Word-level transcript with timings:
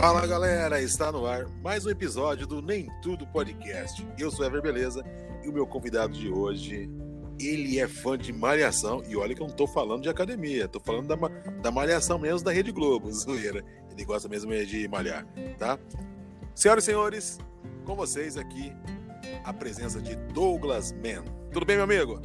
Fala 0.00 0.26
galera, 0.26 0.82
está 0.82 1.12
no 1.12 1.24
ar 1.24 1.46
mais 1.62 1.86
um 1.86 1.90
episódio 1.90 2.48
do 2.48 2.60
Nem 2.60 2.88
Tudo 3.00 3.24
Podcast. 3.28 4.04
Eu 4.18 4.28
sou 4.28 4.44
Ever 4.44 4.60
Beleza 4.60 5.04
e 5.44 5.48
o 5.48 5.52
meu 5.52 5.64
convidado 5.68 6.12
de 6.12 6.28
hoje, 6.28 6.90
ele 7.40 7.78
é 7.78 7.86
fã 7.86 8.18
de 8.18 8.32
malhação 8.32 9.04
e 9.08 9.16
olha 9.16 9.36
que 9.36 9.40
eu 9.40 9.46
não 9.46 9.54
tô 9.54 9.68
falando 9.68 10.02
de 10.02 10.08
academia, 10.08 10.66
tô 10.66 10.80
falando 10.80 11.06
da, 11.06 11.16
da 11.62 11.70
malhação 11.70 12.18
mesmo 12.18 12.44
da 12.44 12.50
Rede 12.50 12.72
Globo, 12.72 13.08
zoeira. 13.14 13.64
Ele 13.88 14.04
gosta 14.04 14.28
mesmo 14.28 14.52
de 14.66 14.88
malhar, 14.88 15.24
tá? 15.58 15.78
Senhoras 16.56 16.82
e 16.82 16.86
senhores, 16.86 17.38
com 17.84 17.94
vocês 17.94 18.36
aqui 18.36 18.72
a 19.44 19.52
presença 19.52 20.02
de 20.02 20.16
Douglas 20.34 20.92
Man. 20.92 21.22
Tudo 21.52 21.64
bem, 21.64 21.76
meu 21.76 21.84
amigo? 21.84 22.20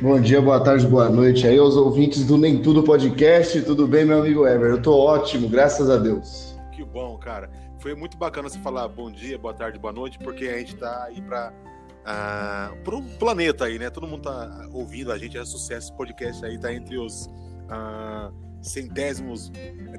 Bom 0.00 0.20
dia, 0.20 0.40
boa 0.40 0.62
tarde, 0.62 0.86
boa 0.86 1.10
noite 1.10 1.48
aí 1.48 1.58
aos 1.58 1.74
ouvintes 1.74 2.24
do 2.24 2.38
Nem 2.38 2.62
Tudo 2.62 2.84
Podcast. 2.84 3.60
Tudo 3.62 3.88
bem, 3.88 4.04
meu 4.04 4.20
amigo 4.20 4.46
Ever? 4.46 4.70
Eu 4.70 4.80
tô 4.80 4.96
ótimo, 4.96 5.48
graças 5.48 5.90
a 5.90 5.96
Deus. 5.96 6.51
Bom, 6.92 7.16
cara. 7.16 7.50
Foi 7.78 7.94
muito 7.94 8.18
bacana 8.18 8.48
você 8.48 8.58
falar 8.58 8.86
bom 8.86 9.10
dia, 9.10 9.38
boa 9.38 9.54
tarde, 9.54 9.78
boa 9.78 9.92
noite, 9.92 10.18
porque 10.18 10.46
a 10.46 10.58
gente 10.58 10.76
tá 10.76 11.04
aí 11.04 11.22
para 11.22 11.50
uh, 11.50 12.04
ah, 12.04 12.74
para 12.84 12.96
um 12.96 13.02
planeta 13.16 13.64
aí, 13.64 13.78
né? 13.78 13.88
Todo 13.88 14.06
mundo 14.06 14.22
tá 14.22 14.68
ouvindo 14.72 15.10
a 15.10 15.18
gente, 15.18 15.38
é 15.38 15.44
sucesso 15.44 15.88
esse 15.88 15.96
podcast 15.96 16.44
aí, 16.44 16.58
tá 16.58 16.72
entre 16.72 16.98
os 16.98 17.26
uh, 17.26 18.32
centésimos, 18.60 19.50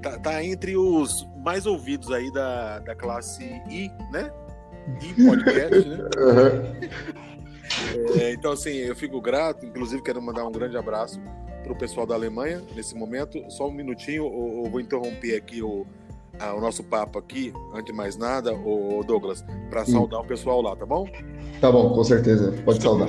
tá, 0.02 0.20
tá, 0.20 0.44
entre 0.44 0.78
os 0.78 1.28
mais 1.44 1.66
ouvidos 1.66 2.12
aí 2.12 2.32
da, 2.32 2.80
da 2.80 2.96
classe 2.96 3.44
I, 3.70 3.92
né? 4.12 4.32
I 5.02 5.26
podcast, 5.26 5.90
né? 5.90 5.98
Uhum. 7.74 8.22
É, 8.22 8.34
então, 8.34 8.52
assim, 8.52 8.70
eu 8.70 8.96
fico 8.96 9.20
grato, 9.20 9.66
inclusive 9.66 10.04
quero 10.04 10.22
mandar 10.22 10.46
um 10.46 10.52
grande 10.52 10.78
abraço 10.78 11.20
para 11.64 11.72
o 11.72 11.76
pessoal 11.76 12.06
da 12.06 12.14
Alemanha 12.14 12.62
nesse 12.76 12.94
momento. 12.94 13.44
Só 13.50 13.68
um 13.68 13.72
minutinho, 13.72 14.26
eu, 14.26 14.64
eu 14.66 14.70
vou 14.70 14.80
interromper 14.80 15.36
aqui 15.36 15.64
o, 15.64 15.88
o 16.52 16.60
nosso 16.60 16.84
papo 16.84 17.20
aqui, 17.20 17.54
antes 17.74 17.86
de 17.86 17.94
mais 17.94 18.18
nada, 18.18 18.54
o 18.54 19.04
Douglas, 19.06 19.44
para 19.70 19.86
saudar 19.86 20.22
o 20.22 20.26
pessoal 20.26 20.62
lá, 20.62 20.76
tá 20.76 20.86
bom? 20.86 21.08
Tá 21.62 21.72
bom, 21.72 21.94
com 21.94 22.04
certeza. 22.04 22.52
Pode 22.66 22.82
saudar. 22.82 23.06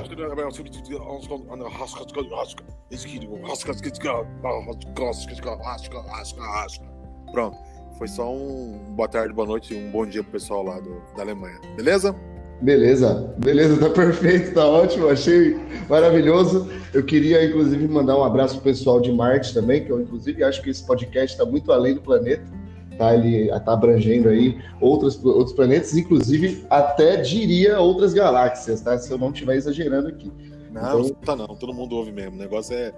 Pronto. 7.32 7.56
Foi 7.98 8.08
só 8.08 8.28
um 8.28 8.92
boa 8.96 9.08
tarde, 9.08 9.32
boa 9.32 9.46
noite 9.46 9.72
e 9.72 9.76
um 9.76 9.91
bom 9.91 10.04
dia 10.04 10.22
pro 10.22 10.32
pessoal 10.32 10.64
lá 10.64 10.80
do, 10.80 11.00
da 11.16 11.22
Alemanha. 11.22 11.60
Beleza? 11.76 12.14
Beleza, 12.60 13.34
beleza, 13.38 13.76
tá 13.76 13.91
perfeito, 13.91 14.54
tá 14.54 14.64
ótimo, 14.64 15.08
achei 15.08 15.56
maravilhoso. 15.88 16.70
Eu 16.92 17.04
queria, 17.04 17.44
inclusive, 17.44 17.86
mandar 17.88 18.16
um 18.16 18.24
abraço 18.24 18.54
pro 18.54 18.64
pessoal 18.64 19.00
de 19.00 19.12
Marte 19.12 19.52
também, 19.52 19.84
que 19.84 19.91
eu, 19.91 20.00
inclusive, 20.00 20.42
acho 20.42 20.62
que 20.62 20.70
esse 20.70 20.84
podcast 20.84 21.34
está 21.34 21.44
muito 21.44 21.70
além 21.72 21.94
do 21.94 22.00
planeta, 22.00 22.44
tá? 22.98 23.14
Ele 23.14 23.50
está 23.50 23.73
abrangendo 23.73 24.28
aí 24.28 24.59
outros, 24.81 25.23
outros 25.25 25.53
planetas, 25.53 25.97
inclusive, 25.97 26.64
até 26.70 27.17
diria 27.17 27.81
outras 27.81 28.12
galáxias, 28.12 28.81
tá? 28.81 28.98
Se 28.98 29.11
eu 29.11 29.19
não 29.19 29.31
estiver 29.31 29.56
exagerando 29.56 30.09
aqui. 30.09 30.33
Não, 30.70 31.00
então... 31.00 31.15
tá 31.25 31.37
não, 31.37 31.47
todo 31.55 31.72
mundo 31.72 31.95
ouve 31.97 32.11
mesmo. 32.11 32.34
O 32.34 32.39
negócio 32.39 32.75
é. 32.75 32.92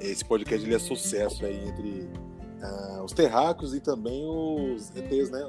Esse 0.00 0.24
podcast 0.24 0.66
ele 0.66 0.74
é 0.74 0.78
sucesso 0.78 1.44
aí 1.44 1.68
entre 1.68 2.08
uh, 2.62 3.04
os 3.04 3.12
terráqueos 3.12 3.74
e 3.74 3.80
também 3.80 4.24
os 4.24 4.90
ETs, 4.96 5.30
né? 5.30 5.46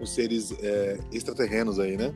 Os 0.00 0.10
seres 0.14 0.54
é, 0.62 0.98
extraterrenos 1.12 1.78
aí, 1.78 1.96
né? 1.96 2.14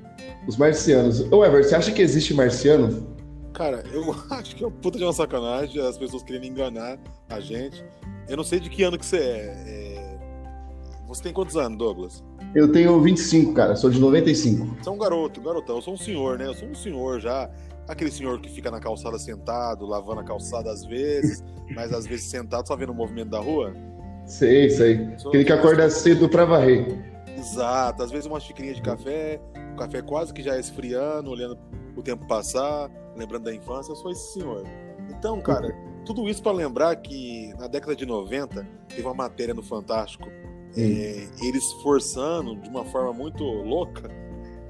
Os 0.49 0.57
marcianos. 0.57 1.21
Ô, 1.31 1.45
Ever, 1.45 1.63
você 1.63 1.75
acha 1.75 1.93
que 1.93 2.01
existe 2.01 2.33
marciano? 2.33 3.07
Cara, 3.53 3.85
eu 3.93 4.15
acho 4.31 4.57
que 4.57 4.65
é 4.65 4.67
uma 4.67 4.73
puta 4.73 4.99
de 4.99 5.05
uma 5.05 5.13
sacanagem 5.13 5.81
as 5.81 5.97
pessoas 5.97 6.23
querendo 6.23 6.47
enganar 6.47 6.99
a 7.29 7.39
gente. 7.39 7.85
Eu 8.29 8.37
não 8.37 8.45
sei 8.45 8.59
de 8.61 8.69
que 8.69 8.83
ano 8.83 8.99
que 8.99 9.07
você 9.07 9.19
é. 9.19 9.65
é... 9.67 9.96
Você 11.07 11.23
tem 11.23 11.33
quantos 11.33 11.57
anos, 11.57 11.79
Douglas? 11.79 12.25
Eu 12.55 12.71
tenho 12.73 13.01
25, 13.01 13.53
cara. 13.53 13.77
Sou 13.77 13.91
de 13.91 14.01
95. 14.01 14.77
Você 14.83 14.89
é 14.89 14.93
um 14.93 14.99
garoto, 14.99 15.41
garotão. 15.41 15.77
Eu 15.77 15.83
sou 15.83 15.95
um 15.95 15.97
senhor, 15.97 16.39
né? 16.39 16.47
Eu 16.47 16.55
sou 16.55 16.69
um 16.69 16.75
senhor 16.75 17.21
já. 17.21 17.51
Aquele 17.89 18.11
senhor 18.11 18.41
que 18.41 18.49
fica 18.49 18.71
na 18.71 18.81
calçada 18.81 19.19
sentado, 19.19 19.87
lavando 19.87 20.21
a 20.21 20.25
calçada 20.25 20.71
às 20.71 20.85
vezes, 20.85 21.45
mas 21.75 21.93
às 21.93 22.07
vezes 22.07 22.27
sentado 22.27 22.67
só 22.67 22.75
vendo 22.75 22.91
o 22.91 22.95
movimento 22.95 23.31
da 23.31 23.39
rua. 23.39 23.73
Sei, 24.25 24.69
sei. 24.71 25.09
Aquele 25.27 25.45
que 25.45 25.53
acorda 25.53 25.89
cedo 25.89 26.29
pra 26.29 26.45
varrer. 26.45 27.17
Exato, 27.39 28.03
às 28.03 28.11
vezes 28.11 28.27
uma 28.27 28.41
xicrinha 28.41 28.75
de 28.75 28.83
café, 28.83 29.41
o 29.75 29.77
café 29.77 30.03
quase 30.03 30.33
que 30.33 30.43
já 30.43 30.59
esfriando, 30.59 31.31
olhando 31.31 31.57
o 31.95 32.03
tempo 32.03 32.27
passar, 32.27 32.91
lembrando 33.15 33.45
da 33.45 33.55
infância, 33.55 33.93
eu 33.93 33.97
sou 33.97 34.11
esse 34.11 34.33
senhor. 34.33 34.65
Então, 35.11 35.41
cara, 35.41 35.73
tudo 36.05 36.29
isso 36.29 36.43
para 36.43 36.53
lembrar 36.53 36.97
que 36.97 37.53
na 37.59 37.69
década 37.69 37.95
de 37.95 38.07
90 38.07 38.67
teve 38.89 39.03
uma 39.03 39.15
matéria 39.15 39.55
no 39.55 39.63
Fantástico, 39.63 40.29
é, 40.77 41.27
eles 41.43 41.65
forçando 41.83 42.57
de 42.57 42.69
uma 42.69 42.85
forma 42.85 43.13
muito 43.13 43.43
louca 43.43 44.11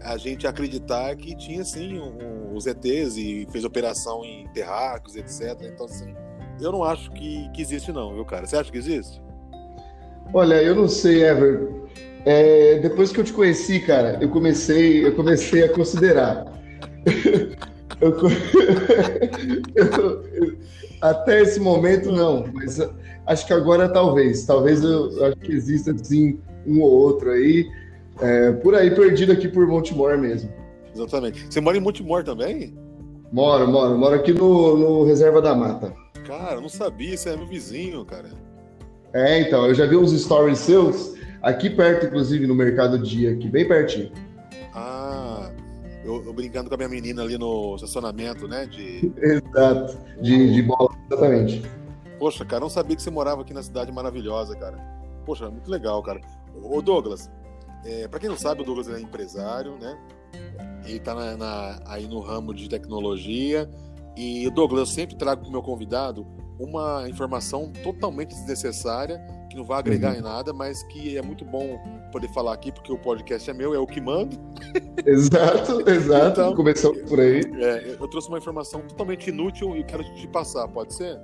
a 0.07 0.17
gente 0.17 0.47
acreditar 0.47 1.17
que 1.17 1.37
tinha 1.37 1.65
sim 1.65 1.99
um, 1.99 2.55
os 2.55 2.67
ETs 2.67 3.17
e 3.17 3.47
fez 3.51 3.65
operação 3.65 4.25
em 4.25 4.47
terráqueos, 4.49 5.17
etc. 5.17 5.61
Então, 5.63 5.87
assim, 5.87 6.15
eu 6.61 6.71
não 6.71 6.85
acho 6.85 7.11
que, 7.13 7.51
que 7.51 7.61
existe, 7.61 7.91
não, 7.91 8.15
viu, 8.15 8.25
cara? 8.25 8.47
Você 8.47 8.57
acha 8.57 8.71
que 8.71 8.79
existe? 8.79 9.21
Olha, 10.33 10.63
eu 10.63 10.75
não 10.75 10.89
sei, 10.89 11.25
Ever. 11.25 11.69
É, 12.25 12.79
depois 12.79 13.13
que 13.13 13.21
eu 13.21 13.25
te 13.25 13.33
conheci, 13.33 13.81
cara, 13.81 14.19
eu 14.21 14.29
comecei, 14.29 15.05
eu 15.05 15.15
comecei 15.15 15.65
a 15.65 15.73
considerar. 15.73 16.45
eu, 18.01 18.17
eu, 19.75 20.36
até 21.01 21.43
esse 21.43 21.61
momento 21.61 22.11
não, 22.13 22.45
mas 22.53 22.81
acho 23.27 23.47
que 23.47 23.53
agora 23.53 23.89
talvez, 23.89 24.45
talvez 24.45 24.83
eu 24.83 25.25
acho 25.27 25.37
que 25.37 25.53
exista 25.53 25.93
assim 25.93 26.39
um 26.67 26.81
ou 26.81 26.91
outro 26.91 27.31
aí, 27.31 27.67
é, 28.21 28.53
por 28.53 28.75
aí 28.75 28.91
perdido 28.91 29.33
aqui 29.33 29.49
por 29.49 29.67
Montemor 29.67 30.19
mesmo. 30.19 30.51
Exatamente. 30.95 31.47
Você 31.49 31.61
mora 31.61 31.77
em 31.77 31.81
Montemor 31.81 32.25
também? 32.25 32.75
Moro, 33.31 33.69
moro, 33.69 33.99
moro 33.99 34.15
aqui 34.15 34.33
no, 34.33 34.77
no 34.77 35.05
Reserva 35.05 35.43
da 35.43 35.55
Mata. 35.55 35.93
Cara, 36.27 36.61
não 36.61 36.69
sabia, 36.69 37.17
você 37.17 37.31
é 37.31 37.37
meu 37.37 37.47
vizinho, 37.47 38.05
cara. 38.05 38.29
É, 39.13 39.41
então, 39.41 39.67
eu 39.67 39.75
já 39.75 39.87
vi 39.87 39.97
uns 39.97 40.13
stories 40.13 40.59
seus 40.59 41.17
Aqui 41.47 41.71
perto, 41.71 42.07
inclusive, 42.07 42.45
no 42.45 42.57
Mercado 42.57 42.99
Dia, 42.99 43.31
aqui 43.31 43.49
bem 43.49 43.69
pertinho. 43.69 44.11
Ah, 44.75 45.36
eu, 46.07 46.25
eu 46.25 46.33
brincando 46.33 46.69
com 46.69 46.75
a 46.75 46.79
minha 46.79 46.89
menina 46.89 47.23
ali 47.23 47.37
no 47.37 47.75
estacionamento, 47.75 48.47
né? 48.47 48.65
De... 48.67 49.13
Exato, 49.17 49.99
de, 50.23 50.55
de 50.55 50.63
bola, 50.63 50.89
exatamente. 51.11 51.63
Poxa, 52.19 52.45
cara, 52.45 52.61
não 52.61 52.71
sabia 52.71 52.95
que 52.95 53.03
você 53.03 53.11
morava 53.11 53.43
aqui 53.43 53.53
na 53.53 53.63
cidade 53.63 53.91
maravilhosa, 53.91 54.57
cara. 54.57 54.79
Poxa, 55.25 55.51
muito 55.51 55.71
legal, 55.71 56.03
cara. 56.03 56.21
Ô, 56.63 56.81
Douglas, 56.81 57.31
é, 57.85 58.07
para 58.07 58.21
quem 58.21 58.29
não 58.29 58.39
sabe, 58.39 58.63
o 58.63 58.65
Douglas 58.65 58.89
é 58.89 59.01
empresário, 59.01 59.77
né? 59.79 59.99
Ele 60.85 61.01
tá 61.01 61.15
na, 61.15 61.37
na, 61.37 61.81
aí 61.87 62.07
no 62.07 62.21
ramo 62.21 62.55
de 62.55 62.69
tecnologia. 62.69 63.69
E, 64.17 64.49
Douglas, 64.51 64.81
eu 64.81 64.87
sempre 64.87 65.17
trago 65.17 65.43
para 65.43 65.49
o 65.49 65.53
meu 65.53 65.63
convidado 65.63 66.27
uma 66.59 67.09
informação 67.09 67.71
totalmente 67.83 68.35
desnecessária 68.35 69.19
que 69.51 69.57
não 69.57 69.65
vai 69.65 69.79
agregar 69.79 70.13
uhum. 70.13 70.19
em 70.19 70.23
nada, 70.23 70.53
mas 70.53 70.83
que 70.85 71.17
é 71.17 71.23
muito 71.23 71.45
bom 71.45 71.79
poder 72.11 72.29
falar 72.29 72.55
aqui, 72.55 72.73
porque 72.73 72.93
o 72.93 72.99
podcast 72.99 73.49
é 73.51 73.55
meu, 73.55 73.75
é 73.75 73.79
o 73.79 73.87
que 73.87 74.01
mando. 74.01 74.39
Exato, 75.07 75.89
exato. 75.89 76.41
Então, 76.41 76.55
Começou 76.57 76.95
por 77.05 77.21
aí. 77.21 77.41
É, 77.61 77.97
eu 78.01 78.09
trouxe 78.09 78.29
uma 78.29 78.39
informação 78.39 78.81
totalmente 78.81 79.29
inútil 79.29 79.77
e 79.77 79.85
quero 79.85 80.03
te 80.03 80.27
passar, 80.27 80.67
pode 80.69 80.95
ser? 80.95 81.21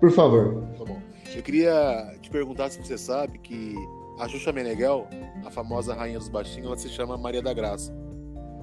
Por 0.00 0.10
favor. 0.10 0.66
Tá 0.76 0.84
bom. 0.84 1.00
Eu 1.34 1.42
queria 1.42 2.14
te 2.20 2.28
perguntar 2.28 2.70
se 2.70 2.78
você 2.82 2.98
sabe 2.98 3.38
que 3.38 3.74
a 4.18 4.28
Xuxa 4.28 4.52
Meneghel, 4.52 5.06
a 5.44 5.50
famosa 5.50 5.94
rainha 5.94 6.18
dos 6.18 6.28
baixinhos, 6.28 6.66
ela 6.66 6.76
se 6.76 6.88
chama 6.88 7.16
Maria 7.16 7.40
da 7.40 7.54
Graça. 7.54 7.94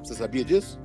Você 0.03 0.13
sabia 0.13 0.43
disso? 0.43 0.79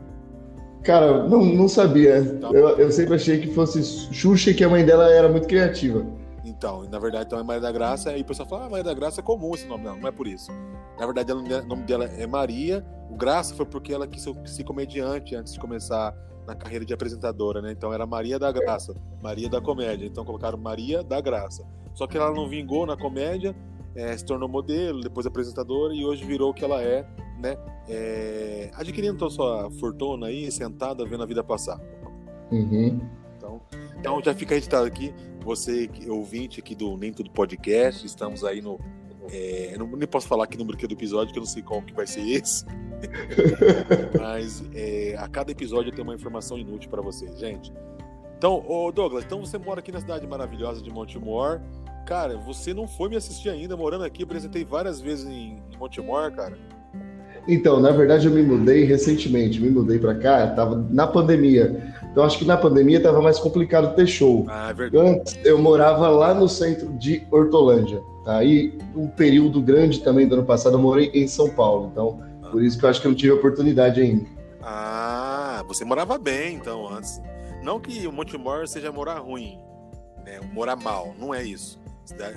Cara, 0.83 1.29
não, 1.29 1.45
não 1.45 1.69
sabia. 1.69 2.39
Tá 2.41 2.49
eu, 2.49 2.79
eu 2.79 2.91
sempre 2.91 3.15
achei 3.15 3.41
que 3.41 3.49
fosse 3.49 3.83
Xuxa 4.13 4.51
e 4.51 4.55
que 4.55 4.65
a 4.65 4.69
mãe 4.69 4.85
dela 4.85 5.11
era 5.11 5.29
muito 5.29 5.47
criativa. 5.47 6.07
Então, 6.45 6.85
na 6.91 6.99
verdade, 6.99 7.27
então 7.27 7.39
é 7.39 7.43
Maria 7.43 7.61
da 7.61 7.73
Graça, 7.73 8.17
e 8.17 8.23
o 8.23 8.25
pessoal 8.25 8.49
fala, 8.49 8.67
ah, 8.67 8.71
Maria 8.71 8.85
da 8.85 8.95
Graça 8.95 9.21
é 9.21 9.23
comum 9.23 9.55
esse 9.55 9.67
nome. 9.67 9.85
Não, 9.85 9.97
não 9.97 10.09
é 10.09 10.13
por 10.13 10.27
isso. 10.27 10.51
Na 10.99 11.07
verdade, 11.07 11.33
o 11.33 11.67
nome 11.67 11.83
dela 11.85 12.05
é 12.05 12.27
Maria. 12.27 12.85
O 13.11 13.17
Graça 13.17 13.55
foi 13.55 13.67
porque 13.67 13.93
ela 13.93 14.07
quis 14.07 14.27
ser 14.47 14.65
comediante 14.65 15.35
antes 15.35 15.53
de 15.53 15.61
começar 15.61 16.15
na 16.47 16.55
carreira 16.55 16.85
de 16.85 16.93
apresentadora, 16.93 17.63
né? 17.63 17.73
Então 17.73 17.93
era 17.93 18.07
Maria 18.07 18.39
da 18.39 18.51
Graça, 18.51 18.95
Maria 19.23 19.49
da 19.49 19.61
Comédia. 19.61 20.07
Então 20.07 20.25
colocaram 20.25 20.59
Maria 20.59 21.03
da 21.03 21.21
Graça. 21.21 21.65
Só 21.95 22.07
que 22.07 22.17
ela 22.17 22.33
não 22.33 22.49
vingou 22.49 22.87
na 22.87 22.97
comédia, 22.97 23.55
é, 23.95 24.17
se 24.17 24.25
tornou 24.25 24.49
modelo, 24.49 25.01
depois 25.01 25.27
apresentadora 25.27 25.95
e 25.95 26.05
hoje 26.05 26.25
virou 26.25 26.51
o 26.51 26.55
que 26.55 26.65
ela 26.65 26.83
é, 26.83 27.07
né? 27.39 27.57
É, 27.93 28.71
adquirindo 28.75 29.15
então 29.15 29.29
sua 29.29 29.69
fortuna 29.73 30.29
aí, 30.29 30.51
sentada, 30.51 31.05
vendo 31.05 31.23
a 31.23 31.27
vida 31.27 31.43
passar. 31.43 31.81
Uhum. 32.53 33.01
Então, 33.37 33.61
então 33.99 34.23
já 34.23 34.33
fica 34.33 34.55
registrado 34.55 34.87
aqui 34.87 35.13
você 35.43 35.91
ouvinte 36.09 36.61
aqui 36.61 36.75
do 36.75 36.97
Nem 36.97 37.13
Tudo 37.13 37.31
Podcast, 37.31 38.07
estamos 38.07 38.45
aí 38.45 38.61
no. 38.61 38.79
É, 39.33 39.77
não, 39.79 39.87
nem 39.87 40.09
posso 40.09 40.27
falar 40.27 40.45
aqui 40.45 40.57
no 40.57 40.65
número 40.65 40.87
do 40.87 40.93
episódio, 40.93 41.33
que 41.33 41.39
eu 41.39 41.43
não 41.43 41.49
sei 41.49 41.63
qual 41.63 41.83
que 41.83 41.93
vai 41.93 42.07
ser 42.07 42.27
esse. 42.27 42.65
Mas 44.19 44.63
é, 44.75 45.15
a 45.19 45.29
cada 45.29 45.53
episódio 45.53 45.93
tem 45.93 46.03
uma 46.03 46.15
informação 46.15 46.59
inútil 46.59 46.91
para 46.91 47.01
vocês, 47.01 47.39
gente. 47.39 47.73
Então, 48.37 48.65
ô 48.67 48.91
Douglas, 48.91 49.25
então 49.25 49.45
você 49.45 49.59
mora 49.59 49.81
aqui 49.81 49.93
na 49.93 50.01
cidade 50.01 50.27
maravilhosa 50.27 50.83
de 50.83 50.91
Montemor. 50.91 51.61
Cara, 52.07 52.37
você 52.39 52.73
não 52.75 52.89
foi 52.89 53.09
me 53.09 53.17
assistir 53.17 53.51
ainda, 53.51 53.77
morando 53.77 54.05
aqui, 54.05 54.23
apresentei 54.23 54.65
várias 54.65 55.01
vezes 55.01 55.27
em, 55.27 55.63
em 55.71 55.77
Montemor, 55.79 56.33
cara. 56.33 56.59
Então, 57.53 57.81
na 57.81 57.91
verdade, 57.91 58.29
eu 58.29 58.33
me 58.33 58.43
mudei 58.43 58.85
recentemente, 58.85 59.61
me 59.61 59.71
mudei 59.71 59.99
para 59.99 60.15
cá, 60.15 60.47
tava 60.47 60.87
na 60.89 61.05
pandemia. 61.05 61.93
Então, 62.13 62.23
acho 62.23 62.39
que 62.39 62.45
na 62.45 62.57
pandemia 62.57 63.03
tava 63.03 63.21
mais 63.21 63.41
complicado 63.41 63.97
ter 63.97 64.07
show. 64.07 64.47
Ah, 64.49 64.71
é 64.71 64.75
verdade. 64.75 65.09
Antes, 65.09 65.39
eu 65.45 65.59
morava 65.59 66.09
lá 66.09 66.33
no 66.33 66.49
centro 66.49 66.93
de 66.93 67.27
Hortolândia. 67.29 68.01
Aí, 68.25 68.79
um 68.95 69.09
período 69.09 69.61
grande 69.61 70.01
também 70.01 70.29
do 70.29 70.35
ano 70.35 70.45
passado, 70.45 70.77
eu 70.77 70.79
morei 70.79 71.11
em 71.13 71.27
São 71.27 71.51
Paulo. 71.51 71.91
Então, 71.91 72.21
por 72.53 72.63
isso 72.63 72.79
que 72.79 72.85
eu 72.85 72.91
acho 72.91 73.01
que 73.01 73.09
eu 73.09 73.11
não 73.11 73.17
tive 73.17 73.33
oportunidade 73.33 74.01
ainda. 74.01 74.27
Ah, 74.63 75.65
você 75.67 75.85
morava 75.85 76.17
bem, 76.19 76.55
então, 76.55 76.89
antes. 76.89 77.21
Não 77.65 77.81
que 77.81 78.07
o 78.07 78.13
Montemor 78.13 78.69
seja 78.69 78.93
morar 78.93 79.19
ruim, 79.19 79.59
né? 80.25 80.39
Morar 80.53 80.77
mal, 80.77 81.15
não 81.19 81.35
é 81.35 81.43
isso. 81.43 81.81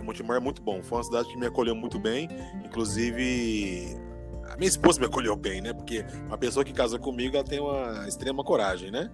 Montemor 0.04 0.36
é 0.38 0.40
muito 0.40 0.62
bom. 0.62 0.82
Foi 0.84 0.98
uma 0.98 1.04
cidade 1.04 1.30
que 1.30 1.38
me 1.38 1.48
acolheu 1.48 1.76
muito 1.76 1.98
bem. 2.00 2.30
Inclusive, 2.64 3.98
a 4.54 4.58
minha 4.58 4.70
esposa 4.70 5.00
me 5.00 5.08
acolheu 5.08 5.36
bem, 5.36 5.62
né? 5.62 5.74
Porque 5.74 6.06
uma 6.28 6.38
pessoa 6.38 6.64
que 6.64 6.72
casou 6.72 7.00
comigo, 7.00 7.36
ela 7.36 7.44
tem 7.44 7.60
uma 7.60 8.08
extrema 8.08 8.44
coragem, 8.44 8.92
né? 8.92 9.10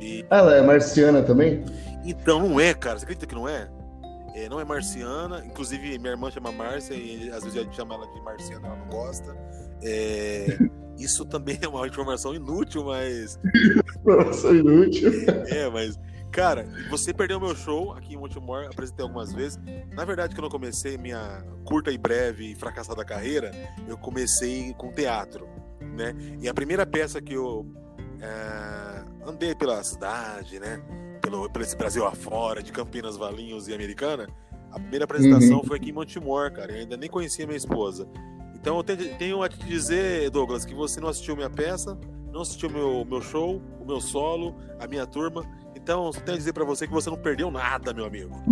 E... 0.00 0.24
Ela 0.30 0.56
é 0.56 0.62
marciana 0.62 1.22
também? 1.22 1.62
Então, 2.04 2.40
não 2.40 2.58
é, 2.58 2.72
cara. 2.72 2.98
Você 2.98 3.04
acredita 3.04 3.26
que 3.26 3.34
não 3.34 3.46
é? 3.46 3.68
é 4.34 4.48
não 4.48 4.58
é 4.58 4.64
marciana. 4.64 5.44
Inclusive, 5.44 5.98
minha 5.98 6.12
irmã 6.12 6.30
chama 6.30 6.50
Márcia 6.50 6.94
e 6.94 7.30
às 7.30 7.44
vezes 7.44 7.58
a 7.58 7.62
gente 7.62 7.76
chama 7.76 7.94
ela 7.94 8.06
de 8.06 8.20
marciana, 8.22 8.66
ela 8.66 8.76
não 8.76 8.88
gosta. 8.88 9.36
É... 9.82 10.58
Isso 10.98 11.24
também 11.24 11.58
é 11.60 11.68
uma 11.68 11.86
informação 11.86 12.34
inútil, 12.34 12.84
mas. 12.84 13.38
Informação 14.00 14.54
inútil. 14.54 15.12
É, 15.48 15.68
mas. 15.70 15.98
Cara, 16.30 16.64
você 16.88 17.12
perdeu 17.12 17.40
meu 17.40 17.56
show 17.56 17.92
aqui 17.92 18.14
em 18.14 18.16
Montemor, 18.16 18.66
apresentei 18.66 19.02
algumas 19.02 19.32
vezes. 19.32 19.58
Na 19.92 20.04
verdade, 20.04 20.34
quando 20.34 20.44
eu 20.44 20.50
comecei 20.50 20.96
minha 20.96 21.44
curta 21.64 21.90
e 21.90 21.98
breve 21.98 22.52
e 22.52 22.54
fracassada 22.54 23.04
carreira, 23.04 23.50
eu 23.88 23.98
comecei 23.98 24.72
com 24.74 24.92
teatro, 24.92 25.48
né? 25.80 26.14
E 26.40 26.48
a 26.48 26.54
primeira 26.54 26.86
peça 26.86 27.20
que 27.20 27.34
eu 27.34 27.66
é, 28.20 29.04
andei 29.28 29.54
pela 29.54 29.82
cidade, 29.82 30.60
né? 30.60 30.80
Pelo, 31.20 31.50
pelo 31.50 31.64
esse 31.64 31.76
Brasil 31.76 32.06
afora, 32.06 32.62
de 32.62 32.70
Campinas, 32.70 33.16
Valinhos 33.16 33.66
e 33.66 33.74
Americana, 33.74 34.28
a 34.70 34.78
primeira 34.78 35.04
apresentação 35.04 35.58
uhum. 35.58 35.64
foi 35.64 35.78
aqui 35.78 35.90
em 35.90 35.92
Montemor, 35.92 36.52
cara. 36.52 36.72
Eu 36.72 36.78
ainda 36.78 36.96
nem 36.96 37.10
conhecia 37.10 37.44
minha 37.44 37.56
esposa. 37.56 38.08
Então 38.54 38.76
eu 38.76 38.84
tenho 38.84 39.42
a 39.42 39.48
te 39.48 39.58
dizer, 39.66 40.30
Douglas, 40.30 40.64
que 40.64 40.74
você 40.74 41.00
não 41.00 41.08
assistiu 41.08 41.34
minha 41.34 41.50
peça, 41.50 41.98
não 42.32 42.42
assistiu 42.42 42.70
meu, 42.70 43.04
meu 43.04 43.20
show, 43.20 43.60
o 43.80 43.84
meu 43.84 44.00
solo, 44.00 44.54
a 44.78 44.86
minha 44.86 45.06
turma. 45.06 45.42
Então, 45.82 46.12
só 46.12 46.20
tenho 46.20 46.36
a 46.36 46.38
dizer 46.38 46.52
para 46.52 46.64
você 46.64 46.86
que 46.86 46.92
você 46.92 47.08
não 47.10 47.16
perdeu 47.16 47.50
nada, 47.50 47.92
meu 47.92 48.04
amigo. 48.04 48.30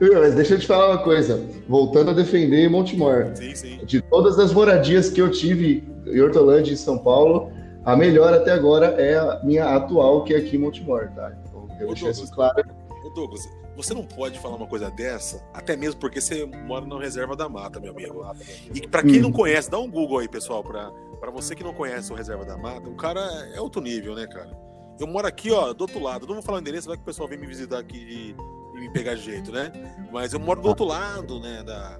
Mas 0.00 0.34
deixa 0.34 0.54
eu 0.54 0.58
te 0.58 0.66
falar 0.66 0.90
uma 0.90 1.04
coisa. 1.04 1.40
Voltando 1.68 2.10
a 2.10 2.14
defender 2.14 2.68
Montemor. 2.68 3.30
Sim, 3.34 3.54
sim. 3.54 3.78
De 3.84 4.00
todas 4.02 4.38
as 4.38 4.52
moradias 4.52 5.10
que 5.10 5.20
eu 5.20 5.30
tive 5.30 5.84
em 6.06 6.20
Hortolândia 6.20 6.72
e 6.72 6.76
São 6.76 6.98
Paulo, 6.98 7.52
a 7.84 7.96
melhor 7.96 8.32
até 8.34 8.52
agora 8.52 8.86
é 9.00 9.16
a 9.16 9.40
minha 9.44 9.64
atual, 9.76 10.24
que 10.24 10.34
é 10.34 10.38
aqui 10.38 10.56
em 10.56 10.58
Montemor, 10.58 11.10
tá? 11.14 11.32
Então, 11.46 11.68
eu 11.80 11.88
deixei 11.88 12.10
isso 12.10 12.30
claro. 12.32 12.64
Ô 13.04 13.10
Douglas, 13.10 13.48
você 13.76 13.92
não 13.92 14.04
pode 14.04 14.38
falar 14.38 14.56
uma 14.56 14.66
coisa 14.66 14.90
dessa, 14.90 15.42
até 15.52 15.76
mesmo 15.76 16.00
porque 16.00 16.20
você 16.20 16.46
mora 16.46 16.86
na 16.86 16.98
reserva 16.98 17.36
da 17.36 17.48
mata, 17.48 17.80
meu 17.80 17.92
amigo. 17.92 18.24
E 18.72 18.86
para 18.86 19.02
quem 19.02 19.20
não 19.20 19.28
uhum. 19.28 19.34
conhece, 19.34 19.70
dá 19.70 19.78
um 19.78 19.90
Google 19.90 20.18
aí, 20.18 20.28
pessoal, 20.28 20.62
para 20.62 20.90
você 21.30 21.54
que 21.54 21.62
não 21.62 21.74
conhece 21.74 22.12
o 22.12 22.16
reserva 22.16 22.44
da 22.44 22.56
mata, 22.56 22.88
o 22.88 22.94
cara 22.94 23.20
é 23.54 23.60
outro 23.60 23.80
nível, 23.80 24.14
né, 24.14 24.26
cara? 24.26 24.50
Eu 24.98 25.06
moro 25.06 25.26
aqui, 25.26 25.50
ó, 25.50 25.72
do 25.72 25.82
outro 25.82 26.00
lado. 26.00 26.26
Não 26.26 26.34
vou 26.34 26.42
falar 26.42 26.58
o 26.58 26.60
endereço, 26.60 26.86
vai 26.86 26.96
que 26.96 27.02
o 27.02 27.06
pessoal 27.06 27.28
vem 27.28 27.38
me 27.38 27.46
visitar 27.46 27.78
aqui 27.78 27.96
e, 27.98 28.78
me 28.78 28.90
pegar 28.90 29.14
de 29.14 29.22
jeito, 29.22 29.50
né? 29.52 29.72
Mas 30.12 30.32
eu 30.32 30.40
moro 30.40 30.60
do 30.60 30.68
outro 30.68 30.84
lado, 30.84 31.40
né, 31.40 31.62
da, 31.62 31.98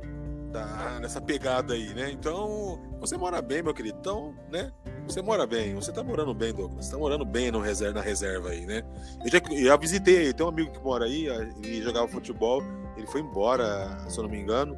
da, 0.52 1.00
nessa 1.00 1.20
pegada 1.20 1.74
aí, 1.74 1.92
né? 1.94 2.10
Então, 2.10 2.80
você 3.00 3.16
mora 3.16 3.42
bem, 3.42 3.62
meu 3.62 3.74
querido. 3.74 3.98
Então, 3.98 4.34
né? 4.50 4.72
Você 5.06 5.20
mora 5.20 5.46
bem, 5.46 5.74
você 5.74 5.92
tá 5.92 6.02
morando 6.02 6.32
bem, 6.32 6.52
Douglas. 6.52 6.86
Você 6.86 6.92
tá 6.92 6.98
morando 6.98 7.24
bem 7.24 7.50
no 7.50 7.60
reserva, 7.60 7.94
na 7.94 8.00
reserva 8.00 8.50
aí, 8.50 8.64
né? 8.64 8.82
Eu 9.24 9.30
já, 9.30 9.40
já 9.64 9.76
visitei, 9.76 10.32
tem 10.32 10.46
um 10.46 10.48
amigo 10.48 10.70
que 10.70 10.80
mora 10.80 11.04
aí, 11.04 11.26
ele 11.62 11.82
jogava 11.82 12.08
futebol, 12.08 12.62
ele 12.96 13.06
foi 13.06 13.20
embora, 13.20 14.08
se 14.08 14.18
eu 14.18 14.22
não 14.22 14.30
me 14.30 14.38
engano. 14.38 14.74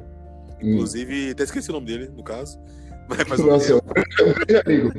Hum. 0.61 0.73
Inclusive, 0.73 1.29
hum. 1.29 1.31
até 1.31 1.43
esqueci 1.43 1.69
o 1.69 1.73
nome 1.73 1.85
dele, 1.85 2.09
no 2.09 2.23
caso. 2.23 2.59
Mas 3.29 3.39
um 3.39 3.47
Nossa, 3.47 3.73
amigo. 4.65 4.91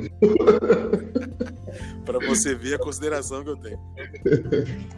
para 2.05 2.19
você 2.25 2.55
ver 2.55 2.75
a 2.75 2.79
consideração 2.79 3.43
que 3.43 3.49
eu 3.49 3.57
tenho. 3.57 3.79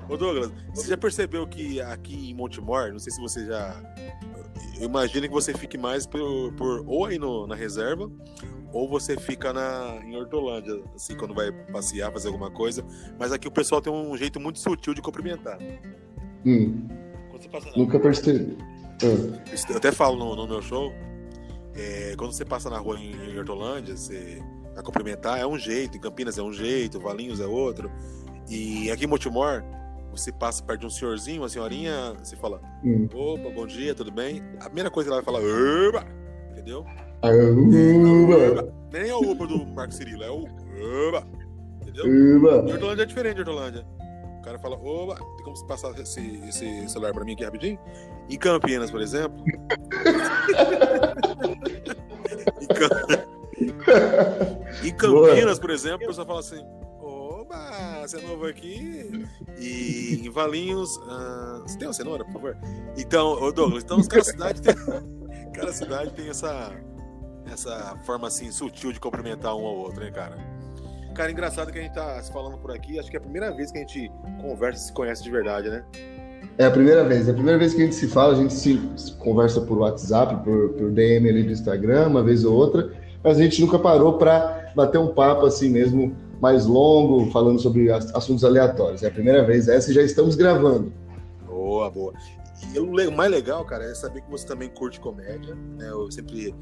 Ô 0.09 0.15
Douglas, 0.15 0.51
você 0.73 0.87
já 0.87 0.97
percebeu 0.97 1.45
que 1.47 1.81
aqui 1.81 2.29
em 2.29 2.33
Montemor, 2.33 2.91
não 2.91 2.99
sei 2.99 3.11
se 3.11 3.21
você 3.21 3.45
já. 3.45 3.81
Eu 4.79 4.85
imagino 4.85 5.27
que 5.27 5.33
você 5.33 5.53
fique 5.53 5.77
mais 5.77 6.05
por, 6.05 6.53
por 6.53 6.83
ou 6.87 7.05
aí 7.05 7.19
no, 7.19 7.45
na 7.45 7.55
reserva, 7.55 8.09
ou 8.71 8.87
você 8.87 9.17
fica 9.17 9.51
na, 9.51 9.99
em 10.05 10.15
Hortolândia, 10.15 10.81
assim, 10.95 11.15
quando 11.15 11.33
vai 11.33 11.51
passear, 11.51 12.11
fazer 12.11 12.27
alguma 12.27 12.49
coisa. 12.49 12.83
Mas 13.19 13.31
aqui 13.31 13.47
o 13.47 13.51
pessoal 13.51 13.81
tem 13.81 13.91
um 13.91 14.15
jeito 14.15 14.39
muito 14.39 14.59
sutil 14.59 14.93
de 14.93 15.01
cumprimentar. 15.01 15.59
Hum. 16.45 16.87
Nunca 17.75 17.99
percebi. 17.99 18.57
Ah. 19.03 19.41
Eu 19.69 19.77
até 19.77 19.91
falo 19.91 20.17
no, 20.17 20.35
no 20.35 20.47
meu 20.47 20.61
show, 20.61 20.93
é, 21.75 22.15
quando 22.17 22.33
você 22.33 22.45
passa 22.45 22.69
na 22.69 22.77
rua 22.77 22.97
em, 22.99 23.11
em 23.11 23.37
Hortolândia, 23.37 23.95
você 23.95 24.41
vai 24.73 24.83
cumprimentar, 24.83 25.39
é 25.39 25.45
um 25.45 25.57
jeito, 25.57 25.97
em 25.97 25.99
Campinas 25.99 26.37
é 26.37 26.41
um 26.41 26.51
jeito, 26.51 26.99
Valinhos 26.99 27.39
é 27.39 27.45
outro. 27.45 27.91
E 28.49 28.91
aqui 28.91 29.05
em 29.05 29.07
Motimor, 29.07 29.63
você 30.11 30.31
passa 30.31 30.63
perto 30.63 30.81
de 30.81 30.85
um 30.87 30.89
senhorzinho, 30.89 31.41
uma 31.41 31.49
senhorinha, 31.49 32.13
você 32.21 32.35
fala, 32.35 32.61
hum. 32.83 33.07
opa, 33.13 33.49
bom 33.49 33.65
dia, 33.65 33.95
tudo 33.95 34.11
bem? 34.11 34.43
A 34.59 34.65
primeira 34.65 34.89
coisa 34.89 35.09
que 35.09 35.13
ela 35.13 35.21
vai 35.21 35.25
falar, 35.25 35.39
opa, 35.87 36.05
entendeu? 36.51 36.85
Uba. 37.23 38.73
Nem 38.91 39.09
é 39.09 39.15
o 39.15 39.31
Uber 39.31 39.47
do 39.47 39.65
Marco 39.67 39.93
Cirilo, 39.93 40.23
é 40.23 40.31
o 40.31 40.43
Uba. 41.07 41.27
Entendeu? 41.81 42.37
Uba. 42.37 42.71
Hortolândia 42.71 43.03
é 43.03 43.05
diferente 43.05 43.35
de 43.35 43.41
Hortolândia. 43.41 43.85
O 44.39 44.43
cara 44.43 44.57
fala, 44.57 44.75
oba, 44.75 45.15
tem 45.15 45.43
como 45.43 45.55
você 45.55 45.65
passar 45.67 45.91
esse, 45.99 46.19
esse 46.47 46.89
celular 46.89 47.13
pra 47.13 47.23
mim 47.23 47.33
aqui 47.33 47.43
rapidinho? 47.43 47.79
Em 48.29 48.37
Campinas, 48.37 48.89
por 48.91 49.01
exemplo. 49.01 49.43
em, 54.81 54.87
em 54.87 54.95
Campinas, 54.95 55.59
por 55.59 55.69
exemplo, 55.69 56.05
o 56.05 56.07
pessoal 56.07 56.27
fala 56.27 56.39
assim, 56.39 56.63
oba, 56.99 58.01
você 58.01 58.17
é 58.17 58.21
novo 58.21 58.45
aqui? 58.45 59.27
E 59.57 60.21
em 60.23 60.29
Valinhos, 60.29 60.97
uh, 60.97 61.61
você 61.61 61.77
tem 61.77 61.87
uma 61.87 61.93
cenoura, 61.93 62.23
por 62.25 62.33
favor? 62.33 62.57
Então, 62.97 63.27
ô 63.41 63.51
Douglas, 63.51 63.83
então 63.83 64.01
cada 64.03 64.23
cidade 64.23 64.61
tem, 64.61 64.75
cada 65.53 65.73
cidade 65.73 66.11
tem 66.11 66.29
essa 66.29 66.71
essa 67.51 67.97
forma 68.05 68.27
assim 68.27 68.51
sutil 68.51 68.91
de 68.91 68.99
cumprimentar 68.99 69.55
um 69.55 69.65
ao 69.65 69.75
outro, 69.75 69.99
né, 70.01 70.11
cara? 70.11 70.37
Cara, 71.13 71.31
engraçado 71.31 71.71
que 71.71 71.79
a 71.79 71.81
gente 71.81 71.93
tá 71.93 72.21
se 72.21 72.31
falando 72.31 72.57
por 72.57 72.71
aqui, 72.71 72.97
acho 72.97 73.09
que 73.09 73.17
é 73.17 73.19
a 73.19 73.21
primeira 73.21 73.51
vez 73.51 73.71
que 73.71 73.77
a 73.77 73.81
gente 73.81 74.09
conversa 74.41 74.83
e 74.83 74.87
se 74.87 74.93
conhece 74.93 75.23
de 75.23 75.29
verdade, 75.29 75.69
né? 75.69 75.85
É 76.57 76.65
a 76.65 76.71
primeira 76.71 77.03
vez, 77.03 77.27
é 77.27 77.31
a 77.31 77.33
primeira 77.33 77.57
vez 77.57 77.73
que 77.73 77.81
a 77.81 77.85
gente 77.85 77.95
se 77.95 78.07
fala, 78.07 78.33
a 78.33 78.35
gente 78.35 78.53
se, 78.53 78.79
conversa 79.19 79.61
por 79.61 79.79
WhatsApp, 79.79 80.43
por, 80.43 80.69
por 80.69 80.91
DM 80.91 81.29
ali 81.29 81.43
do 81.43 81.51
Instagram, 81.51 82.07
uma 82.07 82.23
vez 82.23 82.43
ou 82.43 82.55
outra, 82.55 82.91
mas 83.23 83.39
a 83.39 83.43
gente 83.43 83.61
nunca 83.61 83.79
parou 83.79 84.17
para 84.17 84.71
bater 84.75 84.97
um 84.97 85.13
papo 85.13 85.45
assim 85.45 85.69
mesmo, 85.69 86.15
mais 86.41 86.65
longo, 86.65 87.29
falando 87.31 87.59
sobre 87.59 87.91
assuntos 87.91 88.43
aleatórios. 88.43 89.03
É 89.03 89.07
a 89.07 89.11
primeira 89.11 89.43
vez 89.45 89.67
essa 89.67 89.91
e 89.91 89.93
já 89.93 90.01
estamos 90.01 90.35
gravando. 90.35 90.91
Boa, 91.45 91.89
boa. 91.89 92.13
E 92.73 92.79
o 92.79 93.11
mais 93.11 93.31
legal, 93.31 93.65
cara, 93.65 93.85
é 93.85 93.95
saber 93.95 94.21
que 94.21 94.29
você 94.29 94.45
também 94.45 94.69
curte 94.69 94.99
comédia, 94.99 95.55
né? 95.77 95.89
Eu 95.89 96.11
sempre 96.11 96.53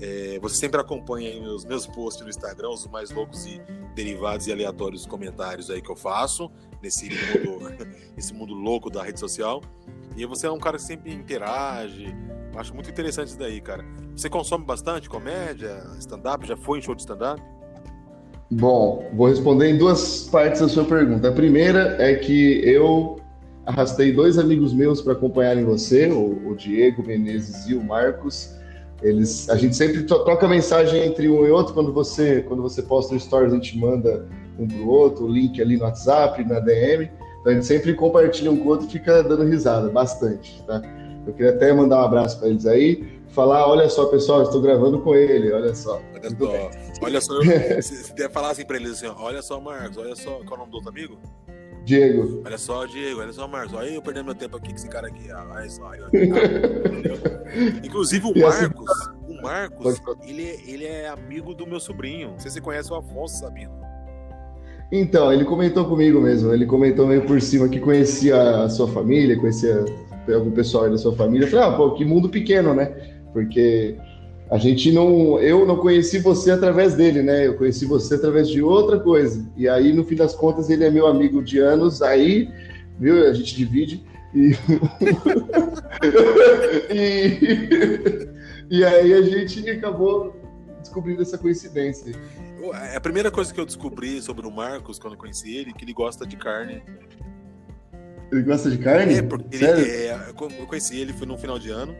é, 0.00 0.38
você 0.40 0.54
sempre 0.54 0.80
acompanha 0.80 1.42
os 1.42 1.64
meus 1.64 1.86
posts 1.86 2.22
no 2.22 2.30
Instagram, 2.30 2.70
os 2.70 2.86
mais 2.86 3.10
loucos 3.10 3.44
e 3.46 3.60
derivados 3.94 4.46
e 4.46 4.52
aleatórios 4.52 5.04
comentários 5.06 5.70
aí 5.70 5.82
que 5.82 5.90
eu 5.90 5.96
faço 5.96 6.50
nesse 6.82 7.08
mundo, 7.08 7.72
esse 8.16 8.32
mundo 8.34 8.54
louco 8.54 8.90
da 8.90 9.02
rede 9.02 9.18
social. 9.18 9.62
E 10.16 10.24
você 10.26 10.46
é 10.46 10.50
um 10.50 10.58
cara 10.58 10.76
que 10.76 10.82
sempre 10.82 11.12
interage. 11.12 12.14
Acho 12.56 12.74
muito 12.74 12.90
interessante 12.90 13.28
isso 13.28 13.38
daí, 13.38 13.60
cara. 13.60 13.84
Você 14.16 14.28
consome 14.28 14.64
bastante 14.64 15.08
comédia, 15.08 15.80
stand-up? 15.98 16.46
Já 16.46 16.56
foi 16.56 16.78
em 16.78 16.82
show 16.82 16.94
de 16.94 17.02
stand-up? 17.02 17.40
Bom, 18.50 19.08
vou 19.14 19.28
responder 19.28 19.70
em 19.70 19.78
duas 19.78 20.28
partes 20.28 20.60
da 20.60 20.68
sua 20.68 20.84
pergunta. 20.84 21.28
A 21.28 21.32
primeira 21.32 22.02
é 22.02 22.14
que 22.14 22.60
eu 22.64 23.20
arrastei 23.66 24.12
dois 24.12 24.38
amigos 24.38 24.72
meus 24.72 25.02
para 25.02 25.12
acompanharem 25.12 25.64
você, 25.64 26.08
o, 26.08 26.48
o 26.48 26.56
Diego 26.56 27.06
Menezes 27.06 27.68
e 27.68 27.74
o 27.74 27.84
Marcos 27.84 28.58
eles, 29.02 29.48
a 29.48 29.56
gente 29.56 29.76
sempre 29.76 30.02
troca 30.02 30.48
mensagem 30.48 31.04
entre 31.04 31.28
um 31.28 31.46
e 31.46 31.50
outro 31.50 31.72
quando 31.72 31.92
você 31.92 32.42
quando 32.42 32.62
você 32.62 32.82
posta 32.82 33.14
no 33.14 33.20
stories 33.20 33.52
a 33.52 33.56
gente 33.56 33.78
manda 33.78 34.26
um 34.58 34.66
pro 34.66 34.88
outro, 34.88 35.24
o 35.24 35.28
link 35.28 35.60
ali 35.60 35.76
no 35.76 35.84
WhatsApp, 35.84 36.44
na 36.44 36.60
DM. 36.60 37.10
Então 37.40 37.52
a 37.52 37.54
gente 37.54 37.66
sempre 37.66 37.94
compartilha 37.94 38.50
um 38.50 38.56
com 38.56 38.64
o 38.64 38.68
outro 38.68 38.86
e 38.86 38.90
fica 38.90 39.22
dando 39.22 39.44
risada 39.44 39.88
bastante, 39.88 40.62
tá? 40.66 40.82
Eu 41.26 41.32
queria 41.34 41.50
até 41.52 41.72
mandar 41.72 42.02
um 42.02 42.04
abraço 42.04 42.38
para 42.38 42.48
eles 42.48 42.66
aí, 42.66 43.20
falar, 43.28 43.68
olha 43.68 43.88
só, 43.88 44.06
pessoal, 44.06 44.42
estou 44.42 44.60
gravando 44.60 45.00
com 45.00 45.14
ele, 45.14 45.52
olha 45.52 45.74
só. 45.74 46.00
Olha 46.14 46.30
só, 46.30 46.70
olha 47.02 47.20
só, 47.20 47.34
você 47.36 48.12
deve 48.16 48.32
falar 48.32 48.50
assim 48.50 48.64
para 48.64 48.76
eles 48.76 48.92
assim, 48.92 49.06
olha 49.18 49.42
só, 49.42 49.60
Marcos, 49.60 49.98
olha 49.98 50.16
só, 50.16 50.40
qual 50.44 50.52
é 50.52 50.54
o 50.54 50.58
nome 50.58 50.70
do 50.70 50.74
outro 50.76 50.90
amigo? 50.90 51.18
Diego. 51.88 52.42
Olha 52.44 52.58
só, 52.58 52.84
Diego, 52.84 53.22
olha 53.22 53.32
só, 53.32 53.48
Marcos. 53.48 53.72
Olha 53.72 53.88
eu 53.88 54.02
perdendo 54.02 54.26
meu 54.26 54.34
tempo 54.34 54.58
aqui 54.58 54.68
com 54.68 54.74
esse 54.74 54.88
cara 54.88 55.08
aqui. 55.08 55.32
Olha 55.32 55.70
só. 55.70 55.84
Olha, 55.84 56.06
Inclusive 57.82 58.26
o 58.26 58.38
Marcos, 58.38 58.90
o 59.26 59.42
Marcos, 59.42 60.00
ele, 60.22 60.50
é, 60.50 60.70
ele 60.70 60.84
é 60.84 61.08
amigo 61.08 61.54
do 61.54 61.66
meu 61.66 61.80
sobrinho. 61.80 62.32
Não 62.32 62.38
sei 62.38 62.50
se 62.50 62.56
você 62.56 62.60
conhece 62.60 62.92
o 62.92 62.96
Afonso 62.96 63.38
Sabino. 63.38 63.87
Então, 64.90 65.32
ele 65.32 65.44
comentou 65.44 65.84
comigo 65.84 66.20
mesmo. 66.20 66.52
Ele 66.52 66.64
comentou 66.64 67.06
meio 67.06 67.22
por 67.22 67.40
cima 67.40 67.68
que 67.68 67.78
conhecia 67.78 68.64
a 68.64 68.68
sua 68.70 68.88
família, 68.88 69.36
conhecia 69.36 69.84
algum 70.34 70.50
pessoal 70.50 70.84
aí 70.84 70.90
da 70.90 70.98
sua 70.98 71.14
família. 71.14 71.46
Eu 71.46 71.50
falei, 71.50 71.66
ah, 71.66 71.72
pô, 71.72 71.92
que 71.92 72.04
mundo 72.04 72.28
pequeno, 72.28 72.74
né? 72.74 72.92
Porque 73.32 73.96
a 74.50 74.56
gente 74.56 74.90
não. 74.90 75.38
Eu 75.38 75.66
não 75.66 75.76
conheci 75.76 76.18
você 76.18 76.50
através 76.50 76.94
dele, 76.94 77.22
né? 77.22 77.46
Eu 77.46 77.54
conheci 77.54 77.84
você 77.84 78.14
através 78.14 78.48
de 78.48 78.62
outra 78.62 78.98
coisa. 78.98 79.46
E 79.56 79.68
aí, 79.68 79.92
no 79.92 80.04
fim 80.04 80.16
das 80.16 80.34
contas, 80.34 80.70
ele 80.70 80.84
é 80.84 80.90
meu 80.90 81.06
amigo 81.06 81.42
de 81.42 81.58
anos, 81.58 82.00
aí, 82.00 82.48
viu? 82.98 83.26
A 83.28 83.34
gente 83.34 83.54
divide. 83.54 84.02
E, 84.34 84.52
e... 86.92 88.28
e 88.70 88.84
aí 88.84 89.14
a 89.14 89.22
gente 89.22 89.68
acabou 89.68 90.34
descobrindo 90.80 91.22
essa 91.22 91.36
coincidência. 91.36 92.14
A 92.94 93.00
primeira 93.00 93.30
coisa 93.30 93.52
que 93.52 93.60
eu 93.60 93.66
descobri 93.66 94.20
sobre 94.20 94.46
o 94.46 94.50
Marcos 94.50 94.98
quando 94.98 95.14
eu 95.14 95.18
conheci 95.18 95.56
ele, 95.56 95.70
é 95.70 95.72
que 95.72 95.84
ele 95.84 95.92
gosta 95.92 96.26
de 96.26 96.36
carne. 96.36 96.82
Ele 98.32 98.42
gosta 98.42 98.70
de 98.70 98.78
carne? 98.78 99.14
É, 99.14 99.22
porque 99.22 99.56
ele, 99.56 99.66
é, 99.66 100.28
eu 100.28 100.66
conheci 100.66 100.98
ele 100.98 101.12
foi 101.12 101.26
no 101.26 101.38
final 101.38 101.58
de 101.58 101.70
ano. 101.70 101.94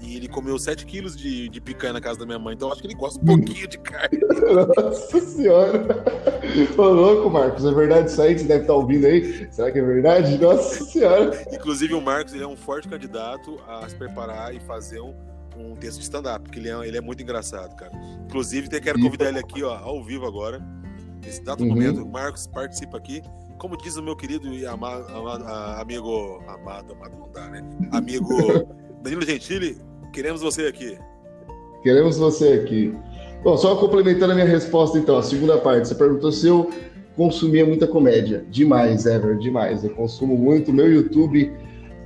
E 0.00 0.16
ele 0.16 0.28
comeu 0.28 0.56
7 0.58 0.86
quilos 0.86 1.16
de, 1.16 1.48
de 1.48 1.60
picanha 1.60 1.92
na 1.92 2.00
casa 2.00 2.20
da 2.20 2.24
minha 2.24 2.38
mãe, 2.38 2.54
então 2.54 2.70
acho 2.70 2.80
que 2.80 2.86
ele 2.86 2.94
gosta 2.94 3.20
um 3.20 3.24
pouquinho 3.24 3.66
de 3.66 3.78
carne. 3.78 4.20
Nossa 4.76 5.20
senhora! 5.20 6.04
Ô 6.76 6.82
louco, 6.82 7.28
Marcos, 7.28 7.64
é 7.64 7.72
verdade 7.72 8.08
isso 8.08 8.22
aí 8.22 8.34
que 8.34 8.42
você 8.42 8.46
deve 8.46 8.60
estar 8.62 8.74
ouvindo 8.74 9.06
aí? 9.06 9.48
Será 9.50 9.72
que 9.72 9.78
é 9.78 9.82
verdade? 9.82 10.38
Nossa 10.38 10.84
senhora! 10.84 11.32
Inclusive, 11.52 11.94
o 11.94 12.00
Marcos 12.00 12.32
ele 12.32 12.44
é 12.44 12.46
um 12.46 12.56
forte 12.56 12.86
candidato 12.86 13.58
a 13.66 13.88
se 13.88 13.96
preparar 13.96 14.54
e 14.54 14.60
fazer 14.60 15.00
um, 15.00 15.14
um 15.58 15.74
texto 15.74 15.98
de 15.98 16.04
stand-up, 16.04 16.44
porque 16.44 16.58
ele 16.58 16.68
é, 16.68 16.86
ele 16.86 16.96
é 16.96 17.00
muito 17.00 17.22
engraçado, 17.22 17.74
cara. 17.76 17.92
Inclusive, 18.26 18.68
quero 18.80 19.00
convidar 19.00 19.28
ele 19.28 19.38
aqui, 19.38 19.62
ó, 19.62 19.76
ao 19.76 20.02
vivo 20.02 20.26
agora. 20.26 20.60
Nesse 21.24 21.42
dado 21.42 21.62
uhum. 21.62 21.70
momento, 21.70 22.06
Marcos 22.06 22.46
participa 22.46 22.96
aqui. 22.96 23.22
Como 23.58 23.76
diz 23.76 23.96
o 23.96 24.02
meu 24.02 24.14
querido 24.14 24.52
e 24.54 24.64
amado, 24.64 25.08
amado, 25.08 25.44
amigo. 25.80 26.40
Amado, 26.46 26.92
amado 26.92 27.18
não 27.18 27.30
dá, 27.32 27.48
né? 27.48 27.62
Amigo 27.90 28.28
Danilo 29.02 29.22
Gentili, 29.22 29.76
Queremos 30.12 30.40
você 30.40 30.62
aqui. 30.62 30.98
Queremos 31.82 32.18
você 32.18 32.54
aqui. 32.54 32.92
Bom, 33.42 33.56
só 33.56 33.76
complementando 33.76 34.32
a 34.32 34.34
minha 34.34 34.46
resposta, 34.46 34.98
então, 34.98 35.16
a 35.18 35.22
segunda 35.22 35.58
parte. 35.58 35.88
Você 35.88 35.94
perguntou 35.94 36.32
se 36.32 36.48
eu 36.48 36.70
consumia 37.16 37.64
muita 37.64 37.86
comédia. 37.86 38.44
Demais, 38.50 39.06
Ever, 39.06 39.38
demais. 39.38 39.84
Eu 39.84 39.90
consumo 39.90 40.36
muito. 40.36 40.72
Meu 40.72 40.90
YouTube 40.90 41.52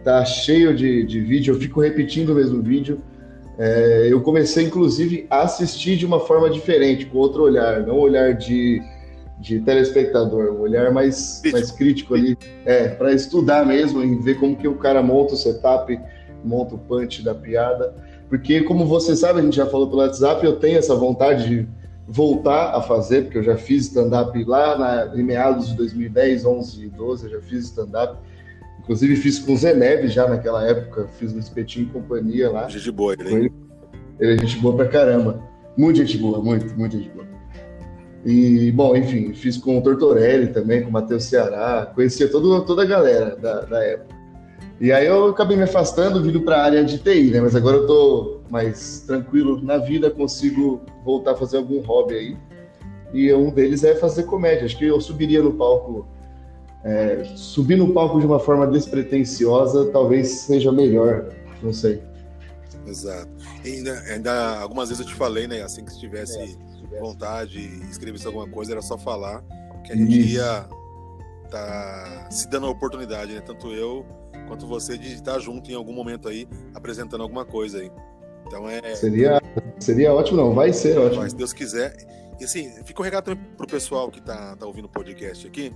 tá 0.04 0.25
cheio 0.25 0.75
de, 0.75 1.04
de 1.04 1.21
vídeo, 1.21 1.54
eu 1.54 1.61
fico 1.61 1.80
repetindo 1.80 2.30
o 2.30 2.35
mesmo 2.35 2.62
vídeo. 2.62 3.00
É, 3.59 4.09
eu 4.11 4.21
comecei, 4.23 4.64
inclusive, 4.64 5.26
a 5.28 5.42
assistir 5.42 5.97
de 5.97 6.06
uma 6.06 6.21
forma 6.21 6.49
diferente, 6.49 7.06
com 7.06 7.18
outro 7.18 7.42
olhar, 7.42 7.87
não 7.87 7.97
um 7.97 8.00
olhar 8.00 8.35
de, 8.35 8.82
de 9.38 9.61
telespectador, 9.61 10.52
um 10.52 10.61
olhar 10.61 10.90
mais, 10.90 11.42
mais 11.52 11.71
crítico 11.71 12.14
ali, 12.14 12.37
é, 12.64 12.88
para 12.88 13.12
estudar 13.12 13.66
mesmo 13.66 14.02
e 14.02 14.16
ver 14.16 14.40
como 14.40 14.56
que 14.56 14.66
o 14.66 14.76
cara 14.76 15.02
monta 15.02 15.35
o 15.35 15.37
setup 15.37 15.99
monta 16.44 16.75
o 16.75 16.78
punch 16.78 17.23
da 17.23 17.35
piada. 17.35 17.94
Porque, 18.28 18.62
como 18.62 18.87
você 18.87 19.14
sabe, 19.14 19.40
a 19.40 19.42
gente 19.42 19.56
já 19.56 19.66
falou 19.66 19.88
pelo 19.88 20.00
WhatsApp, 20.00 20.44
eu 20.44 20.56
tenho 20.56 20.78
essa 20.78 20.94
vontade 20.94 21.49
de 21.49 21.68
voltar 22.06 22.75
a 22.75 22.82
fazer, 22.82 23.23
porque 23.23 23.38
eu 23.38 23.42
já 23.42 23.56
fiz 23.56 23.87
stand-up 23.87 24.42
lá 24.44 24.78
na, 24.78 25.16
em 25.16 25.23
meados 25.23 25.68
de 25.68 25.76
2010, 25.76 26.44
11 26.44 26.85
e 26.85 26.88
12, 26.88 27.25
eu 27.26 27.30
já 27.30 27.40
fiz 27.47 27.64
stand-up. 27.66 28.18
Inclusive 28.92 29.16
fiz 29.16 29.38
com 29.38 29.54
o 29.54 29.56
Zé 29.56 29.72
Neves 29.72 30.12
já 30.12 30.28
naquela 30.28 30.66
época, 30.66 31.08
fiz 31.18 31.32
no 31.32 31.40
Espetinho 31.40 31.87
e 31.87 31.88
Companhia 31.88 32.50
lá. 32.50 32.68
Gente 32.68 32.90
boa, 32.90 33.14
ele, 33.14 33.34
ele, 33.34 33.52
ele 34.20 34.34
é 34.34 34.38
gente 34.38 34.58
boa 34.58 34.76
pra 34.76 34.87
caramba. 34.87 35.42
Muito 35.78 35.96
gente 35.96 36.18
boa, 36.18 36.42
muito, 36.42 36.78
muito 36.78 36.99
gente 36.99 37.08
boa. 37.08 37.26
E, 38.22 38.70
bom, 38.72 38.94
enfim, 38.94 39.32
fiz 39.32 39.56
com 39.56 39.78
o 39.78 39.82
Tortorelli 39.82 40.49
também, 40.49 40.82
com 40.82 40.90
o 40.90 40.92
Matheus 40.92 41.25
Ceará, 41.25 41.90
conhecia 41.94 42.28
todo, 42.30 42.66
toda 42.66 42.82
a 42.82 42.84
galera 42.84 43.34
da, 43.34 43.62
da 43.62 43.82
época. 43.82 44.14
E 44.78 44.92
aí 44.92 45.06
eu 45.06 45.30
acabei 45.30 45.56
me 45.56 45.62
afastando, 45.62 46.22
vindo 46.22 46.42
para 46.42 46.56
a 46.56 46.64
área 46.64 46.84
de 46.84 46.99
TI, 46.99 47.30
né? 47.30 47.40
Mas 47.40 47.56
agora 47.56 47.78
eu 47.78 47.87
tô 47.87 48.40
mais 48.50 49.00
tranquilo 49.06 49.62
na 49.62 49.78
vida, 49.78 50.11
consigo 50.11 50.82
voltar 51.02 51.30
a 51.30 51.34
fazer 51.34 51.56
algum 51.56 51.80
hobby 51.80 52.14
aí. 52.14 52.37
E 53.14 53.32
um 53.32 53.50
deles 53.50 53.84
é 53.84 53.94
fazer 53.94 54.25
comédia. 54.25 54.66
Acho 54.66 54.76
que 54.76 54.84
eu 54.84 55.00
subiria 55.00 55.42
no 55.42 55.54
palco, 55.54 56.06
é, 56.84 57.24
subir 57.36 57.76
no 57.76 57.92
palco 57.92 58.18
de 58.20 58.26
uma 58.26 58.40
forma 58.40 58.66
despretensiosa, 58.66 59.90
talvez 59.92 60.28
seja 60.30 60.72
melhor, 60.72 61.28
não 61.62 61.72
sei. 61.72 62.02
Exato. 62.86 63.30
E 63.64 63.68
ainda, 63.68 64.00
ainda 64.08 64.60
algumas 64.60 64.88
vezes 64.88 65.04
eu 65.04 65.10
te 65.10 65.16
falei, 65.16 65.46
né? 65.46 65.62
Assim 65.62 65.84
que 65.84 65.92
se 65.92 66.00
tivesse, 66.00 66.38
é, 66.38 66.46
se 66.46 66.56
tivesse. 66.80 67.00
vontade, 67.00 67.60
escrevesse 67.90 68.26
alguma 68.26 68.48
coisa, 68.48 68.72
era 68.72 68.82
só 68.82 68.98
falar 68.98 69.42
que 69.84 69.92
a 69.92 69.96
gente 69.96 70.18
Isso. 70.18 70.36
ia 70.36 70.68
tá 71.50 72.28
se 72.30 72.48
dando 72.48 72.66
a 72.66 72.70
oportunidade, 72.70 73.34
né? 73.34 73.40
Tanto 73.40 73.68
eu 73.68 74.04
quanto 74.48 74.66
você 74.66 74.96
de 74.96 75.12
estar 75.12 75.38
junto 75.38 75.70
em 75.70 75.74
algum 75.74 75.92
momento 75.92 76.28
aí, 76.28 76.48
apresentando 76.74 77.22
alguma 77.22 77.44
coisa 77.44 77.78
aí. 77.78 77.90
Então 78.46 78.68
é. 78.68 78.94
Seria, 78.94 79.40
seria 79.78 80.12
ótimo, 80.12 80.38
não, 80.38 80.54
vai 80.54 80.72
ser 80.72 80.98
ótimo. 80.98 81.22
Mas 81.22 81.32
se 81.32 81.38
Deus 81.38 81.52
quiser. 81.52 81.94
E 82.40 82.44
assim, 82.44 82.72
fica 82.84 83.00
um 83.00 83.04
recado 83.04 83.24
também 83.26 83.44
pro 83.56 83.66
pessoal 83.66 84.10
que 84.10 84.20
tá, 84.20 84.56
tá 84.56 84.66
ouvindo 84.66 84.86
o 84.86 84.88
podcast 84.88 85.46
aqui, 85.46 85.72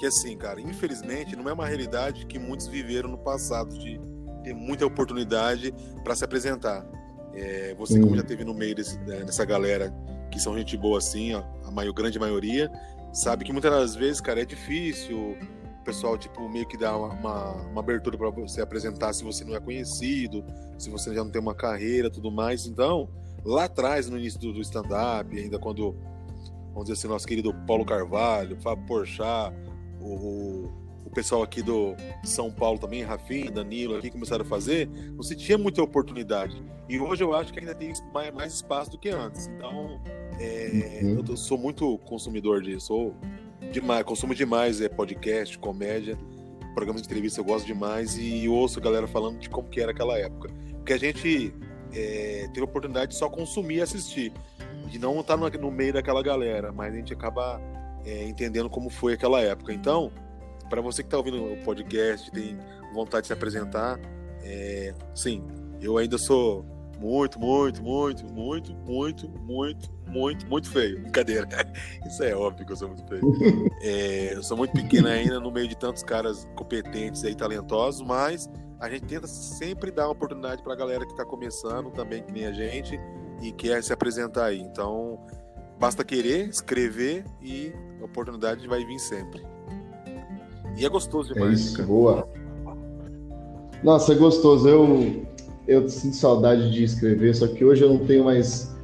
que 0.00 0.06
assim, 0.06 0.34
cara, 0.34 0.58
infelizmente 0.58 1.36
não 1.36 1.46
é 1.46 1.52
uma 1.52 1.66
realidade 1.66 2.24
que 2.24 2.38
muitos 2.38 2.66
viveram 2.66 3.10
no 3.10 3.18
passado 3.18 3.78
de 3.78 4.00
ter 4.42 4.54
muita 4.54 4.86
oportunidade 4.86 5.74
para 6.02 6.14
se 6.14 6.24
apresentar. 6.24 6.86
É, 7.34 7.74
você, 7.74 7.98
hum. 7.98 8.04
como 8.04 8.16
já 8.16 8.22
teve 8.22 8.42
no 8.42 8.54
meio 8.54 8.74
desse, 8.74 8.98
né, 9.00 9.22
dessa 9.24 9.44
galera 9.44 9.94
que 10.30 10.40
são 10.40 10.56
gente 10.56 10.74
boa 10.74 10.96
assim, 10.96 11.34
ó, 11.34 11.44
a 11.66 11.70
maior, 11.70 11.92
grande 11.92 12.18
maioria, 12.18 12.72
sabe 13.12 13.44
que 13.44 13.52
muitas 13.52 13.70
das 13.70 13.94
vezes, 13.94 14.22
cara, 14.22 14.40
é 14.40 14.44
difícil 14.46 15.36
o 15.36 15.84
pessoal 15.84 16.16
tipo 16.16 16.48
meio 16.48 16.66
que 16.66 16.78
dá 16.78 16.96
uma, 16.96 17.08
uma, 17.08 17.52
uma 17.66 17.80
abertura 17.82 18.16
para 18.16 18.30
você 18.30 18.62
apresentar 18.62 19.12
se 19.12 19.22
você 19.22 19.44
não 19.44 19.54
é 19.54 19.60
conhecido, 19.60 20.42
se 20.78 20.88
você 20.88 21.14
já 21.14 21.22
não 21.22 21.30
tem 21.30 21.42
uma 21.42 21.54
carreira, 21.54 22.08
tudo 22.08 22.32
mais. 22.32 22.64
Então, 22.64 23.06
lá 23.44 23.64
atrás 23.64 24.08
no 24.08 24.16
início 24.16 24.40
do, 24.40 24.54
do 24.54 24.62
stand-up, 24.62 25.38
ainda 25.38 25.58
quando 25.58 25.94
vamos 26.72 26.84
dizer 26.84 26.94
assim, 26.94 27.08
nosso 27.08 27.26
querido 27.26 27.52
Paulo 27.66 27.84
Carvalho, 27.84 28.56
Fábio 28.62 28.86
Porchat, 28.86 29.54
o, 30.00 30.70
o 31.04 31.10
pessoal 31.10 31.42
aqui 31.42 31.62
do 31.62 31.94
São 32.24 32.50
Paulo 32.50 32.78
também, 32.78 33.02
Rafinha, 33.02 33.50
Danilo, 33.50 33.96
aqui 33.96 34.10
começaram 34.10 34.44
a 34.44 34.48
fazer, 34.48 34.88
não 35.14 35.22
se 35.22 35.36
tinha 35.36 35.58
muita 35.58 35.82
oportunidade. 35.82 36.62
E 36.88 36.98
hoje 36.98 37.22
eu 37.22 37.34
acho 37.34 37.52
que 37.52 37.60
ainda 37.60 37.74
tem 37.74 37.92
mais, 38.12 38.34
mais 38.34 38.54
espaço 38.54 38.90
do 38.90 38.98
que 38.98 39.10
antes. 39.10 39.46
Então, 39.46 40.00
é, 40.38 41.00
uhum. 41.02 41.24
eu 41.28 41.36
sou 41.36 41.56
muito 41.56 41.98
consumidor 41.98 42.62
disso. 42.62 42.86
Sou 42.86 43.14
demais, 43.70 44.04
consumo 44.04 44.34
demais 44.34 44.80
é 44.80 44.88
podcast, 44.88 45.58
comédia, 45.58 46.18
programas 46.74 47.02
de 47.02 47.08
entrevista 47.08 47.40
eu 47.40 47.44
gosto 47.44 47.66
demais 47.66 48.16
e 48.18 48.48
ouço 48.48 48.78
a 48.78 48.82
galera 48.82 49.06
falando 49.06 49.38
de 49.38 49.48
como 49.48 49.68
que 49.68 49.80
era 49.80 49.92
aquela 49.92 50.18
época. 50.18 50.50
Porque 50.76 50.92
a 50.92 50.98
gente 50.98 51.54
é, 51.92 52.48
teve 52.48 52.60
a 52.60 52.64
oportunidade 52.64 53.12
de 53.12 53.18
só 53.18 53.28
consumir 53.28 53.76
e 53.76 53.82
assistir, 53.82 54.32
de 54.88 54.98
não 54.98 55.20
estar 55.20 55.36
no, 55.36 55.48
no 55.48 55.70
meio 55.70 55.92
daquela 55.92 56.22
galera, 56.22 56.72
mas 56.72 56.92
a 56.92 56.96
gente 56.96 57.12
acaba 57.12 57.60
é, 58.04 58.24
entendendo 58.24 58.68
como 58.68 58.90
foi 58.90 59.14
aquela 59.14 59.40
época. 59.40 59.72
Então, 59.72 60.12
para 60.68 60.80
você 60.80 61.02
que 61.02 61.08
está 61.08 61.18
ouvindo 61.18 61.52
o 61.52 61.56
podcast, 61.64 62.30
tem 62.30 62.58
vontade 62.92 63.22
de 63.22 63.26
se 63.28 63.32
apresentar, 63.32 63.98
é, 64.42 64.94
sim, 65.14 65.42
eu 65.80 65.98
ainda 65.98 66.18
sou 66.18 66.64
muito, 67.00 67.40
muito, 67.40 67.82
muito, 67.82 68.24
muito, 68.26 68.74
muito, 68.74 69.28
muito, 69.28 69.90
muito, 70.06 70.46
muito 70.46 70.70
feio. 70.70 71.00
Brincadeira. 71.00 71.48
Isso 72.06 72.22
é 72.22 72.34
óbvio 72.34 72.66
que 72.66 72.72
eu 72.72 72.76
sou 72.76 72.88
muito 72.88 73.06
feio. 73.06 73.22
É, 73.82 74.34
eu 74.34 74.42
sou 74.42 74.58
muito 74.58 74.72
pequeno 74.72 75.08
ainda 75.08 75.40
no 75.40 75.50
meio 75.50 75.66
de 75.66 75.74
tantos 75.74 76.02
caras 76.02 76.46
competentes 76.54 77.22
e 77.24 77.34
talentosos, 77.34 78.02
mas 78.06 78.46
a 78.78 78.90
gente 78.90 79.06
tenta 79.06 79.26
sempre 79.26 79.90
dar 79.90 80.04
uma 80.06 80.12
oportunidade 80.12 80.62
para 80.62 80.74
a 80.74 80.76
galera 80.76 81.06
que 81.06 81.12
está 81.12 81.24
começando 81.24 81.90
também, 81.90 82.22
que 82.22 82.30
nem 82.30 82.44
a 82.44 82.52
gente, 82.52 83.00
e 83.40 83.50
quer 83.52 83.82
se 83.82 83.90
apresentar 83.90 84.46
aí. 84.46 84.60
Então, 84.60 85.18
basta 85.80 86.04
querer, 86.04 86.48
escrever 86.48 87.24
e 87.42 87.72
a 88.00 88.04
oportunidade 88.04 88.68
vai 88.68 88.84
vir 88.84 88.98
sempre. 89.00 89.42
E 90.76 90.84
é 90.84 90.88
gostoso 90.88 91.34
demais. 91.34 91.50
É 91.50 91.54
isso, 91.54 91.82
boa. 91.84 92.28
Nossa, 93.82 94.12
é 94.12 94.16
gostoso. 94.16 94.68
Eu 94.68 95.26
eu 95.70 95.88
sinto 95.88 96.16
saudade 96.16 96.68
de 96.72 96.82
escrever, 96.82 97.32
só 97.32 97.46
que 97.46 97.64
hoje 97.64 97.82
eu 97.82 97.90
não 97.90 98.04
tenho 98.04 98.24
mais, 98.24 98.74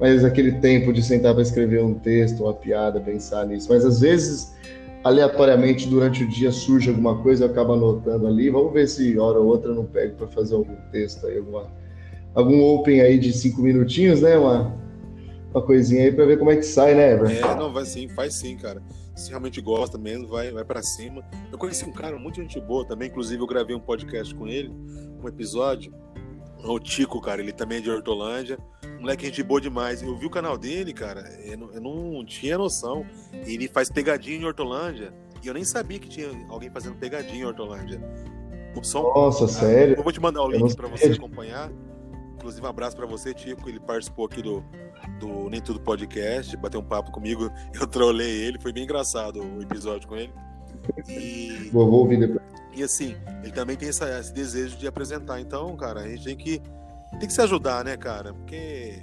mais 0.00 0.24
aquele 0.24 0.52
tempo 0.60 0.92
de 0.92 1.02
sentar 1.02 1.34
para 1.34 1.42
escrever 1.42 1.82
um 1.82 1.94
texto, 1.94 2.44
uma 2.44 2.54
piada, 2.54 3.00
pensar 3.00 3.44
nisso. 3.44 3.66
Mas 3.68 3.84
às 3.84 4.00
vezes, 4.00 4.54
aleatoriamente, 5.02 5.88
durante 5.88 6.22
o 6.22 6.28
dia 6.28 6.52
surge 6.52 6.90
alguma 6.90 7.20
coisa, 7.22 7.44
eu 7.44 7.50
acabo 7.50 7.72
anotando 7.72 8.28
ali. 8.28 8.50
Vamos 8.50 8.72
ver 8.72 8.86
se 8.86 9.18
hora 9.18 9.40
ou 9.40 9.46
outra 9.46 9.72
eu 9.72 9.74
não 9.74 9.84
pego 9.84 10.14
para 10.14 10.28
fazer 10.28 10.54
algum 10.54 10.76
texto 10.92 11.26
aí, 11.26 11.38
alguma, 11.38 11.66
algum 12.36 12.62
open 12.62 13.00
aí 13.00 13.18
de 13.18 13.32
cinco 13.32 13.60
minutinhos, 13.60 14.20
né? 14.20 14.38
Uma, 14.38 14.72
uma 15.52 15.62
coisinha 15.62 16.04
aí 16.04 16.12
para 16.12 16.26
ver 16.26 16.38
como 16.38 16.50
é 16.50 16.56
que 16.56 16.62
sai, 16.62 16.94
né, 16.94 17.12
Ever? 17.12 17.38
É, 17.38 17.54
não, 17.54 17.72
vai 17.72 17.84
sim, 17.84 18.08
faz 18.08 18.34
sim, 18.34 18.56
cara. 18.56 18.82
se 19.16 19.30
realmente 19.30 19.60
gosta 19.60 19.98
mesmo, 19.98 20.28
vai, 20.28 20.50
vai 20.50 20.64
para 20.64 20.82
cima. 20.82 21.22
Eu 21.50 21.58
conheci 21.58 21.84
um 21.84 21.92
cara 21.92 22.18
muito 22.18 22.40
gente 22.40 22.60
boa 22.60 22.86
também, 22.86 23.08
inclusive 23.08 23.42
eu 23.42 23.46
gravei 23.46 23.74
um 23.74 23.80
podcast 23.80 24.34
com 24.34 24.46
ele, 24.46 24.70
um 24.70 25.26
episódio. 25.26 25.92
O 26.64 26.78
Tico, 26.78 27.20
cara, 27.20 27.40
ele 27.40 27.52
também 27.52 27.78
é 27.78 27.80
de 27.80 27.90
Hortolândia. 27.90 28.58
Moleque, 28.98 29.26
gente 29.26 29.42
boa 29.44 29.60
demais. 29.60 30.02
Eu 30.02 30.16
vi 30.16 30.26
o 30.26 30.30
canal 30.30 30.58
dele, 30.58 30.92
cara, 30.92 31.22
eu 31.44 31.56
não, 31.56 31.72
eu 31.72 31.80
não 31.80 32.24
tinha 32.24 32.58
noção. 32.58 33.06
Ele 33.32 33.68
faz 33.68 33.88
pegadinha 33.88 34.38
em 34.38 34.44
Hortolândia. 34.44 35.14
E 35.42 35.46
eu 35.46 35.54
nem 35.54 35.62
sabia 35.62 36.00
que 36.00 36.08
tinha 36.08 36.28
alguém 36.48 36.68
fazendo 36.68 36.96
pegadinha 36.96 37.42
em 37.42 37.44
Hortolândia. 37.44 38.00
Som, 38.82 39.02
Nossa, 39.02 39.46
ah, 39.46 39.48
sério? 39.48 39.96
Eu 39.96 40.02
vou 40.04 40.12
te 40.12 40.20
mandar 40.20 40.42
o 40.42 40.48
link 40.48 40.76
para 40.76 40.86
você 40.86 41.06
acompanhar. 41.06 41.70
Inclusive, 42.36 42.64
um 42.64 42.68
abraço 42.68 42.96
para 42.96 43.06
você, 43.06 43.34
Tico. 43.34 43.68
Ele 43.68 43.80
participou 43.80 44.26
aqui 44.26 44.40
do, 44.40 44.64
do 45.18 45.50
Nem 45.50 45.60
Tudo 45.60 45.80
Podcast, 45.80 46.56
bateu 46.56 46.80
um 46.80 46.84
papo 46.84 47.10
comigo. 47.10 47.50
Eu 47.78 47.86
trolei 47.86 48.42
ele, 48.42 48.60
foi 48.60 48.72
bem 48.72 48.84
engraçado 48.84 49.42
o 49.42 49.62
episódio 49.62 50.08
com 50.08 50.16
ele. 50.16 50.32
E, 51.08 51.68
vou, 51.72 51.90
vou 51.90 52.00
ouvir 52.00 52.18
depois. 52.18 52.42
E 52.74 52.82
assim, 52.82 53.16
ele 53.42 53.52
também 53.52 53.76
tem 53.76 53.88
essa, 53.88 54.18
esse 54.18 54.32
desejo 54.32 54.76
de 54.76 54.86
apresentar. 54.86 55.40
Então, 55.40 55.76
cara, 55.76 56.00
a 56.00 56.08
gente 56.08 56.24
tem 56.24 56.36
que, 56.36 56.62
tem 57.18 57.26
que 57.26 57.32
se 57.32 57.40
ajudar, 57.40 57.84
né, 57.84 57.96
cara? 57.96 58.32
Porque 58.32 59.02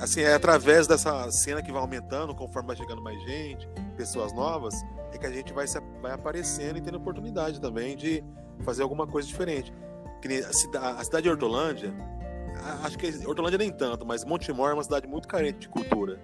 assim, 0.00 0.20
é 0.20 0.34
através 0.34 0.86
dessa 0.86 1.30
cena 1.30 1.62
que 1.62 1.70
vai 1.70 1.80
aumentando, 1.80 2.34
conforme 2.34 2.68
vai 2.68 2.76
chegando 2.76 3.02
mais 3.02 3.20
gente, 3.22 3.68
pessoas 3.96 4.32
novas, 4.32 4.74
é 5.12 5.18
que 5.18 5.26
a 5.26 5.30
gente 5.30 5.52
vai, 5.52 5.66
se, 5.66 5.78
vai 6.00 6.12
aparecendo 6.12 6.78
e 6.78 6.80
tendo 6.80 6.96
oportunidade 6.96 7.60
também 7.60 7.96
de 7.96 8.22
fazer 8.60 8.82
alguma 8.82 9.06
coisa 9.06 9.26
diferente. 9.28 9.72
A 10.48 10.52
cidade, 10.52 11.00
a 11.00 11.04
cidade 11.04 11.22
de 11.24 11.30
Hortolândia, 11.30 11.94
acho 12.82 12.98
que 12.98 13.06
Hortolândia 13.26 13.58
nem 13.58 13.70
tanto, 13.70 14.06
mas 14.06 14.24
Montemor 14.24 14.70
é 14.70 14.74
uma 14.74 14.82
cidade 14.82 15.06
muito 15.06 15.28
carente 15.28 15.60
de 15.60 15.68
cultura. 15.68 16.18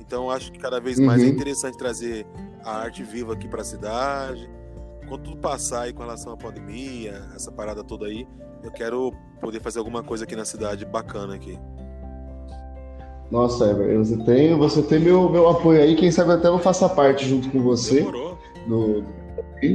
Então 0.00 0.30
acho 0.30 0.52
que 0.52 0.58
cada 0.58 0.80
vez 0.80 0.98
mais 0.98 1.20
é 1.20 1.24
uhum. 1.24 1.30
é 1.30 1.32
interessante 1.32 1.78
trazer 1.78 2.26
a 2.62 2.78
arte 2.78 3.02
viva 3.02 3.32
aqui 3.32 3.48
para 3.48 3.62
a 3.62 3.64
cidade. 3.64 4.48
Quando 5.08 5.22
tudo 5.22 5.36
passar 5.38 5.82
aí 5.82 5.92
com 5.92 6.02
relação 6.02 6.32
à 6.32 6.36
pandemia, 6.36 7.22
essa 7.34 7.50
parada 7.50 7.82
toda 7.82 8.06
aí, 8.06 8.26
eu 8.62 8.70
quero 8.70 9.12
poder 9.40 9.60
fazer 9.60 9.78
alguma 9.78 10.02
coisa 10.02 10.24
aqui 10.24 10.34
na 10.34 10.44
cidade 10.44 10.84
bacana 10.84 11.34
aqui. 11.34 11.58
Nossa, 13.30 13.70
Ever, 13.70 13.98
você 13.98 14.16
tem, 14.18 14.56
você 14.56 14.82
tem 14.82 15.00
meu, 15.00 15.28
meu 15.28 15.48
apoio 15.48 15.80
aí, 15.80 15.96
quem 15.96 16.10
sabe 16.10 16.32
até 16.32 16.48
eu 16.48 16.58
faça 16.58 16.88
parte 16.88 17.26
junto 17.26 17.50
com 17.50 17.60
você. 17.62 17.96
Demorou. 17.96 18.38
Do, 18.66 19.04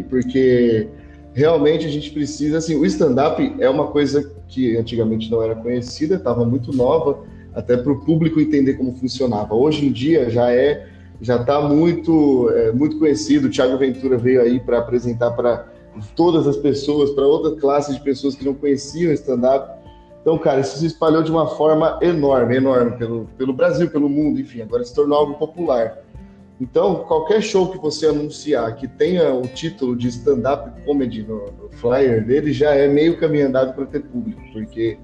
porque 0.09 0.87
realmente 1.33 1.85
a 1.85 1.89
gente 1.89 2.11
precisa, 2.11 2.57
assim, 2.57 2.75
o 2.75 2.85
stand-up 2.85 3.55
é 3.59 3.69
uma 3.69 3.87
coisa 3.87 4.23
que 4.49 4.75
antigamente 4.75 5.31
não 5.31 5.41
era 5.41 5.55
conhecida, 5.55 6.15
estava 6.15 6.43
muito 6.43 6.75
nova, 6.75 7.23
até 7.53 7.77
para 7.77 7.91
o 7.91 7.99
público 8.03 8.39
entender 8.39 8.73
como 8.73 8.93
funcionava. 8.93 9.53
Hoje 9.55 9.85
em 9.85 9.91
dia 9.91 10.29
já 10.29 10.51
é, 10.51 10.87
já 11.21 11.37
está 11.37 11.61
muito, 11.61 12.49
é, 12.49 12.71
muito 12.71 12.97
conhecido. 12.97 13.47
O 13.47 13.51
Thiago 13.51 13.77
Ventura 13.77 14.17
veio 14.17 14.41
aí 14.41 14.59
para 14.59 14.79
apresentar 14.79 15.31
para 15.31 15.67
todas 16.15 16.47
as 16.47 16.57
pessoas, 16.57 17.11
para 17.11 17.25
outra 17.25 17.59
classe 17.59 17.93
de 17.93 17.99
pessoas 18.01 18.35
que 18.35 18.43
não 18.43 18.53
conheciam 18.53 19.13
stand-up. 19.13 19.79
Então, 20.21 20.37
cara, 20.37 20.61
isso 20.61 20.77
se 20.77 20.85
espalhou 20.85 21.23
de 21.23 21.31
uma 21.31 21.47
forma 21.47 21.97
enorme, 22.01 22.57
enorme, 22.57 22.97
pelo, 22.97 23.25
pelo 23.37 23.53
Brasil, 23.53 23.89
pelo 23.89 24.09
mundo, 24.09 24.39
enfim, 24.39 24.61
agora 24.61 24.83
se 24.83 24.93
tornou 24.93 25.17
algo 25.17 25.33
popular. 25.35 25.97
Então, 26.59 27.05
qualquer 27.07 27.41
show 27.41 27.69
que 27.69 27.77
você 27.77 28.07
anunciar 28.07 28.75
que 28.75 28.85
tenha 28.85 29.33
o 29.33 29.43
título 29.43 29.95
de 29.95 30.09
stand-up 30.09 30.69
comedy 30.83 31.23
no, 31.23 31.45
no, 31.45 31.69
flyer 31.71 32.25
dele 32.25 32.51
já 32.51 32.71
é 32.71 32.85
meio 32.85 33.17
caminho 33.17 33.47
andado 33.47 33.73
para 33.73 33.85
ter 33.85 34.01
público, 34.01 34.41
porque 34.51 34.97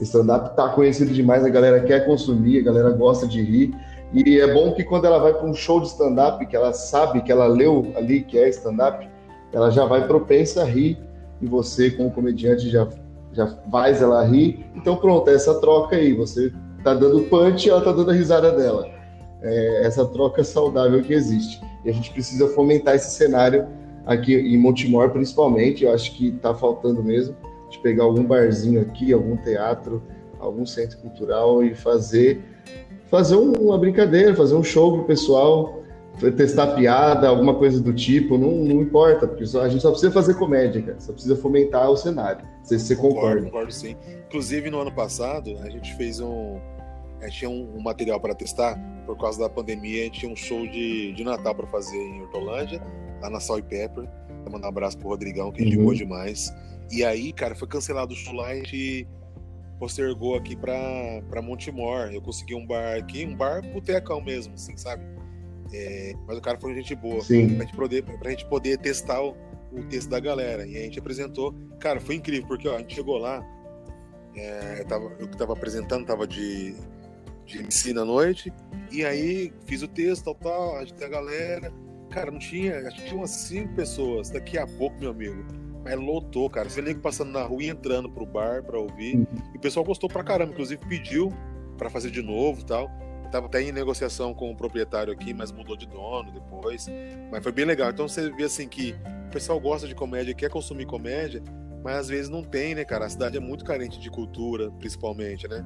stand-up 0.00 0.50
está 0.50 0.68
conhecido 0.68 1.12
demais, 1.12 1.44
a 1.44 1.48
galera 1.48 1.80
quer 1.80 2.06
consumir, 2.06 2.60
a 2.60 2.62
galera 2.62 2.90
gosta 2.90 3.26
de 3.26 3.42
rir. 3.42 3.74
E 4.12 4.38
é 4.38 4.54
bom 4.54 4.72
que 4.72 4.84
quando 4.84 5.04
ela 5.04 5.18
vai 5.18 5.34
para 5.34 5.46
um 5.46 5.54
show 5.54 5.80
de 5.80 5.88
stand-up, 5.88 6.46
que 6.46 6.54
ela 6.54 6.72
sabe, 6.72 7.22
que 7.22 7.32
ela 7.32 7.46
leu 7.46 7.92
ali 7.96 8.22
que 8.22 8.38
é 8.38 8.48
stand-up, 8.48 9.08
ela 9.52 9.70
já 9.70 9.84
vai 9.86 10.06
propensa 10.06 10.62
a 10.62 10.64
rir, 10.64 10.96
e 11.42 11.46
você, 11.46 11.90
como 11.90 12.12
comediante, 12.12 12.70
já, 12.70 12.86
já 13.32 13.48
faz 13.70 14.00
ela 14.00 14.24
rir. 14.24 14.64
Então, 14.76 14.96
pronto, 14.96 15.28
é 15.28 15.34
essa 15.34 15.60
troca 15.60 15.96
aí. 15.96 16.12
Você 16.12 16.52
tá 16.84 16.94
dando 16.94 17.22
punch 17.22 17.66
e 17.66 17.70
ela 17.70 17.80
tá 17.80 17.90
dando 17.90 18.10
a 18.10 18.14
risada 18.14 18.52
dela 18.52 18.99
é, 19.42 19.86
essa 19.86 20.04
troca 20.06 20.44
saudável 20.44 21.02
que 21.02 21.12
existe. 21.12 21.60
E 21.84 21.90
a 21.90 21.92
gente 21.92 22.12
precisa 22.12 22.48
fomentar 22.48 22.94
esse 22.94 23.10
cenário 23.12 23.66
aqui 24.06 24.34
em 24.34 24.56
Montemor, 24.58 25.10
principalmente. 25.10 25.84
Eu 25.84 25.92
acho 25.92 26.14
que 26.14 26.28
está 26.28 26.54
faltando 26.54 27.02
mesmo 27.02 27.34
de 27.70 27.78
pegar 27.78 28.04
algum 28.04 28.24
barzinho 28.24 28.80
aqui, 28.80 29.12
algum 29.12 29.36
teatro, 29.36 30.02
algum 30.38 30.66
centro 30.66 30.98
cultural 30.98 31.62
e 31.62 31.74
fazer 31.74 32.42
fazer 33.10 33.34
uma 33.34 33.76
brincadeira, 33.76 34.34
fazer 34.36 34.54
um 34.54 34.62
show 34.62 34.92
pro 34.92 35.04
pessoal, 35.04 35.82
testar 36.36 36.68
piada, 36.76 37.28
alguma 37.28 37.54
coisa 37.54 37.80
do 37.80 37.92
tipo, 37.92 38.38
não, 38.38 38.52
não 38.52 38.80
importa, 38.80 39.26
porque 39.26 39.44
só, 39.44 39.62
a 39.62 39.68
gente 39.68 39.82
só 39.82 39.90
precisa 39.90 40.12
fazer 40.12 40.34
comédia, 40.34 40.80
cara, 40.80 41.00
só 41.00 41.12
precisa 41.12 41.34
fomentar 41.34 41.90
o 41.90 41.96
cenário. 41.96 42.44
Não 42.44 42.64
sei 42.64 42.78
se 42.78 42.86
você 42.86 42.96
concorda. 42.96 43.42
Concordo, 43.42 43.44
concordo 43.46 43.72
sim. 43.72 43.96
Inclusive, 44.28 44.70
no 44.70 44.80
ano 44.80 44.92
passado, 44.92 45.58
a 45.62 45.68
gente 45.68 45.92
fez 45.96 46.20
um, 46.20 46.60
a 47.20 47.28
gente 47.28 47.38
tinha 47.38 47.50
um, 47.50 47.76
um 47.76 47.82
material 47.82 48.20
para 48.20 48.34
testar, 48.34 48.78
por 49.06 49.16
causa 49.18 49.40
da 49.40 49.48
pandemia, 49.48 50.02
a 50.02 50.04
gente 50.04 50.20
tinha 50.20 50.32
um 50.32 50.36
show 50.36 50.66
de, 50.66 51.12
de 51.12 51.24
Natal 51.24 51.54
para 51.54 51.66
fazer 51.66 51.96
em 51.96 52.22
Hortolândia, 52.22 52.80
lá 53.20 53.30
na 53.30 53.40
Salt 53.40 53.64
Pepper. 53.64 54.08
Mandar 54.50 54.66
um 54.66 54.70
abraço 54.70 54.98
pro 54.98 55.08
Rodrigão, 55.08 55.52
que 55.52 55.62
a 55.62 55.64
gente 55.64 55.78
uhum. 55.78 55.92
demais. 55.92 56.52
E 56.90 57.04
aí, 57.04 57.32
cara, 57.32 57.54
foi 57.54 57.68
cancelado 57.68 58.12
o 58.12 58.16
show 58.16 58.34
lá 58.34 58.54
e 58.54 58.60
a 58.60 58.64
gente 58.64 59.08
postergou 59.78 60.34
aqui 60.34 60.56
pra, 60.56 60.78
pra 61.28 61.40
Montemor. 61.40 62.10
Eu 62.12 62.20
consegui 62.20 62.54
um 62.54 62.66
bar 62.66 62.96
aqui, 62.96 63.24
um 63.24 63.36
bar 63.36 63.62
botecão 63.72 64.20
mesmo, 64.20 64.54
assim, 64.54 64.76
sabe? 64.76 65.02
É, 65.72 66.14
mas 66.26 66.38
o 66.38 66.40
cara 66.40 66.58
foi 66.58 66.74
gente 66.74 66.94
boa. 66.94 67.20
Sim. 67.22 67.54
Pra 67.54 67.64
gente 67.64 67.76
poder, 67.76 68.02
pra 68.02 68.30
gente 68.30 68.46
poder 68.46 68.78
testar 68.78 69.22
o, 69.22 69.36
o 69.72 69.82
texto 69.88 70.08
da 70.08 70.18
galera. 70.18 70.66
E 70.66 70.76
a 70.76 70.80
gente 70.80 70.98
apresentou. 70.98 71.54
Cara, 71.78 72.00
foi 72.00 72.16
incrível, 72.16 72.46
porque 72.46 72.68
ó, 72.68 72.76
a 72.76 72.78
gente 72.78 72.94
chegou 72.94 73.18
lá. 73.18 73.44
É, 74.36 74.80
eu, 74.80 74.84
tava, 74.86 75.04
eu 75.18 75.28
que 75.28 75.36
tava 75.36 75.52
apresentando, 75.52 76.06
tava 76.06 76.26
de 76.26 76.74
de 77.50 77.58
MC 77.58 77.92
na 77.92 78.04
noite. 78.04 78.52
E 78.90 79.04
aí 79.04 79.52
fiz 79.66 79.82
o 79.82 79.88
texto, 79.88 80.24
tal, 80.24 80.34
tal, 80.34 80.76
agitei 80.78 81.06
a 81.06 81.10
galera. 81.10 81.72
Cara, 82.10 82.30
não 82.30 82.38
tinha, 82.38 82.78
acho 82.88 82.96
que 82.96 83.04
tinha 83.04 83.16
umas 83.16 83.30
cinco 83.30 83.74
pessoas. 83.74 84.30
Daqui 84.30 84.58
a 84.58 84.66
pouco, 84.66 84.98
meu 84.98 85.10
amigo, 85.10 85.44
mas 85.84 85.94
lotou, 85.98 86.50
cara. 86.50 86.68
Você 86.68 86.82
nego 86.82 87.00
passando 87.00 87.30
na 87.30 87.42
rua 87.42 87.62
e 87.62 87.68
entrando 87.68 88.10
pro 88.10 88.26
bar 88.26 88.62
pra 88.62 88.78
ouvir. 88.78 89.16
Uhum. 89.16 89.26
E 89.54 89.56
o 89.56 89.60
pessoal 89.60 89.84
gostou 89.84 90.08
pra 90.08 90.24
caramba, 90.24 90.52
inclusive 90.52 90.80
pediu 90.86 91.32
para 91.78 91.88
fazer 91.88 92.10
de 92.10 92.22
novo 92.22 92.64
tal. 92.64 92.90
Eu 93.24 93.30
tava 93.30 93.46
até 93.46 93.62
em 93.62 93.72
negociação 93.72 94.34
com 94.34 94.50
o 94.50 94.56
proprietário 94.56 95.12
aqui, 95.12 95.32
mas 95.32 95.52
mudou 95.52 95.76
de 95.76 95.86
dono 95.86 96.32
depois. 96.32 96.86
Mas 97.30 97.42
foi 97.42 97.52
bem 97.52 97.64
legal. 97.64 97.90
Então 97.90 98.08
você 98.08 98.30
vê 98.30 98.44
assim 98.44 98.68
que 98.68 98.94
o 99.28 99.30
pessoal 99.30 99.60
gosta 99.60 99.86
de 99.86 99.94
comédia, 99.94 100.34
quer 100.34 100.50
consumir 100.50 100.84
comédia, 100.84 101.42
mas 101.82 101.96
às 101.96 102.08
vezes 102.08 102.28
não 102.28 102.42
tem, 102.42 102.74
né, 102.74 102.84
cara? 102.84 103.06
A 103.06 103.08
cidade 103.08 103.36
é 103.36 103.40
muito 103.40 103.64
carente 103.64 103.98
de 104.00 104.10
cultura, 104.10 104.70
principalmente, 104.72 105.48
né? 105.48 105.64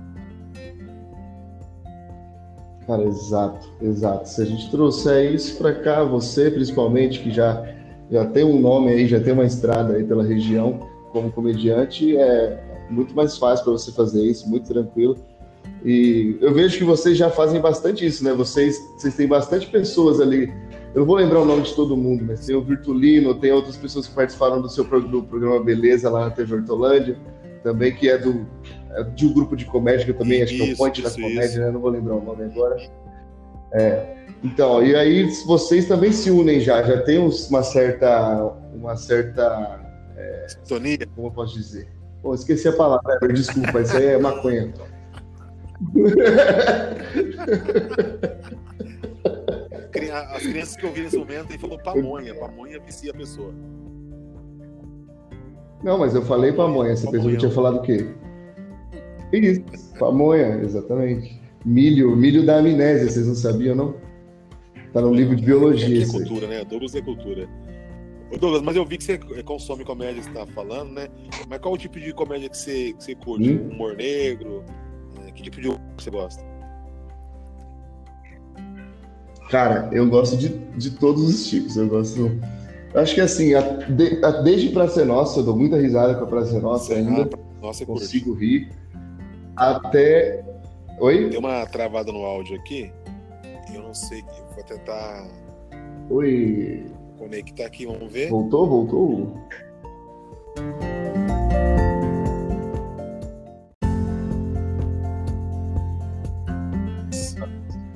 Cara, 2.86 3.02
exato, 3.04 3.68
exato. 3.80 4.28
Se 4.28 4.42
a 4.42 4.44
gente 4.44 4.70
trouxer 4.70 5.32
isso 5.32 5.56
para 5.56 5.72
cá, 5.72 6.04
você 6.04 6.50
principalmente, 6.50 7.20
que 7.20 7.30
já, 7.30 7.66
já 8.10 8.26
tem 8.26 8.44
um 8.44 8.60
nome 8.60 8.90
aí, 8.90 9.06
já 9.06 9.20
tem 9.20 9.32
uma 9.32 9.44
estrada 9.44 9.94
aí 9.94 10.04
pela 10.04 10.22
região 10.22 10.80
como 11.10 11.32
comediante, 11.32 12.16
é 12.16 12.86
muito 12.90 13.14
mais 13.14 13.38
fácil 13.38 13.64
para 13.64 13.72
você 13.72 13.90
fazer 13.92 14.22
isso, 14.22 14.48
muito 14.48 14.68
tranquilo. 14.68 15.16
E 15.84 16.36
eu 16.40 16.52
vejo 16.52 16.76
que 16.76 16.84
vocês 16.84 17.16
já 17.16 17.30
fazem 17.30 17.60
bastante 17.60 18.04
isso, 18.04 18.22
né? 18.24 18.32
Vocês, 18.32 18.78
vocês 18.96 19.14
têm 19.14 19.26
bastante 19.26 19.66
pessoas 19.66 20.20
ali. 20.20 20.52
Eu 20.94 21.00
não 21.00 21.06
vou 21.06 21.16
lembrar 21.16 21.40
o 21.40 21.44
nome 21.44 21.62
de 21.62 21.74
todo 21.74 21.96
mundo, 21.96 22.24
mas 22.26 22.46
tem 22.46 22.54
o 22.54 22.62
Virtulino, 22.62 23.34
tem 23.34 23.52
outras 23.52 23.76
pessoas 23.76 24.06
que 24.06 24.14
participaram 24.14 24.60
do 24.60 24.68
seu 24.68 24.84
do 24.84 25.22
programa 25.22 25.62
Beleza 25.62 26.08
lá 26.10 26.26
na 26.26 26.30
TV 26.30 26.54
Hortolândia, 26.56 27.18
também 27.64 27.94
que 27.94 28.08
é 28.08 28.18
do 28.18 28.46
é 28.90 29.02
de 29.02 29.26
um 29.26 29.32
grupo 29.32 29.56
de 29.56 29.64
comédia, 29.64 30.04
que 30.04 30.12
eu 30.12 30.18
também 30.18 30.42
acho 30.42 30.54
que 30.54 30.70
é 30.70 30.72
o 30.72 30.76
Ponte 30.76 31.02
da 31.02 31.10
Comédia, 31.10 31.64
né? 31.64 31.70
não 31.72 31.80
vou 31.80 31.90
lembrar 31.90 32.14
o 32.14 32.22
nome 32.22 32.44
agora. 32.44 32.76
É, 33.72 34.14
então, 34.44 34.84
e 34.84 34.94
aí 34.94 35.28
vocês 35.46 35.88
também 35.88 36.12
se 36.12 36.30
unem 36.30 36.60
já, 36.60 36.80
já 36.82 37.02
tem 37.02 37.18
uma 37.18 37.62
certa. 37.64 38.54
Uma 38.72 38.94
certa. 38.96 39.80
É, 40.16 40.46
Como 41.16 41.28
eu 41.28 41.32
posso 41.32 41.54
dizer? 41.54 41.88
Pô, 42.22 42.34
esqueci 42.34 42.68
a 42.68 42.72
palavra, 42.72 43.18
desculpa, 43.32 43.80
isso 43.80 43.96
aí 43.96 44.06
é 44.06 44.18
maconha. 44.18 44.72
As 50.32 50.42
crianças 50.42 50.76
que 50.76 50.86
ouviram 50.86 51.08
esse 51.08 51.16
momento 51.16 51.52
aí 51.52 51.58
falou 51.58 51.78
pamonha, 51.78 52.34
pamonha 52.34 52.78
vicia 52.80 53.10
a 53.10 53.14
pessoa. 53.14 53.52
Não, 55.84 55.98
mas 55.98 56.14
eu 56.14 56.22
falei 56.22 56.50
pamonha, 56.50 56.96
você 56.96 57.10
pensou 57.10 57.30
que 57.30 57.36
tinha 57.36 57.50
falado 57.50 57.76
o 57.76 57.82
quê? 57.82 58.08
Isso, 59.30 59.62
pamonha, 59.98 60.58
exatamente. 60.62 61.38
Milho, 61.62 62.16
milho 62.16 62.44
da 62.44 62.56
amnésia, 62.56 63.10
vocês 63.10 63.26
não 63.26 63.34
sabiam, 63.34 63.76
não? 63.76 63.94
Tá 64.94 65.02
no 65.02 65.12
livro 65.12 65.36
de 65.36 65.44
biologia. 65.44 66.04
É 66.04 66.06
cultura, 66.06 66.46
né? 66.46 66.64
Douglas 66.64 66.94
é 66.94 67.02
cultura. 67.02 67.46
Ô 68.32 68.38
Douglas, 68.38 68.62
mas 68.62 68.76
eu 68.76 68.86
vi 68.86 68.96
que 68.96 69.04
você 69.04 69.18
consome 69.44 69.84
comédia, 69.84 70.22
que 70.22 70.28
você 70.28 70.32
tá 70.32 70.46
falando, 70.46 70.92
né? 70.92 71.08
Mas 71.48 71.58
qual 71.60 71.74
o 71.74 71.78
tipo 71.78 72.00
de 72.00 72.14
comédia 72.14 72.48
que 72.48 72.56
você, 72.56 72.94
que 72.94 73.04
você 73.04 73.14
curte? 73.14 73.50
Hum? 73.50 73.68
Humor 73.70 73.94
negro? 73.94 74.64
É, 75.26 75.32
que 75.32 75.42
tipo 75.42 75.60
de 75.60 75.68
humor 75.68 75.80
você 75.98 76.10
gosta? 76.10 76.42
Cara, 79.50 79.90
eu 79.92 80.08
gosto 80.08 80.36
de, 80.38 80.48
de 80.48 80.92
todos 80.92 81.28
os 81.28 81.46
tipos. 81.46 81.76
Eu 81.76 81.88
gosto. 81.88 82.30
Acho 82.94 83.16
que 83.16 83.20
assim, 83.20 83.54
a, 83.54 83.60
de, 83.60 84.24
a, 84.24 84.30
desde 84.42 84.68
Pra 84.68 84.86
Ser 84.86 85.04
Nossa, 85.04 85.40
eu 85.40 85.44
dou 85.44 85.56
muita 85.56 85.76
risada 85.76 86.14
com 86.14 86.24
a 86.24 86.26
Pra 86.28 86.44
Ser 86.44 86.60
Nossa 86.60 86.94
ainda. 86.94 87.28
Nossa, 87.60 87.84
consigo 87.84 88.30
curte. 88.30 88.46
rir. 88.46 88.72
Até. 89.56 90.44
Oi? 91.00 91.28
Tem 91.28 91.38
uma 91.38 91.66
travada 91.66 92.12
no 92.12 92.24
áudio 92.24 92.56
aqui. 92.56 92.92
Eu 93.74 93.82
não 93.82 93.94
sei. 93.94 94.20
Eu 94.20 94.54
vou 94.54 94.64
tentar. 94.64 95.26
Oi. 96.08 96.86
Conectar 97.18 97.66
aqui, 97.66 97.84
vamos 97.84 98.12
ver. 98.12 98.30
Voltou, 98.30 98.68
voltou? 98.68 99.36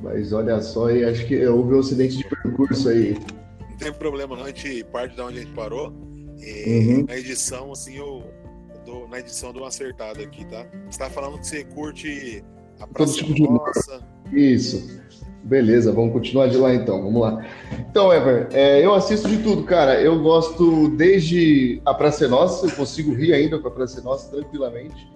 Mas 0.03 0.33
olha 0.33 0.61
só, 0.61 0.89
acho 0.89 1.27
que 1.27 1.47
houve 1.47 1.75
um 1.75 1.81
acidente 1.81 2.17
de 2.17 2.25
percurso 2.25 2.89
aí. 2.89 3.17
Não 3.79 3.93
tem 3.93 3.93
problema, 3.93 4.37
não. 4.37 4.45
A 4.45 4.49
gente 4.49 4.85
parte 4.85 5.15
de 5.15 5.21
onde 5.21 5.39
a 5.39 5.43
gente 5.43 5.55
parou. 5.55 5.89
Uhum. 5.89 7.05
Na 7.09 7.17
edição, 7.17 7.73
assim, 7.73 7.97
eu, 7.97 8.25
dou, 8.85 9.09
na 9.09 9.21
edição 9.21 9.51
eu 9.51 9.53
dou 9.53 9.63
uma 9.63 9.69
acertada 9.69 10.23
aqui, 10.23 10.45
tá? 10.47 10.67
Você 10.91 10.99
tá 10.99 11.11
falando 11.11 11.39
que 11.39 11.47
você 11.47 11.65
curte 11.65 12.45
a 12.81 12.87
Praça 12.87 13.15
tipo 13.15 13.53
Nossa. 13.53 14.01
Isso. 14.33 15.01
Beleza, 15.45 15.93
vamos 15.93 16.13
continuar 16.13 16.49
de 16.49 16.57
lá 16.57 16.75
então. 16.75 17.03
Vamos 17.03 17.23
lá. 17.23 17.45
Então, 17.91 18.13
Ever, 18.13 18.49
é, 18.53 18.85
eu 18.85 18.95
assisto 18.95 19.29
de 19.29 19.43
tudo, 19.43 19.65
cara. 19.65 20.01
Eu 20.01 20.21
gosto 20.21 20.89
desde 20.91 21.81
a 21.85 21.95
Praça 21.95 22.29
Nossa, 22.29 22.67
eu 22.67 22.73
consigo 22.73 23.15
rir 23.15 23.33
ainda 23.33 23.59
com 23.59 23.69
a 23.69 23.71
Praça 23.71 24.01
Nossa 24.03 24.31
tranquilamente. 24.31 25.11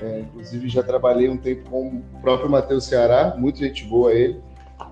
É, 0.00 0.20
inclusive, 0.20 0.68
já 0.68 0.82
trabalhei 0.82 1.28
um 1.28 1.36
tempo 1.36 1.68
com 1.70 1.88
o 1.88 2.20
próprio 2.20 2.50
Matheus 2.50 2.84
Ceará, 2.84 3.34
muito 3.38 3.58
gente 3.58 3.84
boa 3.84 4.12
ele. 4.12 4.40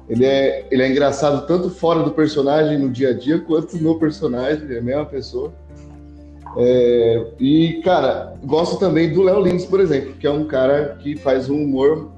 Ele 0.09 0.25
é, 0.25 0.67
ele 0.71 0.83
é 0.83 0.89
engraçado 0.89 1.47
tanto 1.47 1.71
fora 1.71 2.03
do 2.03 2.11
personagem, 2.11 2.79
no 2.79 2.91
dia 2.91 3.11
a 3.11 3.13
dia, 3.13 3.39
quanto 3.39 3.77
no 3.79 3.99
personagem, 3.99 4.65
ele 4.65 4.77
é 4.77 4.79
a 4.79 4.83
mesma 4.83 5.07
pessoa. 5.07 5.53
É, 6.57 7.27
e, 7.39 7.81
cara, 7.85 8.35
gosto 8.45 8.79
também 8.79 9.13
do 9.13 9.23
Léo 9.23 9.41
Lins, 9.41 9.65
por 9.65 9.81
exemplo, 9.81 10.15
que 10.15 10.27
é 10.27 10.31
um 10.31 10.45
cara 10.45 10.97
que 11.01 11.17
faz 11.17 11.49
um 11.49 11.63
humor 11.63 12.11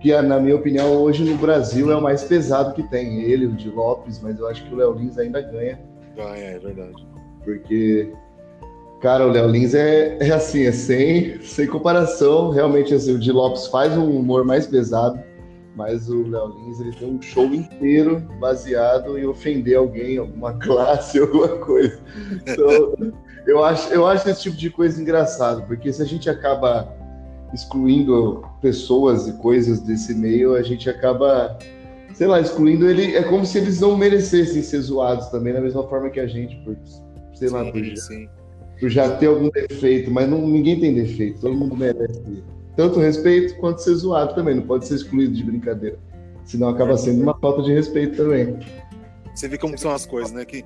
que, 0.00 0.18
na 0.22 0.40
minha 0.40 0.56
opinião, 0.56 0.96
hoje 0.96 1.22
no 1.22 1.36
Brasil 1.36 1.92
é 1.92 1.96
o 1.96 2.02
mais 2.02 2.24
pesado 2.24 2.74
que 2.74 2.82
tem. 2.84 3.22
Ele, 3.22 3.46
o 3.46 3.52
de 3.52 3.68
Lopes, 3.68 4.20
mas 4.20 4.38
eu 4.38 4.48
acho 4.48 4.64
que 4.64 4.74
o 4.74 4.76
Léo 4.76 4.94
Lins 4.94 5.18
ainda 5.18 5.40
ganha. 5.40 5.78
Ganha, 6.16 6.44
é 6.44 6.58
verdade. 6.58 7.06
Porque 7.44 8.12
Cara, 9.00 9.26
o 9.26 9.30
Léo 9.30 9.48
Lins 9.48 9.74
é, 9.74 10.18
é 10.20 10.30
assim, 10.30 10.64
é 10.64 10.72
sem, 10.72 11.40
sem 11.40 11.66
comparação. 11.66 12.50
Realmente, 12.50 12.92
assim, 12.92 13.14
o 13.14 13.18
Di 13.18 13.32
Lopes 13.32 13.66
faz 13.66 13.96
um 13.96 14.10
humor 14.10 14.44
mais 14.44 14.66
pesado, 14.66 15.18
mas 15.76 16.08
o 16.08 16.28
Léo 16.28 16.48
Lins 16.48 16.80
ele 16.80 16.92
tem 16.92 17.08
um 17.08 17.22
show 17.22 17.46
inteiro 17.46 18.20
baseado 18.40 19.18
em 19.18 19.26
ofender 19.26 19.76
alguém, 19.76 20.18
alguma 20.18 20.54
classe, 20.58 21.18
alguma 21.18 21.48
coisa. 21.58 21.98
Então, 22.42 23.12
eu 23.46 23.64
acho, 23.64 23.92
eu 23.92 24.06
acho 24.06 24.28
esse 24.28 24.42
tipo 24.42 24.56
de 24.56 24.70
coisa 24.70 25.00
engraçado, 25.00 25.62
porque 25.66 25.92
se 25.92 26.02
a 26.02 26.04
gente 26.06 26.28
acaba 26.28 26.92
excluindo 27.52 28.44
pessoas 28.60 29.26
e 29.26 29.32
coisas 29.34 29.80
desse 29.80 30.14
meio, 30.14 30.54
a 30.54 30.62
gente 30.62 30.88
acaba, 30.88 31.58
sei 32.14 32.26
lá, 32.26 32.40
excluindo 32.40 32.88
ele. 32.88 33.16
É 33.16 33.22
como 33.22 33.44
se 33.44 33.58
eles 33.58 33.80
não 33.80 33.96
merecessem 33.96 34.62
ser 34.62 34.80
zoados 34.80 35.28
também, 35.28 35.52
da 35.52 35.60
mesma 35.60 35.86
forma 35.88 36.10
que 36.10 36.20
a 36.20 36.26
gente, 36.26 36.56
por, 36.64 36.76
sei 37.34 37.48
sim, 37.48 37.54
lá, 37.54 37.64
por 37.64 37.96
sim 37.96 38.28
por 38.80 38.88
já 38.88 39.14
ter 39.16 39.26
algum 39.26 39.50
defeito, 39.50 40.10
mas 40.10 40.28
não, 40.28 40.48
ninguém 40.48 40.80
tem 40.80 40.94
defeito, 40.94 41.40
todo 41.40 41.54
mundo 41.54 41.76
merece 41.76 42.42
tanto 42.76 43.00
respeito 43.00 43.56
quanto 43.56 43.82
ser 43.82 43.94
zoado 43.94 44.34
também, 44.34 44.54
não 44.54 44.62
pode 44.62 44.86
ser 44.86 44.94
excluído 44.94 45.34
de 45.34 45.44
brincadeira. 45.44 45.98
Senão 46.44 46.68
acaba 46.68 46.96
sendo 46.96 47.22
uma 47.22 47.38
falta 47.38 47.62
de 47.62 47.72
respeito 47.72 48.16
também. 48.16 48.58
Você 49.34 49.48
vê 49.48 49.56
como 49.56 49.78
são 49.78 49.92
as 49.92 50.04
coisas, 50.06 50.32
né? 50.32 50.44
Que... 50.44 50.64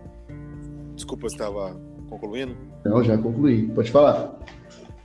Desculpa, 0.94 1.28
você 1.28 1.34
estava 1.34 1.78
concluindo? 2.08 2.56
Não, 2.84 3.02
já 3.02 3.18
concluí. 3.18 3.68
Pode 3.68 3.90
falar. 3.90 4.38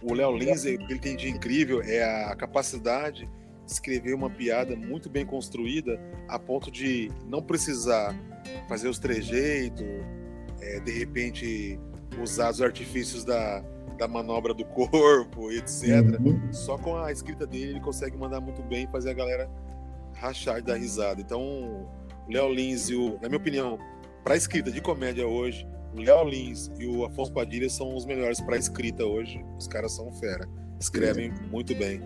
O 0.01 0.13
Léo 0.13 0.37
Lindsay, 0.37 0.75
o 0.75 0.79
que 0.79 0.93
ele 0.93 0.99
tem 0.99 1.15
de 1.15 1.29
incrível 1.29 1.81
é 1.81 2.03
a 2.03 2.35
capacidade 2.35 3.29
de 3.65 3.71
escrever 3.71 4.13
uma 4.13 4.29
piada 4.29 4.75
muito 4.75 5.09
bem 5.09 5.25
construída, 5.25 5.99
a 6.27 6.39
ponto 6.39 6.71
de 6.71 7.11
não 7.27 7.41
precisar 7.41 8.15
fazer 8.67 8.87
os 8.87 8.97
trejeitos, 8.97 9.85
é, 10.61 10.79
de 10.79 10.91
repente 10.91 11.79
usar 12.21 12.51
os 12.51 12.61
artifícios 12.61 13.23
da, 13.23 13.63
da 13.97 14.07
manobra 14.07 14.53
do 14.53 14.65
corpo, 14.65 15.51
etc. 15.53 16.19
Uhum. 16.19 16.51
Só 16.51 16.77
com 16.77 16.97
a 16.97 17.11
escrita 17.11 17.45
dele 17.45 17.71
ele 17.71 17.81
consegue 17.81 18.17
mandar 18.17 18.39
muito 18.39 18.61
bem 18.63 18.85
e 18.85 18.87
fazer 18.87 19.11
a 19.11 19.13
galera 19.13 19.49
rachar 20.13 20.59
e 20.59 20.61
dar 20.61 20.75
risada. 20.75 21.21
Então, 21.21 21.41
o 21.41 22.31
Léo 22.31 22.51
Lins 22.51 22.89
e 22.89 22.95
o, 22.95 23.19
na 23.21 23.29
minha 23.29 23.37
opinião, 23.39 23.77
para 24.23 24.35
escrita 24.35 24.71
de 24.71 24.81
comédia 24.81 25.27
hoje, 25.27 25.67
o 25.95 26.01
Léo 26.01 26.23
Lins 26.27 26.69
e 26.79 26.85
o 26.85 27.05
Afonso 27.05 27.31
Padilha 27.31 27.69
são 27.69 27.95
os 27.95 28.05
melhores 28.05 28.39
para 28.41 28.57
escrita 28.57 29.03
hoje. 29.05 29.43
Os 29.57 29.67
caras 29.67 29.93
são 29.93 30.11
fera, 30.13 30.47
escrevem 30.79 31.33
muito 31.51 31.75
bem. 31.75 32.01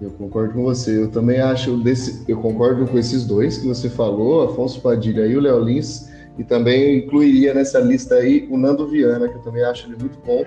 Eu 0.00 0.10
concordo 0.10 0.54
com 0.54 0.64
você. 0.64 0.98
Eu 0.98 1.10
também 1.10 1.40
acho 1.40 1.76
desse, 1.78 2.24
eu 2.28 2.40
concordo 2.40 2.86
com 2.86 2.98
esses 2.98 3.24
dois 3.24 3.58
que 3.58 3.66
você 3.66 3.88
falou, 3.88 4.42
Afonso 4.42 4.80
Padilha 4.80 5.26
e 5.26 5.36
o 5.36 5.40
Léo 5.40 5.60
Lins 5.60 6.10
e 6.38 6.44
também 6.44 6.98
incluiria 6.98 7.52
nessa 7.52 7.78
lista 7.78 8.16
aí 8.16 8.48
o 8.50 8.56
Nando 8.56 8.88
Viana, 8.88 9.28
que 9.28 9.36
eu 9.36 9.42
também 9.42 9.62
acho 9.64 9.86
ele 9.86 9.96
muito 9.96 10.18
bom. 10.24 10.44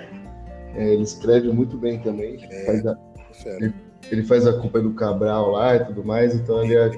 É, 0.76 0.94
ele 0.94 1.04
escreve 1.04 1.50
muito 1.50 1.78
bem 1.78 2.00
também. 2.00 2.38
É, 2.50 2.66
faz 2.66 2.86
a, 2.86 2.98
ele, 3.46 3.74
ele, 4.12 4.24
faz 4.24 4.48
a 4.48 4.54
culpa 4.54 4.82
do 4.82 4.94
Cabral 4.94 5.52
lá 5.52 5.76
e 5.76 5.86
tudo 5.86 6.04
mais, 6.04 6.36
então 6.36 6.64
ele, 6.64 6.76
é, 6.76 6.92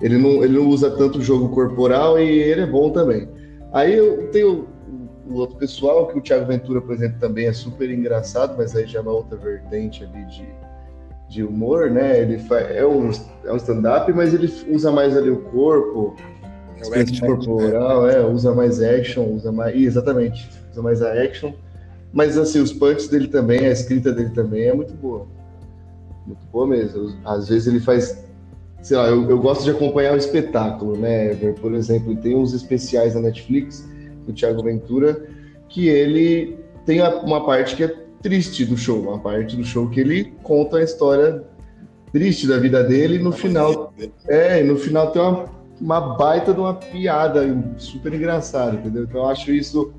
ele, 0.00 0.18
não, 0.18 0.42
ele 0.42 0.58
não 0.58 0.66
usa 0.66 0.90
tanto 0.90 1.18
o 1.18 1.22
jogo 1.22 1.50
corporal 1.50 2.18
e 2.18 2.26
ele 2.28 2.62
é 2.62 2.66
bom 2.66 2.90
também. 2.90 3.28
Aí 3.72 3.94
eu 3.94 4.30
tenho 4.30 4.68
o 5.28 5.34
outro 5.34 5.56
pessoal, 5.56 6.08
que 6.08 6.18
o 6.18 6.20
Thiago 6.20 6.46
Ventura, 6.46 6.80
por 6.80 6.94
exemplo, 6.94 7.18
também 7.20 7.46
é 7.46 7.52
super 7.52 7.90
engraçado, 7.90 8.54
mas 8.56 8.74
aí 8.74 8.86
já 8.86 8.98
é 8.98 9.02
uma 9.02 9.12
outra 9.12 9.36
vertente 9.36 10.04
ali 10.04 10.24
de, 10.26 10.46
de 11.28 11.44
humor, 11.44 11.90
né? 11.90 12.20
Ele 12.20 12.38
faz, 12.38 12.70
é 12.70 12.84
um, 12.84 13.10
é 13.44 13.52
um 13.52 13.56
stand-up, 13.56 14.12
mas 14.12 14.34
ele 14.34 14.52
usa 14.68 14.90
mais 14.90 15.16
ali 15.16 15.30
o 15.30 15.42
corpo, 15.42 16.16
é 16.82 16.88
o 16.88 17.00
action, 17.00 17.26
corporal, 17.26 18.08
é, 18.08 18.24
usa 18.24 18.54
mais 18.54 18.82
action, 18.82 19.24
usa 19.34 19.52
mais. 19.52 19.74
Exatamente, 19.74 20.48
usa 20.70 20.82
mais 20.82 21.02
a 21.02 21.12
action. 21.12 21.52
Mas 22.12 22.36
assim, 22.36 22.60
os 22.60 22.72
punches 22.72 23.08
dele 23.08 23.28
também, 23.28 23.60
a 23.60 23.70
escrita 23.70 24.12
dele 24.12 24.30
também 24.30 24.64
é 24.64 24.74
muito 24.74 24.92
boa. 24.94 25.26
Muito 26.26 26.46
boa 26.52 26.66
mesmo. 26.66 27.16
Às 27.24 27.48
vezes 27.48 27.66
ele 27.66 27.80
faz. 27.80 28.22
Sei 28.82 28.96
lá, 28.96 29.08
eu, 29.08 29.28
eu 29.30 29.38
gosto 29.38 29.64
de 29.64 29.70
acompanhar 29.70 30.14
o 30.14 30.16
espetáculo, 30.16 30.96
né? 30.96 31.34
Por 31.60 31.72
exemplo, 31.74 32.16
tem 32.16 32.34
uns 32.34 32.52
especiais 32.52 33.14
na 33.14 33.20
Netflix 33.20 33.88
do 34.26 34.32
Thiago 34.32 34.62
Ventura 34.62 35.24
que 35.68 35.88
ele 35.88 36.58
tem 36.84 37.00
uma 37.00 37.44
parte 37.44 37.76
que 37.76 37.84
é 37.84 37.94
triste 38.20 38.64
do 38.64 38.76
show, 38.76 39.00
uma 39.00 39.18
parte 39.18 39.56
do 39.56 39.64
show 39.64 39.88
que 39.88 40.00
ele 40.00 40.32
conta 40.42 40.78
a 40.78 40.82
história 40.82 41.42
triste 42.12 42.46
da 42.46 42.58
vida 42.58 42.84
dele 42.84 43.16
e 43.16 43.18
no 43.18 43.32
final. 43.32 43.92
É, 44.28 44.60
e 44.60 44.64
no 44.64 44.76
final 44.76 45.10
tem 45.10 45.22
uma 45.22 45.46
uma 45.80 46.00
baita 46.16 46.52
de 46.52 46.60
uma 46.60 46.74
piada 46.74 47.42
super 47.76 48.12
engraçada, 48.12 48.76
entendeu? 48.76 49.04
Então 49.04 49.22
eu 49.22 49.28
acho 49.28 49.52
isso 49.52 49.92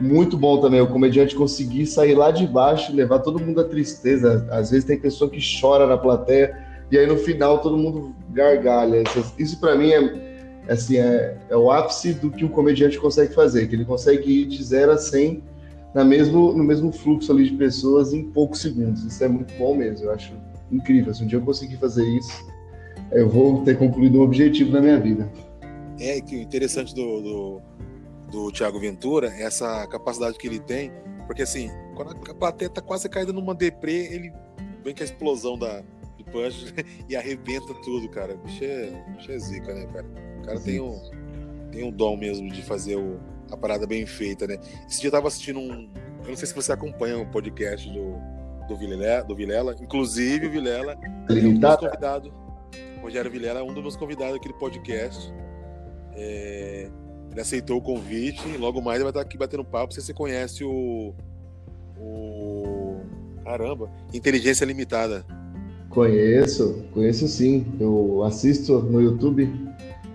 muito 0.00 0.36
bom 0.36 0.60
também, 0.60 0.80
o 0.80 0.86
comediante 0.86 1.34
conseguir 1.34 1.86
sair 1.86 2.14
lá 2.14 2.30
de 2.30 2.46
baixo 2.46 2.94
levar 2.94 3.20
todo 3.20 3.40
mundo 3.40 3.60
à 3.60 3.64
tristeza. 3.64 4.46
Às 4.50 4.70
vezes 4.70 4.84
tem 4.84 4.98
pessoa 4.98 5.30
que 5.30 5.40
chora 5.60 5.86
na 5.86 5.96
plateia 5.96 6.56
e 6.90 6.98
aí 6.98 7.06
no 7.06 7.16
final 7.16 7.60
todo 7.60 7.76
mundo 7.76 8.14
gargalha. 8.30 9.02
Isso 9.38 9.58
para 9.58 9.74
mim 9.74 9.90
é, 9.90 10.62
assim, 10.68 10.98
é, 10.98 11.38
é, 11.48 11.56
o 11.56 11.70
ápice 11.70 12.12
do 12.12 12.30
que 12.30 12.44
um 12.44 12.48
comediante 12.48 12.98
consegue 12.98 13.34
fazer, 13.34 13.66
que 13.68 13.74
ele 13.74 13.84
consegue 13.84 14.42
ir 14.42 14.46
de 14.46 14.62
0 14.62 14.92
a 14.92 14.98
100 14.98 15.42
na 15.94 16.04
mesmo, 16.04 16.52
no 16.52 16.62
mesmo 16.62 16.92
fluxo 16.92 17.32
ali 17.32 17.48
de 17.48 17.56
pessoas 17.56 18.12
em 18.12 18.24
poucos 18.24 18.60
segundos. 18.60 19.02
Isso 19.02 19.24
é 19.24 19.28
muito 19.28 19.54
bom 19.54 19.74
mesmo, 19.74 20.06
eu 20.06 20.12
acho 20.12 20.34
incrível. 20.70 21.14
Se 21.14 21.24
um 21.24 21.26
dia 21.26 21.38
eu 21.38 21.42
conseguir 21.42 21.78
fazer 21.78 22.06
isso, 22.06 22.46
eu 23.12 23.28
vou 23.28 23.62
ter 23.64 23.78
concluído 23.78 24.20
um 24.20 24.22
objetivo 24.22 24.72
na 24.72 24.80
minha 24.80 24.98
vida. 24.98 25.30
É 25.98 26.20
que 26.20 26.36
o 26.36 26.40
interessante 26.40 26.94
do, 26.94 27.20
do, 27.20 27.62
do 28.30 28.52
Thiago 28.52 28.78
Ventura 28.78 29.28
é 29.28 29.42
essa 29.42 29.86
capacidade 29.86 30.36
que 30.38 30.46
ele 30.46 30.60
tem, 30.60 30.92
porque 31.26 31.42
assim, 31.42 31.70
quando 31.94 32.10
a 32.30 32.34
plateia 32.34 32.70
tá 32.70 32.80
quase 32.80 33.08
caída 33.08 33.32
numa 33.32 33.54
deprê, 33.54 34.06
ele 34.12 34.32
vem 34.84 34.94
com 34.94 35.02
a 35.02 35.04
explosão 35.04 35.58
da, 35.58 35.80
do 36.18 36.24
punch 36.30 36.74
e 37.08 37.16
arrebenta 37.16 37.72
tudo, 37.82 38.08
cara. 38.10 38.34
O 38.34 38.38
bicho 38.38 38.64
é, 38.64 39.04
bicho 39.16 39.32
é 39.32 39.38
zica, 39.38 39.74
né, 39.74 39.86
cara? 39.86 40.06
O 40.38 40.42
cara 40.42 40.60
tem 40.60 40.80
um, 40.80 41.00
tem 41.72 41.84
um 41.84 41.90
dom 41.90 42.16
mesmo 42.16 42.50
de 42.50 42.62
fazer 42.62 42.96
o, 42.96 43.18
a 43.50 43.56
parada 43.56 43.86
bem 43.86 44.06
feita, 44.06 44.46
né? 44.46 44.58
Esse 44.88 45.00
dia 45.00 45.08
eu 45.08 45.12
tava 45.12 45.28
assistindo 45.28 45.58
um. 45.58 45.90
Eu 46.22 46.30
não 46.30 46.36
sei 46.36 46.46
se 46.46 46.54
você 46.54 46.72
acompanha 46.72 47.18
o 47.18 47.26
podcast 47.26 47.88
do, 47.88 48.16
do, 48.68 48.76
Vilela, 48.76 49.24
do 49.24 49.34
Vilela. 49.34 49.76
Inclusive, 49.80 50.46
o 50.46 50.50
Vilela 50.50 50.96
é 51.02 51.32
um 51.32 51.58
dos 51.58 51.76
convidados 51.76 52.45
Rogério 53.02 53.30
Vilela 53.30 53.60
é 53.60 53.62
um 53.62 53.72
dos 53.72 53.82
meus 53.82 53.96
convidados 53.96 54.36
aqui 54.36 54.48
do 54.48 54.54
podcast. 54.54 55.32
É, 56.14 56.88
ele 57.30 57.40
aceitou 57.40 57.78
o 57.78 57.82
convite 57.82 58.48
e 58.48 58.56
logo 58.56 58.80
mais 58.80 58.96
ele 58.96 59.04
vai 59.04 59.10
estar 59.10 59.20
aqui 59.20 59.36
batendo 59.36 59.64
papo. 59.64 59.94
Se 59.94 60.00
você 60.00 60.12
conhece 60.12 60.64
o. 60.64 61.14
o 61.98 63.00
caramba, 63.44 63.90
Inteligência 64.12 64.64
Limitada. 64.64 65.24
Conheço, 65.90 66.84
conheço 66.92 67.28
sim. 67.28 67.66
Eu 67.78 68.22
assisto 68.24 68.80
no 68.80 69.00
YouTube. 69.00 69.50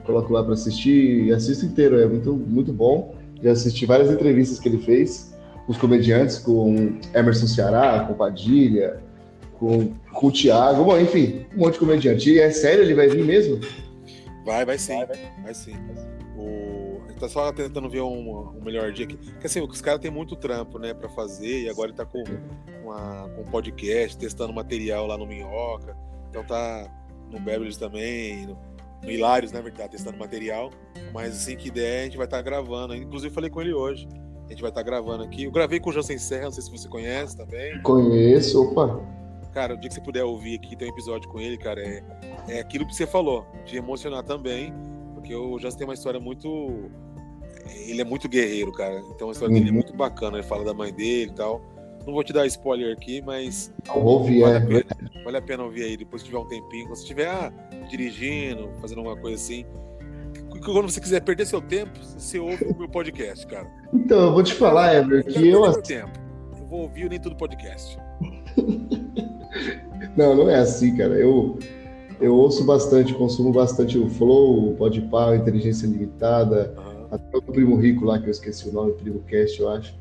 coloco 0.06 0.34
lá 0.34 0.44
para 0.44 0.54
assistir 0.54 1.26
e 1.26 1.34
assisto 1.34 1.66
inteiro, 1.66 2.00
é 2.00 2.06
muito, 2.06 2.34
muito 2.34 2.74
bom. 2.74 3.16
Já 3.42 3.52
assisti 3.52 3.86
várias 3.86 4.12
entrevistas 4.12 4.60
que 4.60 4.70
ele 4.70 4.80
fez 4.80 5.32
os 5.68 5.78
comediantes, 5.78 6.38
com 6.38 6.98
Emerson 7.14 7.48
Ceará, 7.48 8.06
com 8.06 8.14
Padilha, 8.14 9.00
com, 9.62 9.94
com 10.12 10.28
o 10.28 10.32
Thiago, 10.32 10.84
bom, 10.84 11.00
enfim, 11.00 11.46
um 11.56 11.60
monte 11.60 11.74
de 11.74 11.80
comediante. 11.80 12.32
E 12.32 12.40
é 12.40 12.50
sério, 12.50 12.84
ele 12.84 12.96
vai 12.96 13.08
vir 13.08 13.24
mesmo? 13.24 13.60
Vai, 14.44 14.66
vai 14.66 14.76
sim, 14.80 15.06
vai, 15.06 15.20
vai 15.44 15.54
sim. 15.54 15.76
O... 16.36 17.00
A 17.06 17.12
gente 17.12 17.20
tá 17.20 17.30
só 17.30 17.52
tentando 17.52 17.88
ver 17.88 18.02
um, 18.02 18.56
um 18.58 18.64
melhor 18.64 18.92
dia 18.92 19.06
aqui. 19.06 19.16
Porque 19.16 19.46
assim, 19.46 19.62
os 19.62 19.80
caras 19.80 20.02
têm 20.02 20.10
muito 20.10 20.36
trampo, 20.36 20.80
né, 20.80 20.96
pra 20.96 21.08
fazer, 21.10 21.66
e 21.66 21.70
agora 21.70 21.90
ele 21.90 21.96
tá 21.96 22.04
com, 22.04 22.24
uma, 22.84 23.30
com 23.36 23.42
um 23.42 23.52
podcast, 23.52 24.18
testando 24.18 24.52
material 24.52 25.06
lá 25.06 25.16
no 25.16 25.28
Minhoca. 25.28 25.96
Então 26.32 26.44
tá 26.44 26.90
no 27.30 27.40
Beverly 27.40 27.78
também, 27.78 28.48
no, 28.48 28.58
no 29.04 29.12
Hilários, 29.12 29.52
né, 29.52 29.62
tá 29.78 29.88
testando 29.88 30.18
material. 30.18 30.72
Mas 31.14 31.36
assim 31.36 31.56
que 31.56 31.70
der, 31.70 32.02
a 32.02 32.04
gente 32.06 32.18
vai 32.18 32.26
estar 32.26 32.38
tá 32.38 32.44
gravando. 32.44 32.96
Inclusive 32.96 33.32
falei 33.32 33.52
com 33.52 33.62
ele 33.62 33.76
hoje. 33.76 34.08
A 34.48 34.50
gente 34.50 34.62
vai 34.62 34.72
estar 34.72 34.84
tá 34.84 34.90
gravando 34.90 35.24
aqui. 35.24 35.44
Eu 35.44 35.52
gravei 35.52 35.80
com 35.80 35.92
o 35.92 35.94
Jansen 35.94 36.18
Serra, 36.18 36.46
não 36.46 36.52
sei 36.52 36.64
se 36.64 36.72
você 36.72 36.88
conhece 36.90 37.38
também. 37.38 37.80
Conheço, 37.84 38.64
opa. 38.64 39.21
Cara, 39.54 39.74
o 39.74 39.78
dia 39.78 39.90
que 39.90 39.96
você 39.96 40.02
puder 40.02 40.24
ouvir 40.24 40.56
aqui, 40.56 40.76
tem 40.76 40.88
um 40.88 40.92
episódio 40.92 41.30
com 41.30 41.40
ele, 41.40 41.58
cara, 41.58 41.82
é, 41.82 42.04
é 42.48 42.60
aquilo 42.60 42.86
que 42.86 42.96
você 42.96 43.06
falou, 43.06 43.46
de 43.66 43.78
emocionar 43.78 44.24
também, 44.24 44.74
porque 45.14 45.36
o 45.36 45.60
Justin 45.60 45.80
tem 45.80 45.88
uma 45.88 45.94
história 45.94 46.20
muito. 46.20 46.90
Ele 47.86 48.02
é 48.02 48.04
muito 48.04 48.28
guerreiro, 48.28 48.72
cara. 48.72 49.00
Então 49.16 49.30
a 49.30 49.32
história 49.32 49.54
uhum. 49.54 49.60
dele 49.60 49.70
é 49.70 49.72
uhum. 49.72 49.76
muito 49.76 49.94
bacana. 49.94 50.38
Ele 50.38 50.48
fala 50.48 50.64
da 50.64 50.74
mãe 50.74 50.92
dele 50.94 51.32
e 51.32 51.36
tal. 51.36 51.62
Não 52.06 52.14
vou 52.14 52.24
te 52.24 52.34
dar 52.34 52.48
spoiler 52.48 52.96
aqui, 52.96 53.22
mas. 53.22 53.72
Ouvi, 53.94 54.40
vale, 54.40 54.54
é. 54.54 54.58
a 54.58 54.66
pena, 54.66 55.12
vale 55.24 55.38
a 55.38 55.42
pena 55.42 55.64
ouvir 55.64 55.84
aí, 55.84 55.98
depois 55.98 56.24
que 56.24 56.30
tiver 56.30 56.40
um 56.40 56.48
tempinho. 56.48 56.86
Quando 56.86 56.96
você 56.96 57.04
estiver 57.04 57.28
ah, 57.28 57.54
dirigindo, 57.88 58.70
fazendo 58.82 59.00
alguma 59.00 59.18
coisa 59.18 59.36
assim. 59.36 59.66
Quando 60.64 60.90
você 60.90 61.00
quiser 61.00 61.22
perder 61.22 61.46
seu 61.46 61.62
tempo, 61.62 62.00
você 62.04 62.40
ouve 62.40 62.66
o 62.66 62.78
meu 62.78 62.90
podcast, 62.90 63.46
cara. 63.48 63.70
Então, 63.94 64.26
eu 64.26 64.34
vou 64.34 64.44
te 64.44 64.54
falar, 64.54 64.96
Ever, 64.96 65.24
que 65.26 65.48
eu. 65.48 65.66
eu... 65.66 65.82
Tempo. 65.82 66.20
Eu 66.60 66.66
vou 66.66 66.82
ouvir 66.82 67.10
nem 67.10 67.20
tudo 67.20 67.36
podcast. 67.36 67.98
Não, 70.16 70.36
não 70.36 70.50
é 70.50 70.56
assim, 70.56 70.96
cara. 70.96 71.14
Eu, 71.14 71.58
eu 72.20 72.36
ouço 72.36 72.64
bastante, 72.64 73.14
consumo 73.14 73.52
bastante 73.52 73.98
o 73.98 74.10
Flow, 74.10 74.72
o 74.72 74.76
Podpah, 74.76 75.36
Inteligência 75.36 75.88
Limitada, 75.88 76.74
uhum. 76.78 77.08
até 77.12 77.38
o 77.38 77.42
Primo 77.42 77.76
Rico 77.76 78.06
lá, 78.06 78.20
que 78.20 78.28
eu 78.28 78.32
esqueci 78.32 78.70
o 78.70 78.74
nome, 78.74 78.94
Primo 78.94 79.20
Cast, 79.22 79.60
eu 79.60 79.70
acho. 79.70 79.94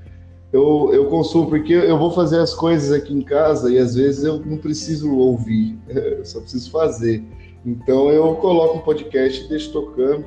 Eu, 0.53 0.91
eu 0.93 1.07
consumo 1.07 1.49
porque 1.49 1.73
eu 1.73 1.97
vou 1.97 2.11
fazer 2.11 2.39
as 2.39 2.53
coisas 2.53 2.91
aqui 2.91 3.15
em 3.15 3.23
casa 3.23 3.73
e 3.73 3.79
às 3.79 3.95
vezes 3.95 4.25
eu 4.25 4.39
não 4.41 4.57
preciso 4.57 5.15
ouvir, 5.15 5.79
eu 5.89 6.25
só 6.25 6.41
preciso 6.41 6.71
fazer. 6.71 7.23
Então 7.65 8.11
eu 8.11 8.35
coloco 8.37 8.79
um 8.79 8.81
podcast 8.81 9.45
e 9.45 9.49
deixo 9.49 9.73
tocando. 9.73 10.25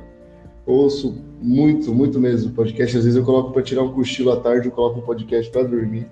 Ouço 0.66 1.14
muito, 1.42 1.92
muito 1.92 2.18
mesmo 2.18 2.52
podcast. 2.52 2.96
Às 2.96 3.04
vezes 3.04 3.18
eu 3.18 3.24
coloco 3.24 3.52
para 3.52 3.62
tirar 3.62 3.82
um 3.82 3.92
cochilo 3.92 4.32
à 4.32 4.40
tarde, 4.40 4.68
eu 4.68 4.72
coloco 4.72 5.00
um 5.00 5.02
podcast 5.02 5.52
para 5.52 5.64
dormir. 5.64 6.08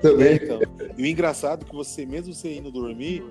Também. 0.00 0.28
É, 0.28 0.34
então. 0.34 0.60
E 0.96 1.02
o 1.02 1.06
engraçado 1.06 1.64
é 1.64 1.68
que 1.68 1.74
você, 1.74 2.06
mesmo 2.06 2.32
você 2.32 2.56
indo 2.56 2.70
dormir, 2.70 3.22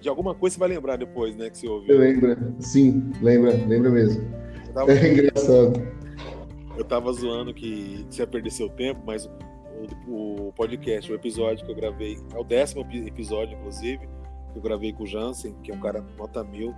de 0.00 0.08
alguma 0.08 0.34
coisa 0.34 0.54
você 0.54 0.60
vai 0.60 0.68
lembrar 0.68 0.96
depois, 0.96 1.36
né? 1.36 1.48
Que 1.48 1.58
você 1.58 1.68
ouviu. 1.68 1.98
Lembra, 1.98 2.36
sim, 2.58 3.12
lembra, 3.22 3.52
lembra 3.66 3.90
mesmo. 3.90 4.24
Tava... 4.72 4.92
É 4.92 5.12
engraçado. 5.12 5.94
Eu 6.76 6.84
tava 6.84 7.12
zoando 7.12 7.54
que 7.54 8.04
você 8.10 8.22
ia 8.22 8.26
perder 8.26 8.50
seu 8.50 8.68
tempo, 8.68 9.00
mas 9.06 9.30
o, 10.08 10.48
o, 10.48 10.52
podcast, 10.52 11.10
o 11.10 11.14
episódio 11.14 11.64
que 11.64 11.70
eu 11.70 11.76
gravei, 11.76 12.18
é 12.34 12.38
o 12.38 12.42
décimo 12.42 12.84
episódio, 13.06 13.56
inclusive, 13.56 14.08
que 14.52 14.58
eu 14.58 14.62
gravei 14.62 14.92
com 14.92 15.04
o 15.04 15.06
Jansen, 15.06 15.54
que 15.62 15.70
é 15.70 15.74
um 15.74 15.80
cara 15.80 16.04
nota 16.18 16.42
mil. 16.42 16.74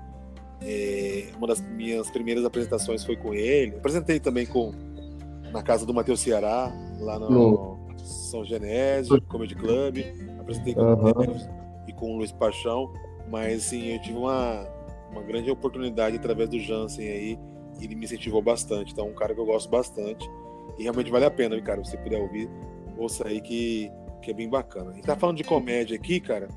É, 0.61 1.29
uma 1.37 1.47
das 1.47 1.61
minhas 1.61 2.11
primeiras 2.11 2.45
apresentações 2.45 3.05
foi 3.05 3.17
com 3.17 3.33
ele. 3.33 3.77
Apresentei 3.77 4.21
também 4.21 4.45
com 4.45 4.73
na 5.51 5.63
casa 5.63 5.87
do 5.87 5.95
Matheus 5.95 6.21
Ceará, 6.21 6.71
lá 7.01 7.19
no, 7.19 7.29
são 8.37 8.45
Genésio, 8.45 9.21
Comedy 9.23 9.55
Club, 9.55 9.99
apresentei 10.39 10.75
com 10.75 10.83
uhum. 10.83 11.11
o 11.11 11.89
e 11.89 11.93
com 11.93 12.15
o 12.15 12.17
Luiz 12.19 12.33
Paixão, 12.33 12.93
mas 13.31 13.67
assim, 13.67 13.93
eu 13.93 14.01
tive 14.01 14.19
uma, 14.19 14.67
uma 15.11 15.23
grande 15.23 15.51
oportunidade 15.51 16.17
através 16.17 16.49
do 16.49 16.59
Jansen 16.59 17.09
aí, 17.09 17.39
e 17.81 17.85
ele 17.85 17.95
me 17.95 18.05
incentivou 18.05 18.43
bastante. 18.43 18.93
Então, 18.93 19.07
é 19.07 19.11
um 19.11 19.15
cara 19.15 19.35
que 19.35 19.41
eu 19.41 19.47
gosto 19.47 19.71
bastante. 19.71 20.29
E 20.79 20.83
realmente 20.83 21.11
vale 21.11 21.25
a 21.25 21.31
pena, 21.31 21.61
cara, 21.61 21.85
se 21.85 21.93
você 21.93 21.97
puder 21.97 22.21
ouvir, 22.21 22.51
ouça 22.99 23.29
aí 23.29 23.41
que, 23.41 23.91
que 24.21 24.31
é 24.31 24.35
bem 24.35 24.49
bacana. 24.49 24.91
A 24.91 24.95
gente 24.95 25.05
tá 25.05 25.15
falando 25.15 25.37
de 25.37 25.45
comédia 25.45 25.97
aqui, 25.97 26.19
cara, 26.19 26.49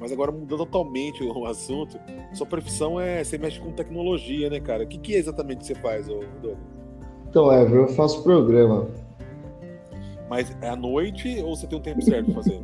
mas 0.00 0.12
agora 0.12 0.32
mudando 0.32 0.58
totalmente 0.58 1.22
o 1.22 1.44
assunto, 1.44 1.98
sua 2.32 2.46
profissão 2.46 2.98
é. 2.98 3.22
Você 3.22 3.38
mexe 3.38 3.60
com 3.60 3.72
tecnologia, 3.72 4.48
né, 4.50 4.60
cara? 4.60 4.84
O 4.84 4.86
que, 4.86 4.98
que 4.98 5.14
é 5.14 5.18
exatamente 5.18 5.58
que 5.58 5.66
você 5.66 5.74
faz, 5.74 6.06
Douglas? 6.06 6.28
Então, 7.28 7.52
Ever, 7.52 7.80
eu 7.80 7.88
faço 7.88 8.22
programa. 8.22 8.88
Mas 10.28 10.54
é 10.60 10.68
à 10.68 10.76
noite 10.76 11.40
ou 11.42 11.56
você 11.56 11.66
tem 11.66 11.78
um 11.78 11.82
tempo 11.82 12.02
certo 12.02 12.32
pra 12.32 12.42
fazer? 12.42 12.60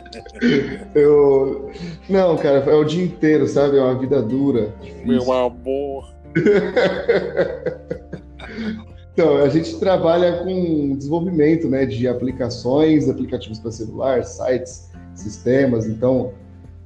eu. 0.94 1.70
Não, 2.08 2.36
cara, 2.36 2.58
é 2.58 2.74
o 2.74 2.84
dia 2.84 3.04
inteiro, 3.04 3.46
sabe? 3.46 3.78
É 3.78 3.82
uma 3.82 3.98
vida 3.98 4.20
dura. 4.22 4.74
Meu 5.04 5.32
amor. 5.32 6.12
então, 9.12 9.36
a 9.36 9.48
gente 9.48 9.78
trabalha 9.78 10.42
com 10.42 10.96
desenvolvimento 10.96 11.68
né, 11.68 11.86
de 11.86 12.08
aplicações, 12.08 13.08
aplicativos 13.08 13.58
para 13.58 13.70
celular, 13.70 14.24
sites, 14.24 14.90
sistemas. 15.14 15.86
Então, 15.86 16.32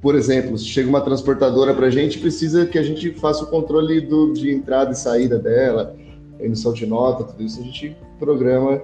por 0.01 0.15
exemplo, 0.15 0.57
se 0.57 0.65
chega 0.65 0.87
uma 0.87 1.01
transportadora 1.01 1.73
para 1.73 1.87
a 1.87 1.91
gente, 1.91 2.19
precisa 2.19 2.65
que 2.65 2.77
a 2.77 2.83
gente 2.83 3.11
faça 3.13 3.43
o 3.43 3.47
controle 3.47 4.01
do, 4.01 4.33
de 4.33 4.53
entrada 4.53 4.91
e 4.91 4.95
saída 4.95 5.39
dela, 5.39 5.95
emissão 6.39 6.73
de 6.73 6.85
nota, 6.85 7.23
tudo 7.23 7.43
isso 7.43 7.59
a 7.59 7.63
gente 7.63 7.97
programa 8.17 8.81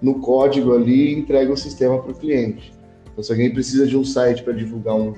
no 0.00 0.20
código 0.20 0.74
ali 0.74 1.12
e 1.12 1.18
entrega 1.18 1.52
o 1.52 1.56
sistema 1.56 1.98
para 2.00 2.12
o 2.12 2.14
cliente. 2.14 2.72
Então, 3.10 3.22
se 3.22 3.32
alguém 3.32 3.52
precisa 3.52 3.86
de 3.86 3.96
um 3.96 4.04
site 4.04 4.42
para 4.42 4.52
divulgar 4.52 4.94
um, 4.94 5.14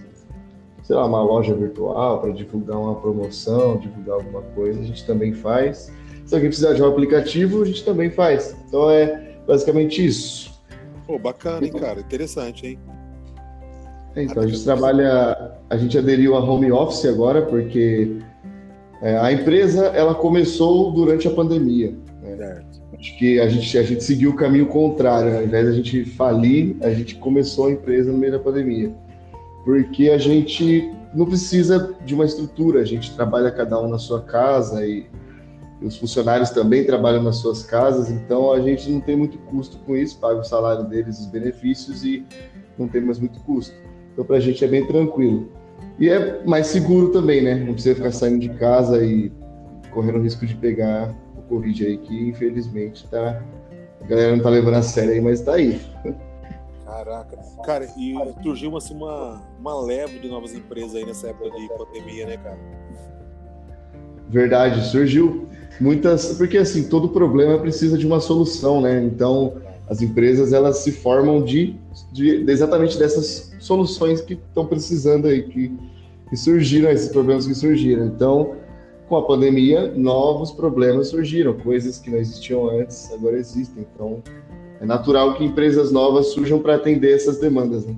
sei 0.82 0.96
lá, 0.96 1.06
uma 1.06 1.22
loja 1.22 1.54
virtual, 1.54 2.20
para 2.20 2.32
divulgar 2.32 2.78
uma 2.78 2.94
promoção, 2.94 3.76
divulgar 3.76 4.16
alguma 4.16 4.42
coisa, 4.42 4.80
a 4.80 4.84
gente 4.84 5.06
também 5.06 5.34
faz. 5.34 5.92
Se 6.24 6.34
alguém 6.34 6.48
precisar 6.48 6.74
de 6.74 6.82
um 6.82 6.86
aplicativo, 6.86 7.62
a 7.62 7.66
gente 7.66 7.84
também 7.84 8.10
faz. 8.10 8.56
Então 8.66 8.90
é 8.90 9.36
basicamente 9.46 10.04
isso. 10.04 10.50
Pô, 11.06 11.18
bacana, 11.18 11.66
hein, 11.66 11.72
cara? 11.72 12.00
Interessante, 12.00 12.66
hein? 12.66 12.78
É, 14.14 14.22
então, 14.24 14.42
a 14.42 14.46
gente 14.46 14.64
trabalha, 14.64 15.52
a 15.68 15.76
gente 15.76 15.96
aderiu 15.96 16.34
a 16.36 16.40
home 16.40 16.72
office 16.72 17.04
agora, 17.04 17.42
porque 17.42 18.18
é, 19.02 19.16
a 19.18 19.32
empresa 19.32 19.86
ela 19.86 20.14
começou 20.14 20.92
durante 20.92 21.28
a 21.28 21.30
pandemia. 21.30 21.94
Né? 22.22 22.36
Certo. 22.36 22.79
Acho 23.00 23.16
que 23.16 23.40
a 23.40 23.48
gente, 23.48 23.78
a 23.78 23.82
gente 23.82 24.04
seguiu 24.04 24.30
o 24.30 24.36
caminho 24.36 24.66
contrário. 24.66 25.30
Né? 25.30 25.38
Ao 25.38 25.44
invés 25.44 25.64
de 25.64 25.70
a 25.70 25.74
gente 25.74 26.04
falir, 26.04 26.76
a 26.82 26.90
gente 26.90 27.14
começou 27.16 27.66
a 27.66 27.72
empresa 27.72 28.12
no 28.12 28.18
meio 28.18 28.32
da 28.32 28.38
pandemia. 28.38 28.94
Porque 29.64 30.10
a 30.10 30.18
gente 30.18 30.92
não 31.14 31.24
precisa 31.24 31.96
de 32.04 32.14
uma 32.14 32.24
estrutura, 32.24 32.80
a 32.80 32.84
gente 32.84 33.14
trabalha 33.14 33.50
cada 33.50 33.80
um 33.80 33.88
na 33.88 33.98
sua 33.98 34.22
casa 34.22 34.86
e 34.86 35.06
os 35.82 35.96
funcionários 35.96 36.50
também 36.50 36.84
trabalham 36.84 37.22
nas 37.22 37.36
suas 37.36 37.62
casas, 37.62 38.10
então 38.10 38.52
a 38.52 38.60
gente 38.60 38.90
não 38.90 39.00
tem 39.00 39.16
muito 39.16 39.38
custo 39.38 39.78
com 39.78 39.96
isso, 39.96 40.18
paga 40.18 40.40
o 40.40 40.44
salário 40.44 40.84
deles, 40.84 41.18
os 41.18 41.26
benefícios 41.26 42.04
e 42.04 42.24
não 42.78 42.86
tem 42.86 43.00
mais 43.00 43.18
muito 43.18 43.40
custo. 43.40 43.74
Então 44.12 44.24
para 44.24 44.36
a 44.36 44.40
gente 44.40 44.62
é 44.62 44.68
bem 44.68 44.86
tranquilo. 44.86 45.50
E 45.98 46.08
é 46.08 46.44
mais 46.44 46.66
seguro 46.66 47.08
também, 47.10 47.42
né? 47.42 47.54
Não 47.54 47.72
precisa 47.72 47.94
ficar 47.94 48.12
saindo 48.12 48.40
de 48.40 48.50
casa 48.50 49.02
e 49.02 49.32
correndo 49.90 50.18
o 50.18 50.22
risco 50.22 50.46
de 50.46 50.54
pegar 50.54 51.14
Covid 51.50 51.84
aí, 51.84 51.98
que 51.98 52.28
infelizmente 52.28 53.06
tá. 53.08 53.42
A 54.00 54.06
galera 54.06 54.36
não 54.36 54.42
tá 54.42 54.48
levando 54.48 54.74
a 54.74 54.82
sério 54.82 55.12
aí, 55.12 55.20
mas 55.20 55.40
tá 55.42 55.54
aí. 55.54 55.80
Caraca. 56.86 57.36
Cara, 57.64 57.86
e 57.98 58.14
surgiu 58.42 58.76
assim, 58.76 58.94
uma, 58.94 59.42
uma 59.58 59.80
leva 59.82 60.18
de 60.18 60.28
novas 60.28 60.54
empresas 60.54 60.94
aí 60.94 61.04
nessa 61.04 61.28
época 61.28 61.50
de 61.50 61.68
pandemia, 61.68 62.26
né, 62.26 62.36
cara? 62.36 62.58
Verdade, 64.28 64.86
surgiu 64.86 65.46
muitas. 65.80 66.36
Porque 66.38 66.56
assim, 66.56 66.88
todo 66.88 67.08
problema 67.08 67.58
precisa 67.58 67.98
de 67.98 68.06
uma 68.06 68.20
solução, 68.20 68.80
né? 68.80 69.02
Então, 69.04 69.60
as 69.88 70.00
empresas 70.00 70.52
elas 70.52 70.78
se 70.78 70.92
formam 70.92 71.42
de, 71.42 71.76
de, 72.12 72.44
de 72.44 72.50
exatamente 72.50 72.96
dessas 72.98 73.52
soluções 73.58 74.20
que 74.20 74.34
estão 74.34 74.66
precisando 74.66 75.26
aí, 75.26 75.42
que, 75.42 75.76
que 76.28 76.36
surgiram, 76.36 76.90
esses 76.90 77.08
problemas 77.08 77.46
que 77.46 77.54
surgiram. 77.54 78.06
Então, 78.06 78.54
com 79.10 79.16
a 79.16 79.26
pandemia, 79.26 79.92
novos 79.96 80.52
problemas 80.52 81.08
surgiram, 81.08 81.52
coisas 81.58 81.98
que 81.98 82.08
não 82.08 82.16
existiam 82.16 82.70
antes, 82.70 83.12
agora 83.12 83.36
existem. 83.36 83.84
Então, 83.92 84.22
é 84.80 84.86
natural 84.86 85.34
que 85.34 85.44
empresas 85.44 85.90
novas 85.90 86.28
surjam 86.28 86.60
para 86.60 86.76
atender 86.76 87.16
essas 87.16 87.40
demandas. 87.40 87.84
Né? 87.84 87.96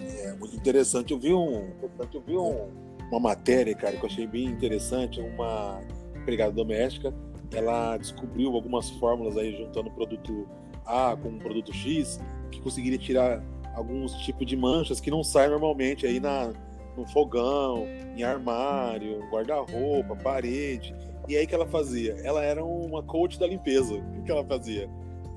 É 0.00 0.34
muito 0.34 0.56
interessante. 0.56 1.12
Eu 1.12 1.20
vi, 1.20 1.32
um, 1.32 1.70
eu 2.12 2.20
vi 2.26 2.36
um, 2.36 2.66
uma 3.12 3.20
matéria, 3.20 3.76
cara, 3.76 3.96
que 3.96 4.04
eu 4.04 4.08
achei 4.08 4.26
bem 4.26 4.46
interessante. 4.46 5.20
Uma 5.20 5.80
empregada 6.16 6.50
doméstica, 6.50 7.14
ela 7.52 7.96
descobriu 7.96 8.56
algumas 8.56 8.90
fórmulas 8.90 9.36
aí 9.36 9.56
juntando 9.56 9.88
produto 9.92 10.48
A 10.84 11.16
com 11.16 11.38
produto 11.38 11.72
X 11.72 12.18
que 12.50 12.60
conseguiria 12.60 12.98
tirar 12.98 13.40
alguns 13.76 14.12
tipos 14.14 14.44
de 14.44 14.56
manchas 14.56 15.00
que 15.00 15.12
não 15.12 15.22
saem 15.22 15.50
normalmente 15.50 16.04
aí 16.06 16.18
na 16.18 16.52
no 16.96 17.06
fogão, 17.06 17.86
em 18.16 18.22
armário, 18.22 19.20
guarda-roupa, 19.30 20.16
parede. 20.16 20.94
E 21.28 21.36
aí 21.36 21.46
que 21.46 21.54
ela 21.54 21.66
fazia? 21.66 22.16
Ela 22.22 22.42
era 22.42 22.64
uma 22.64 23.02
coach 23.02 23.38
da 23.38 23.46
limpeza. 23.46 23.94
O 23.94 24.22
que 24.22 24.30
ela 24.30 24.44
fazia? 24.44 24.88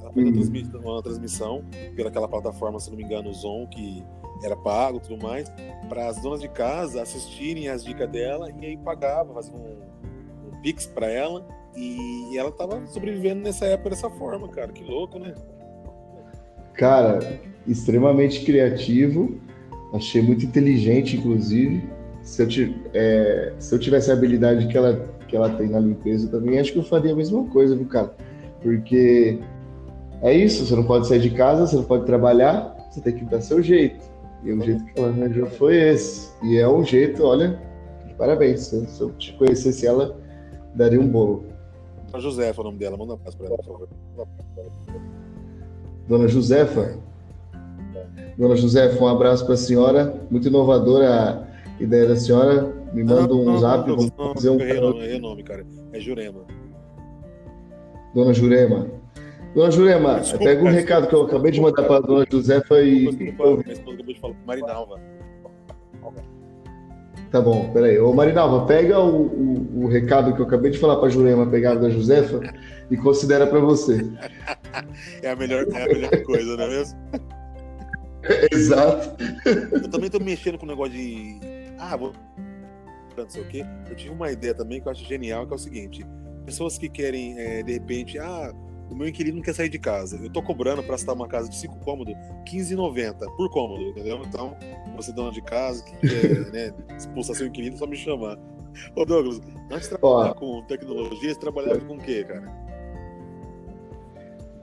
Ela 0.02 0.12
fazia 0.12 0.63
uhum. 0.74 0.80
uma 0.84 1.02
transmissão 1.02 1.63
pelaquela 1.96 2.28
plataforma, 2.28 2.80
se 2.80 2.89
não 2.89 2.98
me 2.98 3.04
engano, 3.04 3.30
o 3.30 3.34
Zon, 3.34 3.67
que 3.67 4.04
era 4.43 4.56
pago 4.56 5.00
tudo 5.00 5.22
mais, 5.22 5.52
para 5.89 6.08
as 6.08 6.22
donas 6.22 6.39
de 6.41 6.48
casa 6.48 7.02
assistirem 7.02 7.70
as 7.70 7.84
dicas 7.84 8.10
dela 8.10 8.52
e 8.62 8.65
aí 8.65 8.78
pagava, 8.78 9.34
fazia 9.34 9.56
um, 9.56 9.78
um 10.48 10.62
pix 10.62 10.86
para 10.86 11.10
ela 11.10 11.46
e 11.76 12.38
ela 12.38 12.52
tava 12.52 12.86
sobrevivendo 12.88 13.41
nessa 13.41 13.65
época 13.65 13.91
dessa 13.91 14.10
forma, 14.10 14.48
cara. 14.50 14.72
Que 14.72 14.84
louco, 14.84 15.20
né? 15.20 15.34
Cara, 16.74 17.20
extremamente 17.67 18.43
criativo, 18.46 19.39
achei 19.93 20.21
muito 20.21 20.45
inteligente, 20.45 21.17
inclusive. 21.17 21.88
Se 22.21 22.43
eu, 22.43 22.73
é, 22.93 23.54
se 23.58 23.73
eu 23.73 23.80
tivesse 23.80 24.12
a 24.12 24.13
habilidade 24.13 24.67
que 24.67 24.78
ela, 24.78 25.08
que 25.28 25.36
ela 25.36 25.50
tem 25.50 25.69
na 25.69 25.80
limpeza 25.80 26.28
também, 26.28 26.60
acho 26.60 26.73
que 26.73 26.80
eu 26.80 26.84
faria 26.84 27.13
a 27.13 27.15
mesma 27.15 27.45
coisa, 27.45 27.76
viu, 27.76 27.86
cara? 27.88 28.13
Porque 28.62 29.39
é 30.21 30.34
isso, 30.34 30.65
você 30.65 30.76
não 30.76 30.84
pode 30.84 31.08
sair 31.08 31.19
de 31.19 31.30
casa, 31.30 31.67
você 31.67 31.76
não 31.76 31.84
pode 31.84 32.06
trabalhar, 32.06 32.76
você 32.89 33.00
tem 33.02 33.15
que 33.15 33.26
dar 33.26 33.41
seu 33.41 33.62
jeito. 33.62 34.04
E 34.43 34.52
o 34.52 34.62
jeito 34.62 34.84
que 34.86 35.00
ela 35.00 35.10
arranjou 35.10 35.47
foi 35.47 35.76
esse. 35.76 36.32
E 36.43 36.58
é 36.58 36.67
um 36.67 36.84
jeito, 36.84 37.23
olha, 37.23 37.60
parabéns. 38.17 38.62
Se 38.62 39.02
eu 39.02 39.12
te 39.12 39.34
conhecesse 39.34 39.86
ela, 39.86 40.17
daria 40.76 41.00
um 41.00 41.08
bolo. 41.08 41.45
A 42.13 42.19
Josefa, 42.19 42.62
o 42.62 42.63
nome 42.63 42.78
dela, 42.78 42.97
manda 42.97 43.13
um 43.13 43.15
abraço 43.15 43.38
para 43.38 43.47
ela, 43.47 43.58
por 43.58 43.65
favor. 43.65 43.89
Dona 46.08 46.28
Josefa? 46.28 46.97
Dona 48.38 48.56
Josefa, 48.56 49.04
um 49.04 49.08
abraço 49.08 49.46
para 49.46 49.56
a 49.56 49.58
senhora. 49.58 50.22
Muito 50.30 50.48
inovadora 50.48 51.48
a 51.78 51.84
ideia 51.84 52.08
da 52.08 52.16
senhora. 52.16 52.74
Me 52.94 53.04
manda 53.04 53.28
não, 53.28 53.42
um 53.42 53.46
não, 53.46 53.60
zap. 53.60 53.88
Não, 53.88 53.96
vamos 53.96 54.34
fazer 54.36 54.50
um. 54.50 54.60
Errei 54.60 55.18
o 55.18 55.20
nome, 55.20 55.44
cara. 55.44 55.66
É 55.94 56.00
Jurema. 56.00 56.42
Dona 58.14 58.34
Jurema. 58.34 58.88
Dona 59.54 59.72
Jurema, 59.72 60.20
desculpa, 60.20 60.46
pega 60.46 60.64
um 60.64 60.72
recado 60.72 61.08
que 61.08 61.16
eu 61.16 61.24
acabei 61.24 61.52
de 61.52 61.60
mandar 61.60 61.84
para 61.84 61.98
a 61.98 62.00
dona 62.00 62.26
Josefa 62.30 62.82
e. 62.82 63.08
Desculpa, 63.08 63.64
minha 63.64 63.74
esposa 63.74 63.96
acabou 63.96 64.14
de 64.14 64.20
falar 64.20 64.36
Marinalva. 64.46 65.00
Tá 67.32 67.42
bom, 67.42 67.70
peraí. 67.74 68.00
Ô 68.00 68.14
Marinalva, 68.14 68.66
pega 68.66 69.00
o, 69.00 69.24
o, 69.24 69.84
o, 69.84 69.88
recado 69.88 70.34
que 70.34 70.42
eu 70.42 70.46
acabei 70.46 70.72
de 70.72 70.80
falar 70.80 70.96
para 70.98 71.08
a 71.08 71.10
Jurema 71.10 71.46
pegar 71.46 71.76
da 71.76 71.90
Josefa 71.90 72.40
e 72.90 72.96
considera 72.98 73.48
para 73.48 73.60
você. 73.60 74.08
É 75.24 75.32
a 75.32 75.36
melhor, 75.36 75.66
é 75.74 75.84
a 75.84 75.88
melhor 75.88 76.24
coisa, 76.24 76.56
não 76.56 76.64
é 76.66 76.68
mesmo? 76.68 77.00
Exato. 78.52 79.24
Eu 79.72 79.90
também 79.90 80.10
tô 80.10 80.20
mexendo 80.20 80.58
com 80.58 80.66
o 80.66 80.70
negócio 80.70 80.94
de. 80.94 81.40
Ah, 81.78 81.96
vou. 81.96 82.13
Não 83.16 83.30
sei 83.30 83.42
o 83.42 83.48
quê. 83.48 83.66
Eu 83.90 83.96
tive 83.96 84.12
uma 84.12 84.32
ideia 84.32 84.54
também 84.54 84.82
que 84.82 84.88
eu 84.88 84.92
acho 84.92 85.04
genial, 85.06 85.46
que 85.48 85.54
é 85.54 85.56
o 85.56 85.60
seguinte: 85.60 86.06
pessoas 86.46 86.78
que 86.78 86.90
querem, 86.90 87.38
é, 87.40 87.63
de 87.63 87.74
repente, 87.74 88.20
ah 88.20 88.54
o 88.90 88.96
meu 88.96 89.08
inquilino 89.08 89.38
não 89.38 89.44
quer 89.44 89.54
sair 89.54 89.70
de 89.70 89.80
casa. 89.80 90.18
Eu 90.18 90.30
tô 90.30 90.42
cobrando 90.42 90.82
para 90.82 90.96
estar 90.96 91.13
uma 91.13 91.28
casa 91.28 91.50
de 91.50 91.56
5 91.58 91.78
cômodos, 91.80 92.13
15,90 92.46 93.36
por 93.36 93.50
cômodo, 93.50 93.82
entendeu? 93.84 94.22
Então, 94.26 94.56
você 94.96 95.12
dona 95.12 95.32
de 95.32 95.42
casa 95.42 95.84
que 95.84 96.08
quer 96.08 96.52
né, 96.52 96.74
expulsar 96.98 97.36
seu 97.36 97.48
inquilino, 97.48 97.78
só 97.78 97.86
me 97.86 97.98
chamar. 97.98 98.38
Ô 98.96 99.06
Douglas, 99.06 99.42
antes 99.72 99.90
de 99.90 99.98
trabalhar 99.98 100.34
com 100.36 100.62
tecnologia, 100.63 101.34
você 101.34 101.40
trabalhava 101.40 101.80
com 101.82 101.96
o 101.96 102.00
quê, 102.00 102.24
cara? 102.24 102.68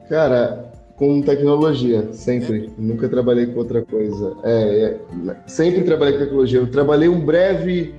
Cara, 0.09 0.73
com 0.97 1.21
tecnologia, 1.23 2.13
sempre. 2.13 2.71
Nunca 2.79 3.09
trabalhei 3.09 3.47
com 3.47 3.59
outra 3.59 3.83
coisa. 3.83 4.37
É, 4.45 4.99
é, 5.29 5.37
sempre 5.47 5.83
trabalhei 5.83 6.15
com 6.15 6.25
tecnologia. 6.25 6.61
Eu 6.61 6.71
trabalhei 6.71 7.09
um 7.09 7.25
breve 7.25 7.95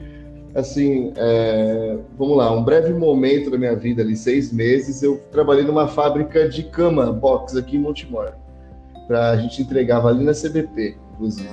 assim, 0.56 1.12
é, 1.18 1.98
vamos 2.18 2.38
lá, 2.38 2.50
um 2.50 2.64
breve 2.64 2.94
momento 2.94 3.52
da 3.52 3.58
minha 3.58 3.76
vida, 3.76 4.02
ali, 4.02 4.16
seis 4.16 4.54
meses, 4.54 5.04
eu 5.04 5.18
trabalhei 5.30 5.66
numa 5.66 5.86
fábrica 5.86 6.48
de 6.48 6.64
cama 6.64 7.12
box 7.12 7.58
aqui 7.58 7.76
em 7.76 7.80
Montemor. 7.80 8.32
Pra, 9.06 9.32
a 9.32 9.38
gente 9.38 9.62
entregava 9.62 10.08
ali 10.08 10.24
na 10.24 10.32
CBP, 10.32 10.96
inclusive. 11.14 11.50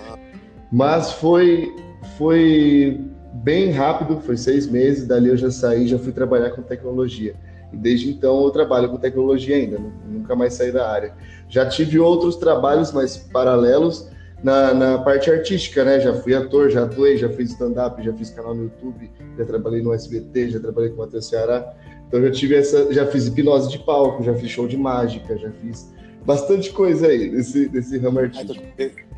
Mas 0.70 1.12
foi, 1.12 1.74
foi 2.16 3.00
bem 3.34 3.72
rápido, 3.72 4.20
foi 4.20 4.36
seis 4.36 4.70
meses, 4.70 5.06
dali 5.06 5.28
eu 5.28 5.36
já 5.36 5.50
saí, 5.50 5.88
já 5.88 5.98
fui 5.98 6.12
trabalhar 6.12 6.50
com 6.50 6.62
tecnologia. 6.62 7.34
E 7.72 7.76
desde 7.76 8.10
então 8.10 8.44
eu 8.44 8.50
trabalho 8.50 8.88
com 8.88 8.96
tecnologia 8.96 9.56
ainda, 9.56 9.80
nunca 10.06 10.36
mais 10.36 10.54
saí 10.54 10.70
da 10.70 10.90
área. 10.90 11.14
Já 11.48 11.66
tive 11.66 11.98
outros 11.98 12.36
trabalhos 12.36 12.92
mais 12.92 13.16
paralelos, 13.16 14.10
na, 14.42 14.74
na, 14.74 14.98
parte 14.98 15.30
artística, 15.30 15.84
né? 15.84 16.00
Já 16.00 16.14
fui 16.14 16.34
ator, 16.34 16.68
já 16.68 16.82
atuei, 16.82 17.16
já 17.16 17.28
fiz 17.28 17.50
stand-up, 17.50 18.02
já 18.02 18.12
fiz 18.12 18.30
canal 18.30 18.54
no 18.54 18.64
YouTube, 18.64 19.10
já 19.38 19.44
trabalhei 19.44 19.80
no 19.82 19.94
SBT, 19.94 20.50
já 20.50 20.60
trabalhei 20.60 20.90
com 20.90 20.96
o 20.96 20.98
Matheus 20.98 21.28
Ceará. 21.28 21.72
Então 22.08 22.20
já 22.20 22.30
tive 22.30 22.56
essa, 22.56 22.92
já 22.92 23.06
fiz 23.06 23.28
hipnose 23.28 23.70
de 23.70 23.78
palco, 23.78 24.22
já 24.22 24.34
fiz 24.34 24.50
show 24.50 24.66
de 24.66 24.76
mágica, 24.76 25.38
já 25.38 25.50
fiz 25.52 25.92
bastante 26.26 26.70
coisa 26.72 27.06
aí 27.06 27.30
desse 27.30 27.98
ramo 27.98 28.18
artístico. 28.18 28.62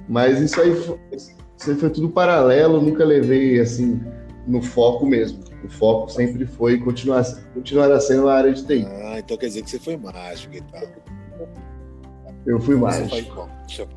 Mas 0.09 0.41
isso 0.41 0.61
aí, 0.61 0.75
foi, 0.77 0.99
isso 1.11 1.71
aí 1.71 1.75
foi 1.77 1.91
tudo 1.91 2.11
paralelo, 2.11 2.81
nunca 2.81 3.05
levei 3.05 3.59
assim 3.59 4.01
no 4.47 4.63
foco 4.63 5.07
mesmo. 5.07 5.43
O 5.65 5.69
foco 5.69 6.11
sempre 6.11 6.47
foi 6.47 6.79
continuar, 6.79 7.25
continuar 7.55 7.99
sendo 8.01 8.29
a 8.29 8.35
área 8.35 8.53
de 8.53 8.67
TI. 8.67 8.87
Ah, 8.87 9.19
então 9.19 9.37
quer 9.37 9.47
dizer 9.47 9.63
que 9.63 9.71
você 9.71 9.79
foi 9.79 9.97
mágico 9.97 10.55
e 10.55 10.61
tal. 10.61 10.83
Eu 12.47 12.61
fui 12.61 12.77
mágico. 12.77 13.49
Deixa 13.67 13.83
eu 13.83 13.89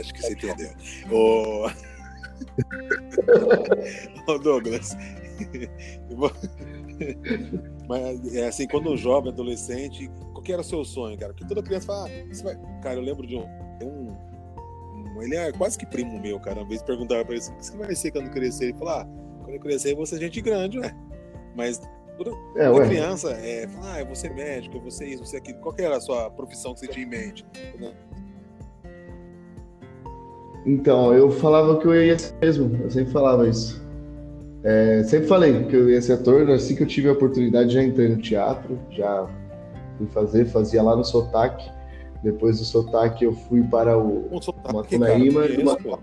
Acho 0.00 0.14
que 0.14 0.22
você 0.22 0.32
entendeu. 0.32 0.70
Ô, 1.10 1.68
Ô 4.32 4.38
Douglas. 4.38 4.96
Mas 7.88 8.34
é 8.34 8.46
assim, 8.46 8.66
quando 8.66 8.90
um 8.90 8.96
jovem, 8.96 9.32
adolescente, 9.32 10.10
qual 10.32 10.42
que 10.42 10.52
era 10.52 10.62
o 10.62 10.64
seu 10.64 10.84
sonho, 10.84 11.18
cara? 11.18 11.32
Porque 11.32 11.46
toda 11.46 11.62
criança 11.62 11.86
fala, 11.86 12.08
ah, 12.08 12.42
vai... 12.42 12.58
cara, 12.82 12.96
eu 12.96 13.02
lembro 13.02 13.24
de 13.26 13.36
um, 13.36 13.46
um, 13.82 14.16
um, 15.16 15.22
Ele 15.22 15.36
é 15.36 15.52
quase 15.52 15.78
que 15.78 15.86
primo 15.86 16.20
meu, 16.20 16.40
cara. 16.40 16.60
Uma 16.60 16.68
vez 16.68 16.82
perguntava 16.82 17.24
pra 17.24 17.34
ele 17.34 17.44
o 17.44 17.56
que 17.56 17.64
você 17.64 17.76
vai 17.76 17.94
ser 17.94 18.10
quando 18.10 18.30
crescer. 18.30 18.64
Ele 18.66 18.78
falou, 18.78 18.94
ah, 18.94 19.06
quando 19.42 19.54
eu 19.54 19.60
crescer 19.60 19.92
eu 19.92 19.96
vou 19.96 20.06
ser 20.06 20.18
gente 20.18 20.40
grande, 20.40 20.78
ué. 20.78 20.94
Mas 21.54 21.80
toda, 22.16 22.30
é, 22.56 22.70
toda 22.70 22.86
criança 22.86 23.30
é, 23.30 23.68
fala, 23.68 23.94
ah, 23.94 24.00
eu 24.00 24.06
vou 24.06 24.14
ser 24.14 24.34
médico, 24.34 24.76
eu 24.76 24.80
vou 24.80 24.90
ser 24.90 25.06
isso, 25.06 25.24
ser 25.24 25.38
aquilo. 25.38 25.58
Qual 25.58 25.74
que 25.74 25.82
era 25.82 25.96
a 25.96 26.00
sua 26.00 26.30
profissão 26.30 26.74
que 26.74 26.80
você 26.80 26.88
tinha 26.88 27.06
em 27.06 27.08
mente? 27.08 27.44
Então, 30.66 31.12
eu 31.12 31.30
falava 31.30 31.78
que 31.78 31.86
eu 31.86 31.94
ia 31.94 32.18
ser 32.18 32.34
mesmo, 32.40 32.82
eu 32.82 32.90
sempre 32.90 33.12
falava 33.12 33.48
isso. 33.48 33.84
É, 34.62 35.02
sempre 35.04 35.28
falei 35.28 35.64
que 35.64 35.76
eu 35.76 35.90
ia 35.90 36.00
ser 36.00 36.14
ator, 36.14 36.48
assim 36.50 36.74
que 36.74 36.82
eu 36.82 36.86
tive 36.86 37.08
a 37.08 37.12
oportunidade 37.12 37.74
já 37.74 37.82
entrei 37.82 38.08
no 38.08 38.16
teatro, 38.16 38.78
já 38.90 39.28
fui 39.98 40.06
fazer, 40.06 40.46
fazia 40.46 40.82
lá 40.82 40.96
no 40.96 41.04
Sotaque. 41.04 41.70
Depois 42.22 42.58
do 42.58 42.64
Sotaque 42.64 43.26
eu 43.26 43.32
fui 43.32 43.62
para 43.64 43.98
o 43.98 44.30
Macunaíma. 44.72 45.42
Uma... 45.60 45.98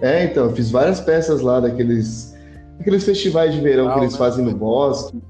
É, 0.00 0.24
então, 0.24 0.46
eu 0.46 0.56
fiz 0.56 0.72
várias 0.72 1.00
peças 1.00 1.40
lá 1.40 1.60
daqueles, 1.60 2.29
aqueles 2.80 3.04
festivais 3.04 3.54
de 3.54 3.60
verão 3.60 3.92
que 3.92 4.00
eles 4.00 4.12
né? 4.12 4.18
fazem 4.18 4.44
no 4.44 4.54
bosque, 4.54 5.20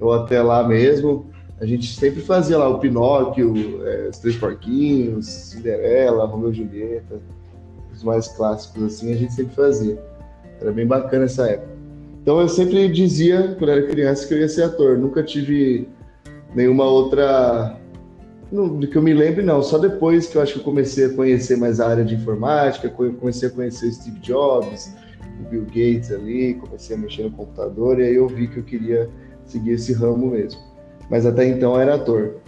ou 0.00 0.12
até 0.12 0.42
lá 0.42 0.66
mesmo. 0.66 1.26
A 1.60 1.66
gente 1.66 1.94
sempre 1.94 2.20
fazia 2.22 2.58
lá 2.58 2.68
o 2.68 2.78
Pinóquio, 2.78 3.54
é, 3.86 4.08
os 4.08 4.18
Três 4.18 4.36
Porquinhos, 4.36 5.26
Cinderela, 5.26 6.26
Romeu 6.26 6.50
e 6.50 6.54
Julieta, 6.54 7.20
os 7.92 8.02
mais 8.02 8.28
clássicos 8.28 8.82
assim, 8.82 9.12
a 9.12 9.16
gente 9.16 9.32
sempre 9.32 9.54
fazia. 9.54 10.02
Era 10.60 10.72
bem 10.72 10.86
bacana 10.86 11.24
essa 11.24 11.46
época. 11.46 11.70
Então 12.22 12.40
eu 12.40 12.48
sempre 12.48 12.88
dizia, 12.88 13.54
quando 13.58 13.70
era 13.70 13.86
criança, 13.86 14.26
que 14.26 14.34
eu 14.34 14.38
ia 14.38 14.48
ser 14.48 14.64
ator. 14.64 14.98
Nunca 14.98 15.22
tive 15.22 15.88
nenhuma 16.54 16.84
outra. 16.84 17.78
do 18.50 18.86
que 18.86 18.96
eu 18.96 19.02
me 19.02 19.12
lembre, 19.12 19.42
não. 19.42 19.62
Só 19.62 19.78
depois 19.78 20.26
que 20.26 20.36
eu 20.36 20.42
acho 20.42 20.54
que 20.54 20.58
eu 20.60 20.64
comecei 20.64 21.06
a 21.06 21.14
conhecer 21.14 21.56
mais 21.56 21.78
a 21.80 21.88
área 21.88 22.04
de 22.04 22.14
informática, 22.14 22.88
comecei 22.88 23.48
a 23.48 23.52
conhecer 23.52 23.92
Steve 23.92 24.18
Jobs, 24.20 24.94
o 25.40 25.48
Bill 25.48 25.64
Gates 25.66 26.10
ali, 26.10 26.54
comecei 26.54 26.96
a 26.96 26.98
mexer 26.98 27.24
no 27.24 27.32
computador, 27.32 28.00
e 28.00 28.04
aí 28.04 28.14
eu 28.14 28.28
vi 28.28 28.48
que 28.48 28.58
eu 28.58 28.64
queria 28.64 29.10
seguir 29.44 29.72
esse 29.72 29.92
ramo 29.92 30.28
mesmo 30.28 30.70
mas 31.10 31.26
até 31.26 31.44
então 31.46 31.78
era 31.78 31.96
ator. 31.96 32.40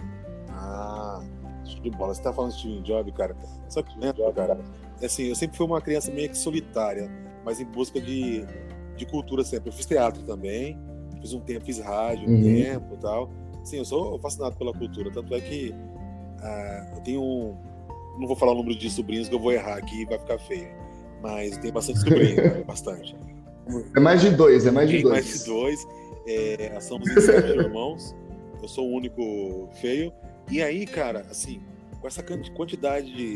Ah, 0.49 1.21
show 1.65 1.81
de 1.81 1.89
bola. 1.91 2.15
Você 2.15 2.23
tá 2.23 2.31
falando 2.31 2.53
de 2.53 2.59
Steve 2.59 2.81
Jobs, 2.81 3.13
cara. 3.13 3.35
Só 3.67 3.83
que 3.83 3.99
lembra, 3.99 4.31
cara, 4.31 4.59
assim, 5.03 5.25
eu 5.25 5.35
sempre 5.35 5.57
fui 5.57 5.65
uma 5.65 5.81
criança 5.81 6.09
meio 6.11 6.29
que 6.29 6.37
solitária, 6.37 7.11
mas 7.43 7.59
em 7.59 7.65
busca 7.65 7.99
de, 7.99 8.45
de 8.95 9.05
cultura 9.05 9.43
sempre. 9.43 9.69
Eu 9.69 9.73
fiz 9.73 9.85
teatro 9.85 10.23
também, 10.23 10.79
fiz 11.19 11.33
um 11.33 11.41
tempo, 11.41 11.65
fiz 11.65 11.79
rádio 11.79 12.29
um 12.29 12.35
uhum. 12.35 12.41
tempo 12.41 12.93
e 12.93 12.97
tal. 12.97 13.29
Sim, 13.65 13.79
eu 13.79 13.85
sou 13.85 14.17
fascinado 14.19 14.55
pela 14.55 14.71
cultura, 14.71 15.11
tanto 15.11 15.35
é 15.35 15.41
que 15.41 15.75
ah, 16.41 16.91
eu 16.95 17.01
tenho 17.01 17.21
um, 17.21 17.57
não 18.17 18.27
vou 18.27 18.35
falar 18.35 18.53
o 18.53 18.55
número 18.55 18.77
de 18.77 18.89
sobrinhos 18.89 19.27
que 19.27 19.35
eu 19.35 19.39
vou 19.39 19.51
errar 19.51 19.77
aqui 19.77 20.03
e 20.03 20.05
vai 20.05 20.19
ficar 20.19 20.37
feio, 20.39 20.69
mas 21.23 21.57
tem 21.57 21.71
bastante 21.71 21.99
sobrinhos, 21.99 22.63
bastante. 22.67 23.15
É 23.95 23.99
mais 23.99 24.21
de 24.21 24.29
dois, 24.29 24.67
é 24.67 24.71
mais 24.71 24.89
de 24.89 25.01
dois. 25.01 25.13
Mais 25.25 25.39
de 25.39 25.45
dois. 25.45 25.87
É, 26.27 26.79
somos 26.79 27.09
irmãos 27.17 28.13
eu 28.63 28.67
sou 28.69 28.87
o 28.89 28.95
único 28.95 29.67
feio. 29.81 30.11
E 30.49 30.61
aí, 30.63 30.85
cara, 30.85 31.25
assim, 31.29 31.61
com 31.99 32.07
essa 32.07 32.23
quantidade 32.55 33.13
de, 33.13 33.35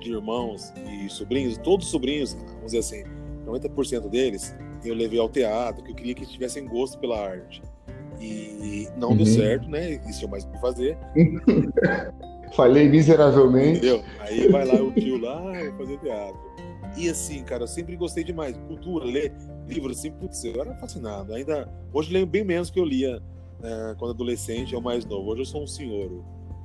de 0.00 0.10
irmãos 0.12 0.72
e 0.90 1.08
sobrinhos, 1.08 1.56
todos 1.58 1.86
os 1.86 1.92
sobrinhos, 1.92 2.34
vamos 2.34 2.72
dizer 2.72 2.78
assim, 2.78 3.04
90% 3.46 4.08
deles, 4.10 4.54
eu 4.84 4.94
levei 4.94 5.20
ao 5.20 5.28
teatro, 5.28 5.84
que 5.84 5.92
eu 5.92 5.94
queria 5.94 6.14
que 6.14 6.20
eles 6.22 6.32
tivessem 6.32 6.66
gosto 6.66 6.98
pela 6.98 7.16
arte. 7.28 7.62
E 8.20 8.88
não 8.96 9.10
Uhum. 9.10 9.18
deu 9.18 9.26
certo, 9.26 9.68
né? 9.68 10.00
Isso 10.08 10.24
é 10.24 10.28
mais 10.28 10.44
o 10.44 10.48
que 10.50 10.60
fazer. 10.60 10.98
Falei 12.54 12.88
miseravelmente. 12.88 13.78
Entendeu? 13.78 14.02
Aí 14.20 14.48
vai 14.48 14.64
lá 14.64 14.74
o 14.82 14.92
tio 14.92 15.18
lá, 15.18 15.38
ah, 15.38 15.70
vou 15.70 15.78
fazer 15.86 15.98
teatro. 15.98 16.40
E 16.96 17.08
assim, 17.10 17.42
cara, 17.44 17.64
eu 17.64 17.68
sempre 17.68 17.96
gostei 17.96 18.24
demais. 18.24 18.56
Cultura, 18.68 19.04
ler 19.04 19.32
livro, 19.68 19.90
assim, 19.90 20.10
putz, 20.12 20.42
eu 20.44 20.60
era 20.60 20.74
fascinado. 20.76 21.34
Ainda, 21.34 21.68
hoje 21.92 22.08
eu 22.10 22.14
leio 22.14 22.26
bem 22.26 22.44
menos 22.44 22.70
que 22.70 22.78
eu 22.80 22.84
lia 22.84 23.20
eh, 23.62 23.94
quando 23.98 24.12
adolescente 24.12 24.74
ou 24.74 24.80
mais 24.80 25.04
novo. 25.04 25.30
Hoje 25.30 25.42
eu 25.42 25.44
sou 25.46 25.62
um 25.62 25.66
senhor, 25.66 26.10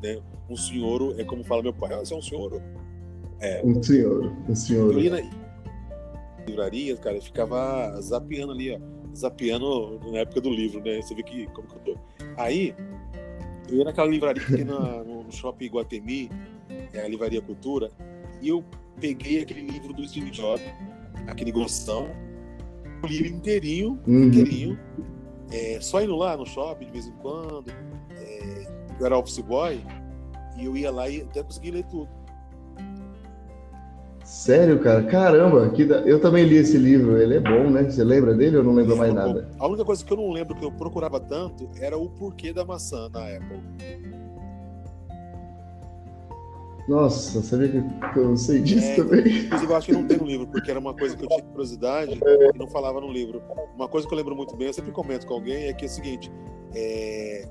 né? 0.01 0.19
Um 0.49 0.55
senhor 0.55 1.15
é 1.19 1.23
como 1.23 1.43
fala 1.43 1.61
meu 1.63 1.73
pai, 1.73 1.93
ah, 1.93 1.99
você 1.99 2.13
é 2.13 2.17
um 2.17 2.21
senhor. 2.21 2.61
É, 3.41 3.61
Um 3.65 3.81
senhor, 3.83 4.31
um 4.47 4.55
senhor. 4.55 4.93
eu 4.93 4.99
li 4.99 5.09
na 5.09 5.19
livraria, 6.47 6.95
cara, 6.97 7.17
eu 7.17 7.21
ficava 7.21 7.99
zapeando 8.01 8.51
ali, 8.53 8.71
ó. 8.73 8.79
Zapeando 9.15 9.99
na 10.11 10.19
época 10.19 10.39
do 10.41 10.49
livro, 10.49 10.81
né? 10.81 11.01
Você 11.01 11.13
vê 11.13 11.23
que 11.23 11.45
como 11.47 11.67
que 11.67 11.75
eu 11.75 11.95
tô. 11.95 11.99
Aí, 12.37 12.73
eu 13.69 13.77
ia 13.77 13.83
naquela 13.83 14.07
livraria 14.07 14.41
aqui 14.43 14.63
na- 14.63 15.03
no, 15.31 15.37
shopping 15.37 15.67
Guatemi, 15.69 16.29
é 16.93 17.01
a 17.01 17.07
Livraria 17.07 17.41
Cultura, 17.41 17.89
e 18.41 18.49
eu 18.49 18.63
peguei 18.99 19.41
aquele 19.41 19.61
livro 19.61 19.93
do 19.93 20.07
Steve 20.07 20.29
Jobs, 20.29 20.63
aquele 21.27 21.51
grossão, 21.51 22.07
eu 23.03 23.09
li 23.09 23.17
ele 23.19 23.29
inteirinho, 23.29 23.99
Uhum. 24.05 24.25
inteirinho, 24.25 24.79
é, 25.51 25.79
só 25.81 26.01
indo 26.01 26.15
lá 26.15 26.35
no 26.37 26.45
shopping 26.45 26.85
de 26.85 26.91
vez 26.91 27.07
em 27.07 27.13
quando. 27.13 27.65
é, 28.23 28.67
eu 28.99 29.05
era 29.05 29.17
office 29.17 29.39
boy, 29.39 29.79
e 30.57 30.65
eu 30.65 30.77
ia 30.77 30.91
lá 30.91 31.09
e 31.09 31.21
até 31.21 31.41
consegui 31.41 31.71
ler 31.71 31.83
tudo. 31.85 32.07
Sério, 34.23 34.79
cara? 34.79 35.03
Caramba, 35.03 35.69
que 35.71 35.83
da- 35.83 36.01
eu 36.01 36.19
também 36.21 36.45
li 36.45 36.55
esse 36.55 36.77
livro. 36.77 37.17
Ele 37.17 37.35
é 37.35 37.39
bom, 37.39 37.69
né? 37.69 37.83
Você 37.83 38.03
lembra 38.03 38.33
dele 38.35 38.57
ou 38.57 38.63
não 38.63 38.73
lembra 38.73 38.95
mais 38.95 39.11
Bom, 39.11 39.19
nada? 39.19 39.49
A 39.59 39.67
única 39.67 39.83
coisa 39.83 40.05
que 40.05 40.13
eu 40.13 40.17
não 40.17 40.29
lembro 40.31 40.55
que 40.55 40.63
eu 40.63 40.71
procurava 40.71 41.19
tanto 41.19 41.67
era 41.79 41.97
o 41.97 42.07
porquê 42.09 42.53
da 42.53 42.63
maçã 42.63 43.09
na 43.09 43.21
Apple. 43.25 43.59
Nossa, 46.87 47.41
sabia 47.41 47.69
que 47.69 48.19
eu 48.19 48.35
sei 48.35 48.61
disso 48.61 48.85
É, 48.85 48.95
também? 48.95 49.19
Inclusive, 49.19 49.71
eu 49.71 49.75
acho 49.75 49.85
que 49.87 49.93
não 49.93 50.07
tem 50.07 50.17
no 50.17 50.25
livro, 50.25 50.47
porque 50.47 50.69
era 50.69 50.79
uma 50.79 50.93
coisa 50.93 51.15
que 51.15 51.23
eu 51.23 51.29
tinha 51.29 51.43
curiosidade 51.43 52.13
e 52.13 52.57
não 52.57 52.67
falava 52.67 52.99
no 52.99 53.11
livro. 53.11 53.41
Uma 53.75 53.87
coisa 53.87 54.07
que 54.07 54.13
eu 54.13 54.17
lembro 54.17 54.35
muito 54.35 54.55
bem, 54.55 54.67
eu 54.67 54.73
sempre 54.73 54.91
comento 54.91 55.25
com 55.25 55.35
alguém, 55.35 55.67
é 55.67 55.73
que 55.73 55.85
é 55.85 55.87
o 55.87 55.91
seguinte: 55.91 56.31
é... 56.73 57.47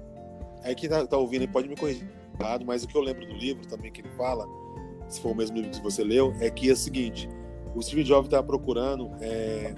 aí 0.65 0.75
quem 0.75 0.89
tá, 0.89 1.07
tá 1.07 1.17
ouvindo 1.17 1.49
pode 1.49 1.69
me 1.69 1.77
corrigir 1.77 2.09
mas 2.65 2.85
o 2.85 2.89
que 2.89 2.97
eu 2.97 3.03
lembro 3.03 3.27
do 3.27 3.35
livro 3.35 3.67
também 3.67 3.93
que 3.93 4.01
ele 4.01 4.11
fala, 4.11 4.47
se 5.09 5.21
for 5.21 5.33
o 5.33 5.35
mesmo 5.35 5.57
livro 5.57 5.71
que 5.71 5.83
você 5.83 6.03
leu, 6.03 6.35
é 6.41 6.51
que 6.51 6.69
é 6.71 6.73
o 6.73 6.77
seguinte: 6.77 7.29
o 7.75 7.83
Steve 7.83 8.03
Jobs 8.03 8.27
estava 8.27 8.47
procurando 8.47 9.11
é, 9.21 9.75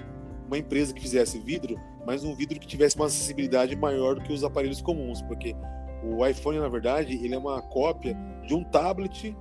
uma 0.47 0.59
empresa 0.59 0.95
que 0.95 1.01
fizesse 1.01 1.39
vidro, 1.39 1.77
mas 2.07 2.25
um 2.25 2.35
vidro 2.35 2.59
que 2.61 2.67
tivesse 2.67 2.97
uma 2.97 3.07
acessibilidade 3.07 3.75
maior 3.77 4.15
do 4.15 4.23
que 4.23 4.33
os 4.33 4.45
aparelhos 4.45 4.81
comuns, 4.81 5.23
porque 5.23 5.55
o 6.03 6.27
iPhone, 6.27 6.59
na 6.59 6.69
verdade, 6.69 7.15
ele 7.25 7.35
é 7.35 7.39
uma 7.39 7.63
cópia 7.63 8.17
de 8.47 8.55
um 8.55 8.65
tablet, 8.65 9.37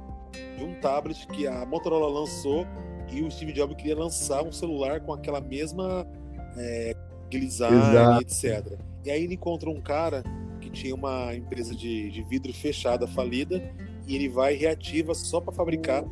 de 0.58 0.64
um 0.64 0.80
tablet 0.80 1.28
que 1.28 1.48
a 1.48 1.66
Motorola 1.66 2.08
lançou 2.08 2.66
e 3.12 3.22
o 3.22 3.32
Steve 3.32 3.52
Jobs 3.52 3.76
queria 3.76 3.98
lançar 3.98 4.44
um 4.44 4.52
celular 4.52 5.02
com 5.02 5.14
aquela 5.14 5.42
mesma 5.42 6.08
é, 6.56 6.96
design, 7.30 8.22
etc. 8.22 8.78
E 9.04 9.10
aí 9.10 9.24
ele 9.24 9.34
encontra 9.34 9.70
um 9.70 9.82
cara 9.82 10.24
que 10.60 10.70
tinha 10.70 10.94
uma 10.94 11.36
empresa 11.36 11.76
de, 11.76 12.12
de 12.12 12.24
vidro 12.24 12.54
fechada, 12.54 13.08
falida, 13.08 13.62
e 14.08 14.16
ele 14.16 14.30
vai 14.30 14.54
e 14.54 14.58
reativa 14.58 15.14
só 15.14 15.42
para 15.42 15.52
fabricar 15.52 16.04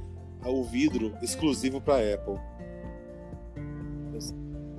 o 0.45 0.63
vidro 0.63 1.13
exclusivo 1.21 1.79
para 1.79 2.15
Apple. 2.15 2.39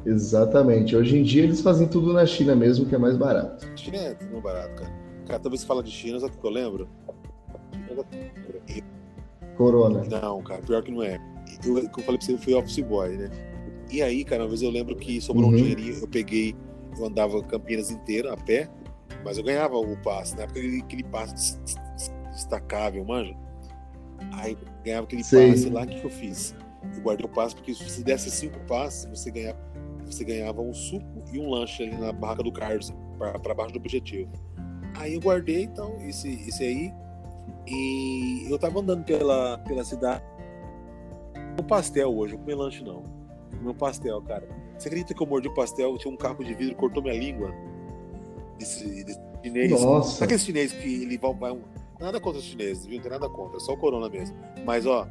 Exatamente. 0.04 0.96
Hoje 0.96 1.18
em 1.18 1.22
dia 1.22 1.44
eles 1.44 1.60
fazem 1.60 1.86
tudo 1.86 2.12
na 2.12 2.26
China 2.26 2.56
mesmo, 2.56 2.86
que 2.86 2.94
é 2.94 2.98
mais 2.98 3.16
barato. 3.16 3.66
China 3.76 3.98
é 3.98 4.16
muito 4.24 4.40
barato, 4.42 4.74
cara. 4.74 5.09
Cara, 5.30 5.38
toda 5.38 5.50
vez 5.50 5.62
que 5.62 5.68
fala 5.68 5.82
de 5.82 5.90
China, 5.92 6.18
sabe 6.18 6.34
o 6.34 6.38
que 6.40 6.44
eu 6.46 6.50
lembro? 6.50 6.88
Corona. 9.56 10.02
Não, 10.04 10.42
cara, 10.42 10.60
pior 10.62 10.82
que 10.82 10.90
não 10.90 11.02
é. 11.02 11.20
Eu, 11.64 11.74
como 11.74 11.98
eu 11.98 12.04
falei 12.04 12.18
pra 12.18 12.26
você, 12.26 12.32
eu 12.32 12.38
fui 12.38 12.54
office 12.54 12.80
boy, 12.80 13.16
né? 13.16 13.30
E 13.90 14.02
aí, 14.02 14.24
cara, 14.24 14.42
uma 14.42 14.48
vez 14.48 14.62
eu 14.62 14.70
lembro 14.70 14.96
que 14.96 15.20
sobrou 15.20 15.46
Uhum. 15.48 15.52
um 15.54 15.56
dinheirinho, 15.56 15.94
eu 16.00 16.08
peguei, 16.08 16.54
eu 16.98 17.04
andava 17.06 17.42
Campinas 17.44 17.90
inteira 17.90 18.32
a 18.32 18.36
pé, 18.36 18.68
mas 19.24 19.38
eu 19.38 19.44
ganhava 19.44 19.76
o 19.76 19.96
passe, 20.02 20.36
na 20.36 20.42
época 20.44 20.60
aquele, 20.60 21.04
passe 21.04 21.34
des- 21.34 21.76
des- 21.94 22.12
destacável, 22.32 23.04
manja. 23.04 23.36
Aí 24.32 24.56
ganhava 24.84 25.04
aquele 25.04 25.22
Sei. 25.24 25.50
passe 25.50 25.70
lá, 25.70 25.82
o 25.82 25.86
que, 25.86 26.00
que 26.00 26.06
eu 26.06 26.10
fiz? 26.10 26.54
Eu 26.96 27.02
guardei 27.02 27.26
o 27.26 27.28
passe, 27.28 27.54
porque 27.54 27.74
se 27.74 27.84
você 27.88 28.02
desse 28.02 28.30
cinco 28.30 28.58
passes, 28.66 29.06
você 29.06 29.30
ganhava, 29.30 29.58
você 30.06 30.24
ganhava 30.24 30.60
um 30.60 30.72
suco 30.72 31.04
e 31.32 31.38
um 31.38 31.50
lanche 31.50 31.82
ali 31.82 31.96
na 31.96 32.12
barraca 32.12 32.42
do 32.42 32.52
Carlos, 32.52 32.92
pra 33.42 33.54
baixo 33.54 33.72
do 33.72 33.78
objetivo. 33.78 34.30
Aí 34.96 35.14
eu 35.14 35.20
guardei, 35.20 35.62
então, 35.64 35.96
esse, 36.00 36.28
esse 36.48 36.62
aí, 36.62 36.92
e 37.66 38.46
eu 38.50 38.58
tava 38.58 38.80
andando 38.80 39.04
pela, 39.04 39.58
pela 39.58 39.84
cidade. 39.84 40.22
Um 41.58 41.62
pastel 41.64 42.14
hoje, 42.16 42.34
eu 42.34 42.38
comi 42.38 42.54
lanche 42.54 42.82
não. 42.84 43.02
Meu 43.60 43.74
pastel, 43.74 44.20
cara. 44.22 44.48
Você 44.78 44.88
acredita 44.88 45.12
que 45.14 45.22
eu 45.22 45.26
mordi 45.26 45.48
o 45.48 45.54
pastel, 45.54 45.96
tinha 45.98 46.12
um 46.12 46.16
caco 46.16 46.42
de 46.44 46.54
vidro, 46.54 46.74
cortou 46.76 47.02
minha 47.02 47.14
língua? 47.18 47.52
Desse, 48.58 49.04
desse 49.04 49.20
chinês. 49.42 49.70
Nossa. 49.70 50.10
Sabe 50.12 50.24
aquele 50.24 50.38
chinês 50.40 50.72
que 50.72 51.02
ele 51.02 51.18
vai. 51.18 51.34
vai- 51.34 51.58
Nada 52.00 52.18
contra 52.18 52.38
os 52.38 52.44
chineses, 52.46 52.86
viu? 52.86 52.96
Não 52.96 53.02
tem 53.02 53.10
nada 53.10 53.28
contra, 53.28 53.60
só 53.60 53.74
o 53.74 53.76
corona 53.76 54.08
mesmo. 54.08 54.34
Mas, 54.64 54.86
ó, 54.86 55.06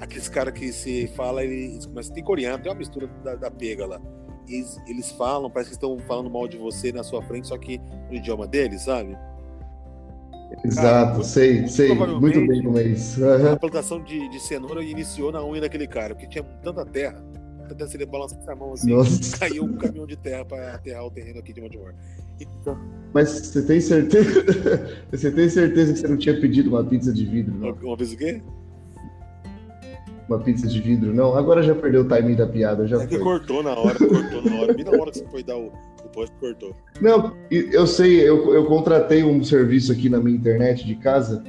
aqueles 0.00 0.28
caras 0.28 0.54
que 0.54 0.72
se 0.72 1.08
fala, 1.08 1.42
eles 1.42 1.86
começam. 1.86 2.14
Tem 2.14 2.22
coreano, 2.22 2.62
tem 2.62 2.70
uma 2.70 2.78
mistura 2.78 3.08
da, 3.24 3.34
da 3.34 3.50
pega 3.50 3.84
lá. 3.86 4.00
Eles, 4.48 4.80
eles 4.86 5.10
falam, 5.12 5.50
parece 5.50 5.70
que 5.70 5.76
estão 5.76 5.98
falando 6.00 6.28
mal 6.30 6.48
de 6.48 6.56
você 6.56 6.92
na 6.92 7.02
sua 7.02 7.22
frente, 7.22 7.48
só 7.48 7.56
que 7.56 7.78
no 8.08 8.14
idioma 8.16 8.46
deles, 8.46 8.82
sabe? 8.82 9.16
Exato, 10.64 11.22
sei, 11.24 11.66
sei. 11.68 11.88
provavelmente- 11.88 12.36
Muito 12.36 12.48
bem 12.48 12.62
como 12.64 12.78
é 12.78 12.82
isso. 12.84 13.24
A 13.24 13.34
Aham. 13.34 13.56
plantação 13.56 14.02
de, 14.02 14.28
de 14.28 14.40
cenoura 14.40 14.82
iniciou 14.82 15.30
na 15.30 15.44
unha 15.44 15.60
daquele 15.60 15.86
cara, 15.86 16.14
porque 16.14 16.28
tinha 16.28 16.42
tanta 16.62 16.84
terra. 16.84 17.22
Terra, 17.76 17.88
se 17.88 17.96
ele 17.96 18.04
balançasse 18.06 18.50
a 18.50 18.56
mão 18.56 18.72
assim, 18.72 18.90
Nossa. 18.92 19.38
caiu 19.38 19.62
um 19.62 19.76
caminhão 19.76 20.04
de 20.04 20.16
terra 20.16 20.44
para 20.44 20.74
aterrar 20.74 21.04
o 21.06 21.10
terreno 21.10 21.38
aqui 21.38 21.52
de 21.52 21.60
Montemor. 21.60 21.94
Então, 22.40 22.76
Mas 23.14 23.28
você 23.30 23.62
tem 23.62 23.80
certeza? 23.80 24.40
Você 25.12 25.30
tem 25.30 25.48
certeza 25.48 25.92
que 25.92 25.98
você 26.00 26.08
não 26.08 26.16
tinha 26.16 26.40
pedido 26.40 26.70
uma 26.70 26.82
pizza 26.82 27.12
de 27.12 27.24
vidro, 27.26 27.54
não? 27.54 27.70
uma 27.72 27.96
vez 27.96 28.12
o 28.12 28.16
quê? 28.16 28.42
Uma 30.30 30.38
pizza 30.38 30.68
de 30.68 30.80
vidro, 30.80 31.12
não? 31.12 31.34
Agora 31.36 31.60
já 31.60 31.74
perdeu 31.74 32.02
o 32.02 32.04
timing 32.04 32.36
da 32.36 32.46
piada, 32.46 32.86
já 32.86 33.02
É 33.02 33.06
que 33.06 33.16
foi. 33.16 33.24
cortou 33.24 33.64
na 33.64 33.72
hora, 33.76 33.98
cortou 33.98 34.42
na 34.42 34.60
hora. 34.60 34.72
Bem 34.74 34.84
na 34.84 34.92
hora 34.92 35.10
que 35.10 35.18
você 35.18 35.26
foi 35.26 35.42
dar 35.42 35.56
o, 35.56 35.66
o 36.04 36.08
post, 36.12 36.32
cortou. 36.38 36.72
Não, 37.00 37.34
eu 37.50 37.84
sei, 37.84 38.20
eu, 38.28 38.54
eu 38.54 38.64
contratei 38.66 39.24
um 39.24 39.42
serviço 39.42 39.90
aqui 39.90 40.08
na 40.08 40.18
minha 40.20 40.36
internet 40.36 40.86
de 40.86 40.94
casa 40.94 41.42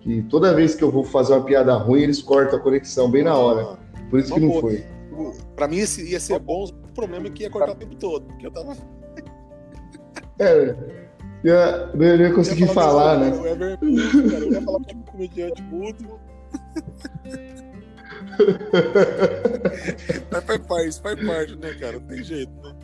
que 0.00 0.20
toda 0.24 0.52
vez 0.52 0.74
que 0.74 0.82
eu 0.82 0.90
vou 0.90 1.04
fazer 1.04 1.32
uma 1.34 1.44
piada 1.44 1.72
ruim, 1.74 2.00
eles 2.02 2.20
cortam 2.20 2.58
a 2.58 2.60
conexão 2.60 3.08
bem 3.08 3.22
na 3.22 3.36
hora. 3.36 3.78
Por 4.10 4.18
isso 4.18 4.34
que 4.34 4.40
não 4.40 4.60
foi. 4.60 4.84
Ah, 5.16 5.30
Pra 5.54 5.68
mim 5.68 5.76
ia 5.76 5.86
ser 6.18 6.38
bom, 6.40 6.64
o 6.64 6.92
problema 6.92 7.28
é 7.28 7.30
que 7.30 7.44
ia 7.44 7.50
cortar 7.50 7.70
o 7.70 7.76
tempo 7.76 7.94
todo. 7.94 8.26
Porque 8.26 8.48
eu 8.48 8.50
tava. 8.50 8.72
É, 10.40 10.74
eu 11.44 11.54
ia- 11.54 11.90
não 11.94 12.04
ia 12.04 12.32
conseguir 12.34 12.62
ia 12.62 12.68
falar, 12.68 13.16
que 13.16 13.30
né? 13.30 13.30
Cara. 13.54 13.78
Eu 13.80 14.52
ia 14.52 14.60
falar 14.62 14.80
tipo 14.80 15.12
comediante 15.12 15.62
mudo. 15.62 16.18
Mas 20.30 20.44
faz 20.44 20.60
parte, 20.66 21.00
faz 21.02 21.26
parte, 21.26 21.56
né, 21.56 21.74
cara? 21.74 21.92
Não 21.98 22.06
tem 22.06 22.22
jeito, 22.24 22.52
né? 22.62 22.74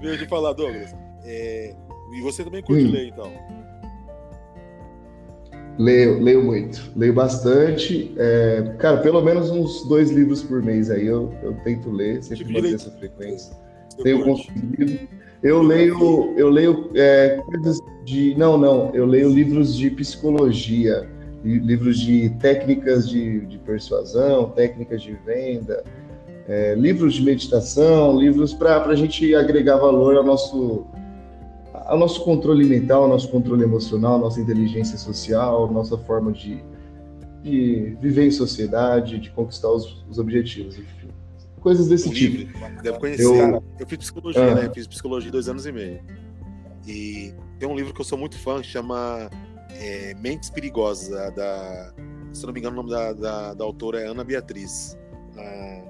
Deixa 0.00 0.24
eu 0.24 0.28
falar, 0.28 0.52
Douglas. 0.52 0.94
É, 1.24 1.74
E 2.16 2.20
você 2.20 2.44
também 2.44 2.62
curte 2.62 2.84
Hum. 2.84 2.90
ler, 2.92 3.08
então? 3.08 3.32
Leio, 5.78 6.20
leio 6.22 6.44
muito, 6.44 6.92
leio 6.94 7.12
bastante. 7.12 8.14
É, 8.16 8.76
cara, 8.78 8.98
pelo 9.00 9.20
menos 9.22 9.50
uns 9.50 9.88
dois 9.88 10.10
livros 10.10 10.40
por 10.42 10.62
mês 10.62 10.88
aí 10.90 11.06
eu, 11.06 11.34
eu 11.42 11.54
tento 11.64 11.90
ler, 11.90 12.22
sempre 12.22 12.44
Tipo 12.44 12.50
de 12.50 12.54
manter 12.62 12.74
essa 12.76 12.90
frequência. 12.92 13.56
Você 13.88 14.02
Tenho 14.04 14.22
curte? 14.22 14.46
conseguido. 14.52 15.08
Eu 15.44 15.60
leio, 15.62 16.32
eu 16.38 16.48
leio 16.48 16.90
é, 16.94 17.36
coisas 17.44 17.78
de. 18.02 18.34
Não, 18.34 18.56
não, 18.56 18.90
eu 18.94 19.04
leio 19.04 19.28
livros 19.28 19.76
de 19.76 19.90
psicologia, 19.90 21.06
li- 21.44 21.58
livros 21.58 22.00
de 22.00 22.30
técnicas 22.40 23.06
de, 23.06 23.40
de 23.40 23.58
persuasão, 23.58 24.48
técnicas 24.48 25.02
de 25.02 25.12
venda, 25.12 25.84
é, 26.48 26.74
livros 26.74 27.12
de 27.12 27.22
meditação, 27.22 28.18
livros 28.18 28.54
para 28.54 28.82
a 28.86 28.94
gente 28.94 29.34
agregar 29.34 29.76
valor 29.76 30.16
ao 30.16 30.24
nosso, 30.24 30.86
ao 31.74 31.98
nosso 31.98 32.24
controle 32.24 32.64
mental, 32.64 33.02
ao 33.02 33.08
nosso 33.10 33.28
controle 33.28 33.64
emocional, 33.64 34.18
nossa 34.18 34.40
inteligência 34.40 34.96
social, 34.96 35.70
nossa 35.70 35.98
forma 35.98 36.32
de, 36.32 36.64
de 37.42 37.98
viver 38.00 38.26
em 38.26 38.30
sociedade, 38.30 39.18
de 39.18 39.28
conquistar 39.28 39.70
os, 39.70 40.02
os 40.10 40.18
objetivos, 40.18 40.78
enfim. 40.78 41.08
Coisas 41.64 41.88
desse 41.88 42.08
O 42.08 42.12
tipo. 42.12 42.36
livre, 42.36 42.54
deve 42.82 42.98
conhecer. 43.00 43.24
Eu- 43.24 43.64
Eu, 43.80 43.86
fiz 43.88 43.98
psicologia, 43.98 44.42
Ah. 44.52 44.54
né? 44.54 44.70
Fiz 44.72 44.86
psicologia 44.86 45.32
dois 45.32 45.48
anos 45.48 45.64
e 45.66 45.72
meio. 45.72 46.00
E 46.86 47.34
tem 47.58 47.66
um 47.68 47.74
livro 47.74 47.92
que 47.92 48.00
eu 48.00 48.04
sou 48.04 48.16
muito 48.18 48.38
fã 48.38 48.60
que 48.60 48.66
chama 48.68 49.28
é, 49.70 50.14
Mentes 50.20 50.50
Perigosas, 50.50 51.08
da, 51.08 51.30
da- 51.30 51.92
Se 52.32 52.42
eu 52.44 52.46
não 52.48 52.52
me 52.54 52.60
engano, 52.60 52.74
o 52.78 52.82
nome 52.84 52.90
da, 52.90 53.12
da, 53.14 53.54
da 53.54 53.64
autora 53.64 53.98
é 54.00 54.06
Ana 54.06 54.22
Beatriz. 54.22 54.96
Ah, 55.36 55.82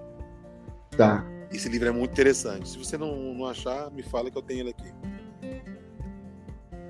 Tá. 0.97 1.27
Esse 1.53 1.68
livro 1.68 1.89
é 1.89 1.91
muito 1.91 2.12
interessante. 2.12 2.68
Se 2.68 2.79
você 2.79 2.97
não, 2.97 3.35
não 3.35 3.47
achar, 3.47 3.91
me 3.91 4.03
fala 4.03 4.31
que 4.31 4.39
eu 4.39 4.43
tenho 4.43 4.61
ele 4.61 4.70
aqui. 4.70 4.93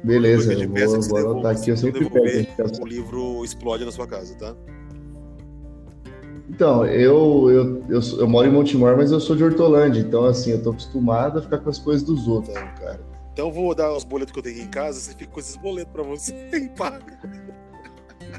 Beleza, 0.03 0.53
eu 0.53 0.69
vou, 0.69 1.01
vou 1.09 1.19
anotar 1.33 1.57
aqui, 1.57 1.71
eu 1.71 1.77
sempre 1.77 2.09
peço. 2.11 2.83
O 2.83 2.87
livro 2.87 3.43
explode 3.45 3.85
na 3.85 3.91
sua 3.93 4.07
casa, 4.07 4.35
tá? 4.37 4.55
Então, 6.55 6.87
eu, 6.87 7.51
eu, 7.51 7.85
eu, 7.89 8.01
eu, 8.21 8.29
moro 8.29 8.47
em 8.47 8.53
Montemor, 8.53 8.97
mas 8.97 9.11
eu 9.11 9.19
sou 9.19 9.35
de 9.35 9.43
Hortolândia, 9.43 10.01
então 10.01 10.25
assim, 10.25 10.53
eu 10.53 10.63
tô 10.63 10.71
acostumado 10.71 11.41
a 11.41 11.43
ficar 11.43 11.59
com 11.59 11.69
as 11.69 11.81
coisas 11.81 12.05
dos 12.05 12.29
outros, 12.29 12.55
então, 12.55 12.75
cara. 12.77 13.01
Então 13.33 13.49
eu 13.49 13.53
vou 13.53 13.75
dar 13.75 13.93
os 13.93 14.05
boletos 14.05 14.33
que 14.33 14.39
eu 14.39 14.43
tenho 14.45 14.55
aqui 14.55 14.65
em 14.65 14.71
casa, 14.71 15.01
você 15.01 15.11
fica 15.15 15.33
com 15.33 15.41
esses 15.41 15.57
boletos 15.57 15.93
pra 15.93 16.05
você 16.05 16.33
e 16.55 16.69
paga. 16.69 17.19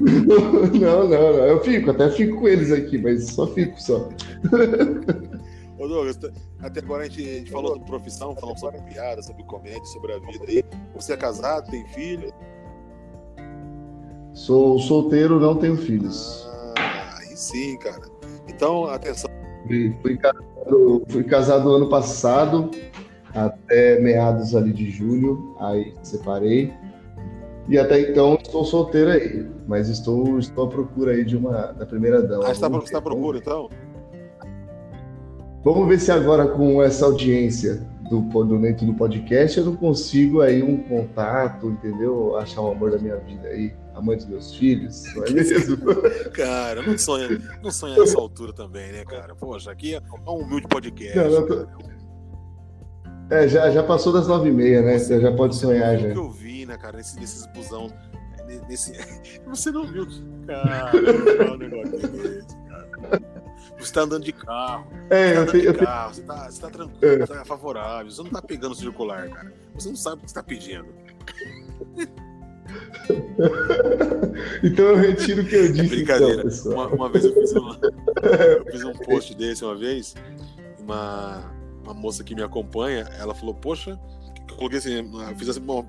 não, 0.00 1.06
não, 1.06 1.08
não, 1.08 1.44
eu 1.44 1.62
fico, 1.62 1.90
até 1.90 2.10
fico 2.10 2.38
com 2.38 2.48
eles 2.48 2.72
aqui, 2.72 2.96
mas 2.96 3.26
só 3.26 3.46
fico 3.48 3.78
só. 3.78 4.08
Ô 5.78 5.86
Douglas, 5.86 6.18
até 6.60 6.80
agora 6.80 7.02
a 7.02 7.08
gente, 7.08 7.20
a 7.20 7.34
gente 7.34 7.50
falou 7.50 7.72
sobre 7.72 7.86
profissão, 7.86 8.34
falamos 8.34 8.60
sobre 8.60 8.80
piada, 8.80 9.22
sobre 9.22 9.44
comédia, 9.44 9.84
sobre 9.84 10.14
a 10.14 10.18
vida 10.20 10.44
aí. 10.48 10.64
Você 10.94 11.12
é 11.12 11.16
casado, 11.18 11.70
tem 11.70 11.86
filho? 11.88 12.32
Sou 14.32 14.78
solteiro, 14.78 15.38
não 15.38 15.56
tenho 15.56 15.76
filhos. 15.76 16.45
Sim, 17.36 17.76
cara. 17.78 18.00
Então, 18.48 18.86
atenção. 18.86 19.30
Fui, 20.00 20.16
casado, 20.16 21.04
fui 21.08 21.24
casado 21.24 21.70
ano 21.70 21.88
passado, 21.90 22.70
até 23.34 24.00
meados 24.00 24.56
ali 24.56 24.72
de 24.72 24.90
julho, 24.90 25.54
aí 25.60 25.92
separei. 26.02 26.72
E 27.68 27.78
até 27.78 28.00
então 28.00 28.38
estou 28.40 28.64
solteiro 28.64 29.10
aí, 29.10 29.46
mas 29.66 29.88
estou, 29.88 30.38
estou 30.38 30.66
à 30.66 30.68
procura 30.68 31.12
aí 31.12 31.24
de 31.24 31.36
uma 31.36 31.72
da 31.72 31.84
primeira 31.84 32.22
dama. 32.22 32.44
Ah, 32.44 32.54
você 32.54 32.64
está 32.64 32.98
à 32.98 33.02
procura 33.02 33.38
então? 33.38 33.68
Vamos 35.62 35.88
ver 35.88 35.98
se 35.98 36.12
agora 36.12 36.46
com 36.46 36.80
essa 36.80 37.04
audiência 37.04 37.86
do, 38.08 38.20
do 38.20 38.58
dentro 38.58 38.86
do 38.86 38.94
podcast 38.94 39.58
eu 39.58 39.66
não 39.66 39.76
consigo 39.76 40.40
aí 40.40 40.62
um 40.62 40.76
contato, 40.84 41.68
entendeu? 41.68 42.36
Achar 42.36 42.62
o 42.62 42.70
amor 42.70 42.92
da 42.92 42.98
minha 42.98 43.16
vida 43.16 43.48
aí, 43.48 43.74
a 43.96 44.02
mãe 44.02 44.16
dos 44.16 44.26
meus 44.26 44.54
filhos, 44.54 45.02
não 45.14 45.24
é 45.24 45.30
mesmo? 45.30 45.78
cara, 46.32 46.82
não 46.82 46.98
sonha, 46.98 47.28
não 47.62 47.70
sonha 47.70 47.98
nessa 47.98 48.18
altura 48.18 48.52
também, 48.52 48.92
né, 48.92 49.04
cara? 49.06 49.34
Poxa, 49.34 49.72
aqui 49.72 49.94
é 49.94 50.02
um 50.28 50.42
humilde 50.42 50.68
podcast. 50.68 51.16
Não, 51.16 51.30
não 51.30 51.46
tô... 51.46 51.66
É, 53.30 53.48
já, 53.48 53.70
já 53.70 53.82
passou 53.82 54.12
das 54.12 54.28
nove 54.28 54.50
e 54.50 54.52
meia, 54.52 54.82
né? 54.82 54.98
Você 54.98 55.18
já 55.18 55.32
pode 55.32 55.56
sonhar 55.56 55.98
já. 55.98 56.10
que 56.10 56.18
eu 56.18 56.30
vi, 56.30 56.66
né, 56.66 56.76
cara, 56.76 56.98
nesses, 56.98 57.16
nesses 57.16 57.46
busão, 57.46 57.90
nesse... 58.68 58.92
Você 59.48 59.70
não 59.70 59.86
viu, 59.86 60.06
cara, 60.46 60.92
o 61.52 61.56
negócio 61.56 61.98
desse, 61.98 62.56
cara. 62.68 63.22
Você 63.78 63.92
tá 63.94 64.02
andando 64.02 64.24
de 64.24 64.32
carro. 64.32 64.86
É, 65.08 65.32
tá 65.32 65.40
eu, 65.40 65.46
de 65.46 65.64
eu, 65.64 65.74
carro, 65.74 66.14
você, 66.14 66.22
tá, 66.22 66.50
você 66.50 66.60
tá 66.60 66.70
tranquilo, 66.70 67.22
é. 67.22 67.26
tá 67.26 67.44
favorável. 67.46 68.10
Você 68.10 68.22
não 68.22 68.30
tá 68.30 68.42
pegando 68.42 68.74
circular, 68.74 69.28
cara. 69.30 69.52
Você 69.74 69.88
não 69.88 69.96
sabe 69.96 70.16
o 70.16 70.24
que 70.24 70.30
você 70.30 70.34
tá 70.34 70.42
pedindo. 70.42 70.86
então 74.62 74.84
eu 74.86 74.96
retiro 74.96 75.42
o 75.42 75.46
que 75.46 75.54
eu 75.54 75.72
disse. 75.72 75.80
É 75.80 75.88
brincadeira. 75.88 76.42
Então, 76.46 76.72
uma, 76.72 76.86
uma, 76.88 77.08
vez 77.08 77.24
eu 77.24 77.34
fiz, 77.34 77.52
uma, 77.52 77.78
eu 78.58 78.64
fiz 78.70 78.84
um 78.84 78.92
post 78.92 79.34
desse 79.34 79.64
uma 79.64 79.74
vez. 79.74 80.14
Uma, 80.80 81.52
uma 81.82 81.94
moça 81.94 82.22
que 82.22 82.34
me 82.34 82.42
acompanha, 82.42 83.08
ela 83.18 83.34
falou: 83.34 83.54
Poxa, 83.54 83.98
eu 84.48 84.56
coloquei 84.56 84.78
assim, 84.78 84.94
eu 84.98 85.36
fiz 85.36 85.48
assim, 85.48 85.60
bom, 85.60 85.84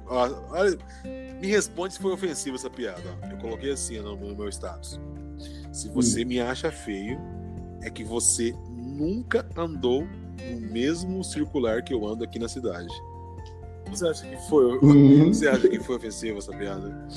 me 1.40 1.48
responde 1.48 1.94
se 1.94 2.00
foi 2.00 2.12
ofensiva 2.12 2.56
essa 2.56 2.70
piada. 2.70 3.18
Eu 3.30 3.38
coloquei 3.38 3.72
assim 3.72 4.00
no, 4.00 4.16
no 4.16 4.36
meu 4.36 4.50
status. 4.50 5.00
Se 5.72 5.90
você 5.90 6.24
hum. 6.24 6.28
me 6.28 6.40
acha 6.40 6.72
feio, 6.72 7.20
é 7.82 7.90
que 7.90 8.04
você 8.04 8.54
nunca 8.70 9.48
andou 9.56 10.04
no 10.04 10.72
mesmo 10.72 11.24
circular 11.24 11.84
que 11.84 11.94
eu 11.94 12.06
ando 12.06 12.24
aqui 12.24 12.40
na 12.40 12.48
cidade. 12.48 12.94
Você 13.90 14.08
acha 14.08 14.26
que 14.26 14.50
foi? 14.50 14.78
Uhum. 14.80 15.34
Você 15.34 15.48
acha 15.48 15.68
que 15.68 15.80
foi 15.80 15.96
ofensiva 15.96 16.38
essa 16.40 16.52
piada? 16.52 17.08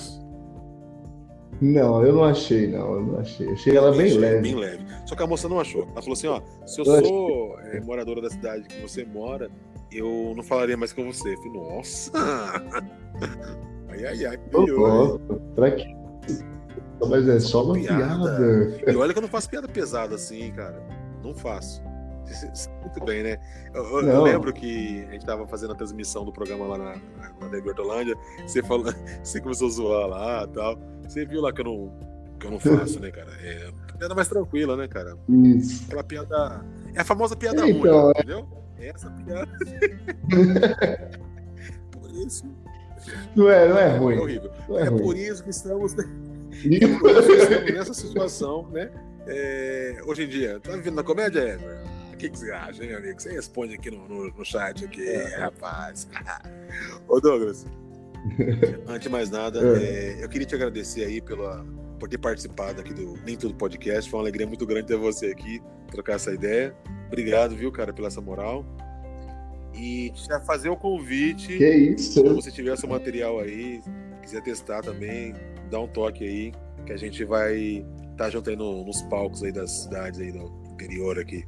Não, 1.61 2.05
eu 2.05 2.15
não 2.15 2.25
achei, 2.25 2.67
não. 2.67 2.95
Eu 2.95 3.03
não 3.03 3.21
achei. 3.21 3.49
Achei 3.51 3.77
ela 3.77 3.93
bem 3.93 4.15
leve. 4.15 4.41
Bem 4.41 4.55
leve. 4.55 4.85
Só 5.05 5.15
que 5.15 5.23
a 5.23 5.27
moça 5.27 5.49
não 5.49 5.61
achou. 5.61 5.83
Ela 5.93 6.01
falou 6.01 6.15
assim: 6.15 6.27
ó, 6.27 6.41
se 6.67 6.81
eu, 6.81 6.85
eu 6.85 7.05
sou 7.05 7.57
achei... 7.59 7.79
é, 7.79 7.81
moradora 7.81 8.23
da 8.23 8.31
cidade 8.31 8.65
que 8.65 8.81
você 8.81 9.05
mora, 9.05 9.51
eu 9.93 10.33
não 10.35 10.43
falaria 10.43 10.77
mais 10.77 10.93
com 10.93 11.05
você. 11.05 11.35
Eu 11.35 11.39
falei, 11.39 11.53
nossa! 11.53 12.13
ai, 13.89 14.07
ai, 14.07 14.27
ai. 14.27 14.39
Pra 15.55 15.71
quê? 15.73 15.95
Mas 17.09 17.29
é 17.29 17.41
só 17.41 17.65
uma 17.65 17.75
piada. 17.75 17.99
piada. 17.99 18.93
E 18.93 18.97
olha 18.97 19.13
que 19.13 19.19
eu 19.19 19.23
não 19.23 19.29
faço 19.29 19.49
piada 19.49 19.69
pesada 19.69 20.15
assim, 20.15 20.51
cara. 20.53 20.83
Não 21.23 21.35
faço. 21.35 21.83
Muito 22.81 23.05
bem, 23.05 23.23
né? 23.23 23.39
Eu, 23.75 24.01
eu, 24.03 24.23
lembro 24.23 24.53
que 24.53 25.05
a 25.09 25.13
gente 25.13 25.27
tava 25.27 25.47
fazendo 25.47 25.73
a 25.73 25.77
transmissão 25.77 26.25
do 26.25 26.33
programa 26.33 26.67
lá 26.67 26.79
na, 26.79 26.95
na, 26.95 27.49
na 27.49 27.59
Hortolândia. 27.59 28.17
Você, 28.47 28.63
falou, 28.63 28.93
você 29.23 29.41
começou 29.41 29.69
a 29.69 29.71
zoar 29.71 30.07
lá 30.09 30.45
e 30.45 30.55
tal. 30.55 30.79
Você 31.05 31.25
viu 31.25 31.41
lá 31.41 31.53
que 31.53 31.61
eu 31.61 31.65
não, 31.65 31.93
que 32.39 32.47
eu 32.47 32.51
não 32.51 32.59
faço, 32.61 33.01
né, 33.01 33.11
cara? 33.11 33.31
É 33.43 33.71
piada 34.01 34.15
mais 34.15 34.29
tranquila, 34.29 34.77
né, 34.77 34.89
cara? 34.89 35.17
Isso. 35.29 35.85
Aquela 35.87 36.03
piada. 36.03 36.65
É 36.95 37.01
a 37.01 37.05
famosa 37.05 37.37
piada 37.37 37.69
então, 37.69 37.81
ruim, 37.81 37.91
é... 37.91 38.11
entendeu? 38.11 38.49
É 38.79 38.89
essa 38.89 39.11
piada. 39.11 39.51
por 41.93 42.11
isso. 42.11 42.45
Não 43.37 43.51
é, 43.51 43.69
não 43.69 43.79
é 43.79 43.97
ruim. 43.97 44.17
É 44.17 44.21
horrível. 44.21 44.51
É, 44.71 44.81
é 44.81 44.85
ruim. 44.85 45.03
por 45.03 45.17
isso 45.17 45.45
que 45.45 45.51
estamos. 45.51 45.95
estamos 46.65 47.73
nessa 47.73 47.95
situação, 47.95 48.69
né? 48.71 48.91
É, 49.27 50.01
hoje 50.07 50.25
em 50.25 50.29
dia, 50.29 50.59
tá 50.61 50.73
vivendo 50.73 50.95
na 50.95 51.03
comédia, 51.03 51.41
Edward? 51.41 51.91
O 52.21 52.23
que, 52.23 52.29
que 52.29 52.39
você 52.39 52.53
acha, 52.53 52.85
hein, 52.85 52.93
amigo? 52.93 53.19
Você 53.19 53.33
responde 53.33 53.77
aqui 53.77 53.91
no, 53.91 54.07
no, 54.07 54.31
no 54.31 54.45
chat, 54.45 54.85
aqui, 54.85 55.09
é. 55.09 55.39
rapaz. 55.39 56.07
Ô, 57.09 57.19
Douglas, 57.19 57.65
antes 58.87 59.05
de 59.05 59.09
mais 59.09 59.31
nada, 59.31 59.59
é. 59.79 60.19
É, 60.19 60.23
eu 60.23 60.29
queria 60.29 60.47
te 60.47 60.55
agradecer 60.55 61.03
aí 61.03 61.23
pela, 61.23 61.65
por 61.99 62.11
ter 62.11 62.19
participado 62.19 62.79
aqui 62.79 62.93
do 62.93 63.15
Nem 63.25 63.39
Tudo 63.39 63.55
Podcast. 63.55 64.11
Foi 64.11 64.19
uma 64.19 64.25
alegria 64.25 64.47
muito 64.47 64.67
grande 64.67 64.89
ter 64.89 64.99
você 64.99 65.29
aqui, 65.29 65.63
trocar 65.91 66.17
essa 66.17 66.31
ideia. 66.31 66.77
Obrigado, 67.07 67.57
viu, 67.57 67.73
cara, 67.73 67.91
pela 67.91 68.09
essa 68.09 68.21
moral. 68.21 68.67
E 69.73 70.13
já 70.15 70.39
fazer 70.41 70.69
o 70.69 70.77
convite. 70.77 71.57
Que 71.57 71.71
isso? 71.71 72.13
Se 72.13 72.23
você 72.23 72.51
tiver 72.51 72.77
seu 72.77 72.87
material 72.91 73.41
aí, 73.41 73.81
quiser 74.21 74.43
testar 74.43 74.83
também, 74.83 75.35
dá 75.71 75.81
um 75.81 75.89
toque 75.89 76.23
aí, 76.23 76.53
que 76.85 76.93
a 76.93 76.99
gente 76.99 77.25
vai 77.25 77.57
estar 78.11 78.25
tá 78.25 78.29
junto 78.29 78.51
aí 78.51 78.57
no, 78.57 78.85
nos 78.85 79.01
palcos 79.05 79.43
aí 79.43 79.51
das 79.51 79.71
cidades 79.71 80.21
aí 80.21 80.31
do 80.31 80.53
interior 80.71 81.19
aqui. 81.19 81.47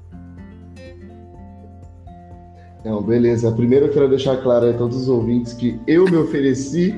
Não, 2.85 3.01
beleza. 3.03 3.51
Primeiro 3.53 3.87
eu 3.87 3.93
quero 3.93 4.09
deixar 4.09 4.37
claro 4.39 4.71
a 4.71 4.73
todos 4.73 4.97
os 4.97 5.09
ouvintes 5.09 5.53
que 5.53 5.81
eu 5.87 6.05
me 6.05 6.17
ofereci 6.17 6.95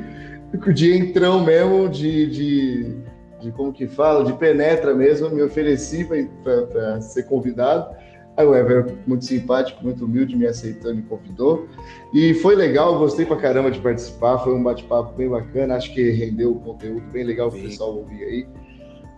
de 0.73 0.97
entrão 0.97 1.45
mesmo, 1.45 1.89
de, 1.89 2.31
de, 2.31 2.97
de 3.41 3.53
como 3.53 3.73
que 3.73 3.87
fala, 3.87 4.25
de 4.25 4.33
penetra 4.35 4.95
mesmo, 4.95 5.29
me 5.31 5.43
ofereci 5.43 6.07
para 6.43 7.01
ser 7.01 7.25
convidado. 7.25 7.95
Aí 8.37 8.45
o 8.45 8.55
Ever, 8.55 8.95
muito 9.07 9.25
simpático, 9.25 9.83
muito 9.85 10.05
humilde, 10.05 10.35
me 10.35 10.47
aceitou, 10.47 10.95
me 10.95 11.03
convidou. 11.03 11.69
E 12.13 12.35
foi 12.35 12.57
legal, 12.57 12.99
gostei 12.99 13.25
pra 13.25 13.37
caramba 13.37 13.71
de 13.71 13.79
participar, 13.79 14.39
foi 14.39 14.55
um 14.55 14.63
bate-papo 14.63 15.15
bem 15.17 15.29
bacana, 15.29 15.77
acho 15.77 15.95
que 15.95 16.11
rendeu 16.11 16.51
o 16.51 16.61
conteúdo 16.61 17.05
bem 17.13 17.25
legal 17.25 17.49
para 17.51 17.61
o 17.61 17.63
pessoal 17.63 17.97
ouvir 17.97 18.25
aí. 18.25 18.47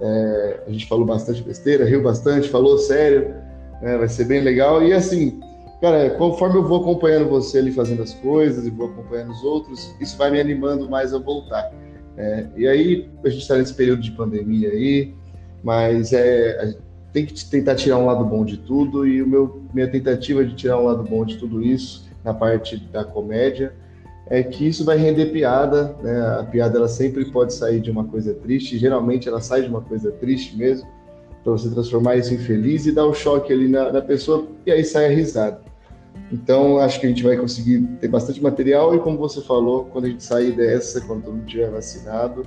É, 0.00 0.60
a 0.66 0.70
gente 0.70 0.86
falou 0.86 1.06
bastante 1.06 1.42
besteira, 1.42 1.86
riu 1.86 2.02
bastante, 2.02 2.50
falou 2.50 2.76
sério, 2.76 3.34
né, 3.80 3.96
vai 3.96 4.08
ser 4.08 4.24
bem 4.24 4.42
legal. 4.42 4.82
E 4.82 4.92
assim, 4.92 5.40
cara, 5.80 6.10
conforme 6.10 6.56
eu 6.56 6.64
vou 6.64 6.80
acompanhando 6.80 7.28
você 7.28 7.58
ali 7.58 7.72
fazendo 7.72 8.02
as 8.02 8.14
coisas 8.14 8.66
e 8.66 8.70
vou 8.70 8.88
acompanhando 8.88 9.30
os 9.30 9.42
outros, 9.44 9.94
isso 10.00 10.16
vai 10.16 10.30
me 10.30 10.40
animando 10.40 10.88
mais 10.88 11.12
a 11.12 11.18
voltar. 11.18 11.70
É, 12.16 12.46
e 12.56 12.66
aí, 12.66 13.10
a 13.24 13.28
gente 13.28 13.42
está 13.42 13.56
nesse 13.56 13.74
período 13.74 14.02
de 14.02 14.10
pandemia 14.12 14.70
aí, 14.70 15.14
mas 15.62 16.12
é, 16.12 16.76
tem 17.12 17.26
que 17.26 17.44
tentar 17.44 17.74
tirar 17.74 17.98
um 17.98 18.06
lado 18.06 18.24
bom 18.24 18.44
de 18.44 18.56
tudo 18.58 19.06
e 19.06 19.22
o 19.22 19.26
meu 19.26 19.62
minha 19.72 19.90
tentativa 19.90 20.44
de 20.44 20.54
tirar 20.54 20.78
um 20.78 20.84
lado 20.84 21.02
bom 21.02 21.24
de 21.24 21.36
tudo 21.36 21.62
isso 21.62 22.06
na 22.24 22.32
parte 22.32 22.76
da 22.76 23.04
comédia 23.04 23.72
é 24.28 24.42
que 24.42 24.66
isso 24.66 24.84
vai 24.84 24.96
render 24.96 25.26
piada, 25.26 25.96
né? 26.02 26.20
A 26.40 26.42
piada 26.42 26.76
ela 26.78 26.88
sempre 26.88 27.24
pode 27.26 27.54
sair 27.54 27.80
de 27.80 27.90
uma 27.90 28.04
coisa 28.04 28.34
triste, 28.34 28.76
geralmente 28.76 29.28
ela 29.28 29.40
sai 29.40 29.62
de 29.62 29.68
uma 29.68 29.80
coisa 29.80 30.10
triste 30.10 30.56
mesmo, 30.56 30.88
para 31.46 31.52
você 31.52 31.70
transformar 31.70 32.16
isso 32.16 32.34
em 32.34 32.38
feliz 32.38 32.86
e 32.86 32.92
dar 32.92 33.06
o 33.06 33.10
um 33.10 33.14
choque 33.14 33.52
ali 33.52 33.68
na, 33.68 33.92
na 33.92 34.02
pessoa 34.02 34.48
e 34.66 34.72
aí 34.72 34.84
sai 34.84 35.06
a 35.06 35.10
risada. 35.10 35.62
Então, 36.32 36.78
acho 36.78 36.98
que 36.98 37.06
a 37.06 37.08
gente 37.08 37.22
vai 37.22 37.36
conseguir 37.36 37.82
ter 38.00 38.08
bastante 38.08 38.42
material 38.42 38.96
e, 38.96 38.98
como 38.98 39.16
você 39.16 39.40
falou, 39.40 39.84
quando 39.84 40.06
a 40.06 40.08
gente 40.08 40.24
sair 40.24 40.50
dessa, 40.56 41.00
quando 41.02 41.22
todo 41.22 41.34
mundo 41.34 41.46
tiver 41.46 41.70
vacinado, 41.70 42.44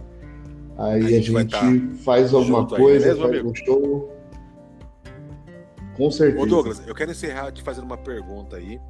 aí 0.77 1.05
a 1.05 1.09
gente, 1.09 1.33
a 1.33 1.39
gente 1.39 1.51
tá 1.51 2.03
faz 2.03 2.33
alguma 2.33 2.67
coisa, 2.67 3.13
aí, 3.13 3.17
faz 3.17 3.45
um 3.45 3.55
show. 3.55 4.13
Com 5.95 6.11
certeza. 6.11 6.43
Ô 6.43 6.45
Douglas, 6.45 6.81
eu 6.85 6.93
quero 6.93 7.11
encerrar 7.11 7.53
te 7.53 7.63
fazendo 7.63 7.85
uma 7.85 7.97
pergunta 7.97 8.57
aí. 8.57 8.81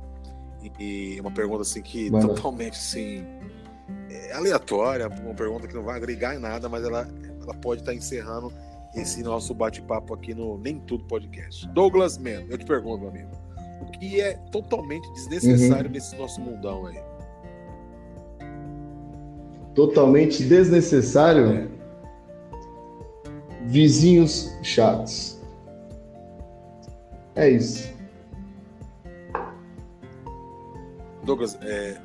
E 0.79 1.19
uma 1.21 1.31
pergunta 1.31 1.61
assim 1.61 1.83
que 1.83 2.09
Mano. 2.09 2.29
totalmente 2.29 2.73
assim 2.73 3.23
é 4.09 4.33
aleatória, 4.33 5.07
uma 5.07 5.35
pergunta 5.35 5.67
que 5.67 5.75
não 5.75 5.83
vai 5.83 5.97
agregar 5.97 6.35
em 6.35 6.39
nada, 6.39 6.67
mas 6.67 6.83
ela, 6.83 7.07
ela 7.43 7.53
pode 7.53 7.81
estar 7.81 7.93
encerrando 7.93 8.51
esse 8.95 9.21
nosso 9.23 9.53
bate-papo 9.53 10.13
aqui 10.13 10.33
no 10.33 10.57
Nem 10.57 10.79
Tudo 10.79 11.03
Podcast. 11.05 11.67
Douglas 11.69 12.17
Man, 12.17 12.45
eu 12.49 12.57
te 12.57 12.65
pergunto, 12.65 12.99
meu 12.99 13.09
amigo. 13.09 13.29
o 13.81 13.85
que 13.91 14.19
é 14.19 14.33
totalmente 14.51 15.09
desnecessário 15.13 15.85
uhum. 15.85 15.91
nesse 15.91 16.15
nosso 16.15 16.41
mundão 16.41 16.85
aí. 16.87 16.99
Totalmente 19.75 20.43
desnecessário? 20.43 21.53
É. 21.53 21.67
Vizinhos 23.65 24.49
chatos. 24.63 25.39
É 27.35 27.49
isso. 27.49 27.93
Douglas, 31.23 31.57
é... 31.61 32.01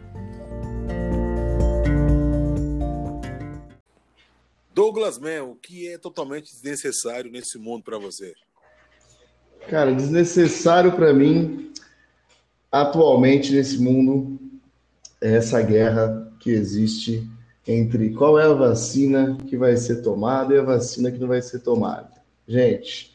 Douglas 4.75 5.19
Man, 5.19 5.45
o 5.45 5.55
que 5.55 5.89
é 5.89 5.97
totalmente 5.97 6.53
desnecessário 6.53 7.31
nesse 7.31 7.59
mundo 7.59 7.85
para 7.85 7.99
você? 7.99 8.35
Cara, 9.69 9.95
desnecessário 9.95 10.93
para 10.93 11.15
mim 11.15 11.73
atualmente 12.71 13.53
nesse 13.53 13.81
mundo 13.81 14.37
é 15.21 15.37
essa 15.37 15.63
guerra 15.63 16.29
que 16.41 16.51
existe 16.51 17.27
entre 17.67 18.11
qual 18.11 18.37
é 18.39 18.45
a 18.45 18.53
vacina 18.53 19.39
que 19.47 19.57
vai 19.57 19.77
ser 19.77 20.03
tomada 20.03 20.53
e 20.53 20.59
a 20.59 20.63
vacina 20.63 21.11
que 21.11 21.19
não 21.19 21.29
vai 21.29 21.41
ser 21.41 21.61
tomada. 21.61 22.11
Gente, 22.47 23.15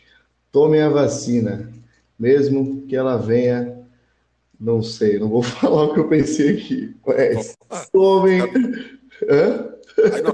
tomem 0.49 0.81
a 0.81 0.89
vacina, 0.89 1.71
mesmo 2.17 2.87
que 2.87 2.95
ela 2.95 3.17
venha 3.17 3.77
não 4.57 4.81
sei, 4.81 5.19
não 5.19 5.29
vou 5.29 5.43
falar 5.43 5.83
o 5.83 5.93
que 5.93 5.99
eu 5.99 6.07
pensei 6.07 6.57
aqui. 6.57 6.95
Mas 7.05 7.55
tomem. 7.91 8.41
Hã? 9.29 9.78
Não, 10.23 10.33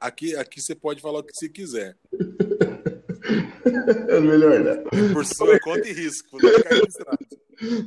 aqui, 0.00 0.36
aqui, 0.36 0.60
você 0.60 0.74
pode 0.74 1.00
falar 1.00 1.20
o 1.20 1.22
que 1.22 1.34
você 1.34 1.48
quiser. 1.48 1.96
É 4.08 4.20
melhor? 4.20 4.82
Por 5.12 5.24
sua 5.24 5.58
conta 5.60 5.88
e 5.88 5.92
risco. 5.92 6.38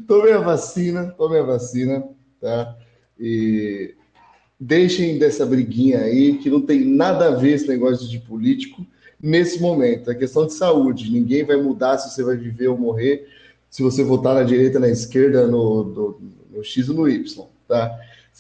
Tome 0.08 0.32
a 0.32 0.40
vacina, 0.40 1.12
tome 1.18 1.38
a 1.38 1.44
vacina, 1.44 2.04
tá? 2.40 2.78
E 3.20 3.96
deixem 4.60 5.18
dessa 5.18 5.46
briguinha 5.46 6.00
aí, 6.00 6.38
que 6.38 6.50
não 6.50 6.62
tem 6.62 6.86
nada 6.86 7.28
a 7.28 7.36
ver 7.36 7.54
esse 7.54 7.68
negócio 7.68 8.08
de 8.08 8.20
político 8.20 8.86
nesse 9.22 9.60
momento. 9.60 10.12
É 10.12 10.16
questão 10.16 10.46
de 10.46 10.54
saúde. 10.54 11.12
Ninguém 11.12 11.44
vai 11.44 11.58
mudar 11.58 11.98
se 11.98 12.14
você 12.14 12.24
vai 12.24 12.38
viver 12.38 12.68
ou 12.68 12.78
morrer 12.78 13.28
se 13.74 13.82
você 13.82 14.04
votar 14.04 14.36
na 14.36 14.44
direita, 14.44 14.80
na 14.80 14.88
esquerda, 14.88 15.48
no, 15.48 15.84
no, 15.84 16.22
no 16.52 16.64
X 16.64 16.90
ou 16.90 16.96
no 16.96 17.10
Y, 17.10 17.48
tá? 17.68 17.92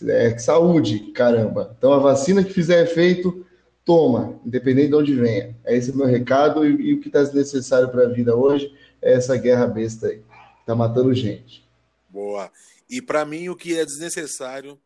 É 0.08 0.38
saúde, 0.38 1.12
caramba. 1.12 1.76
Então 1.78 1.94
a 1.94 2.00
vacina 2.00 2.44
que 2.44 2.54
fizer 2.54 2.84
efeito, 2.84 3.46
toma, 3.86 4.39
independente 4.46 4.89
de 4.89 4.96
onde 4.96 5.16
venha. 5.16 5.56
É 5.64 5.76
esse 5.76 5.91
o 5.91 5.96
meu 5.96 6.08
recado 6.08 6.66
e, 6.66 6.89
e 6.89 6.94
o 6.94 7.00
que 7.00 7.08
está 7.08 7.24
necessário 7.32 7.89
para 7.89 8.04
a 8.04 8.10
vida 8.10 8.36
hoje 8.36 8.74
é 9.02 9.14
essa 9.14 9.38
guerra 9.38 9.68
besta 9.68 10.08
aí. 10.08 10.22
Tá 10.66 10.76
matando 10.76 11.14
gente. 11.14 11.68
Boa. 12.10 12.52
E 12.89 13.02
para 13.02 13.26
mim 13.26 13.50
o 13.50 13.56
que 13.56 13.78
é 13.78 13.86
desnecessário 13.86 14.80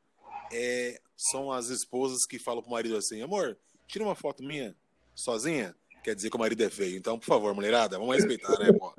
é, 0.52 1.00
são 1.16 1.52
as 1.52 1.70
esposas 1.70 2.26
que 2.26 2.40
falam 2.40 2.62
pro 2.62 2.72
marido 2.72 2.98
assim, 2.98 3.22
amor, 3.22 3.58
tira 3.88 4.04
uma 4.04 4.16
foto 4.16 4.44
minha 4.44 4.76
sozinha 5.16 5.76
quer 6.08 6.16
dizer 6.16 6.30
que 6.30 6.38
o 6.38 6.40
marido 6.40 6.64
é 6.64 6.70
feio. 6.70 6.98
Então, 6.98 7.20
por 7.20 7.26
favor, 7.26 7.54
mulherada, 7.54 8.00
vamos 8.00 8.16
respeitar, 8.16 8.58
né, 8.60 8.72
pô? 8.72 8.94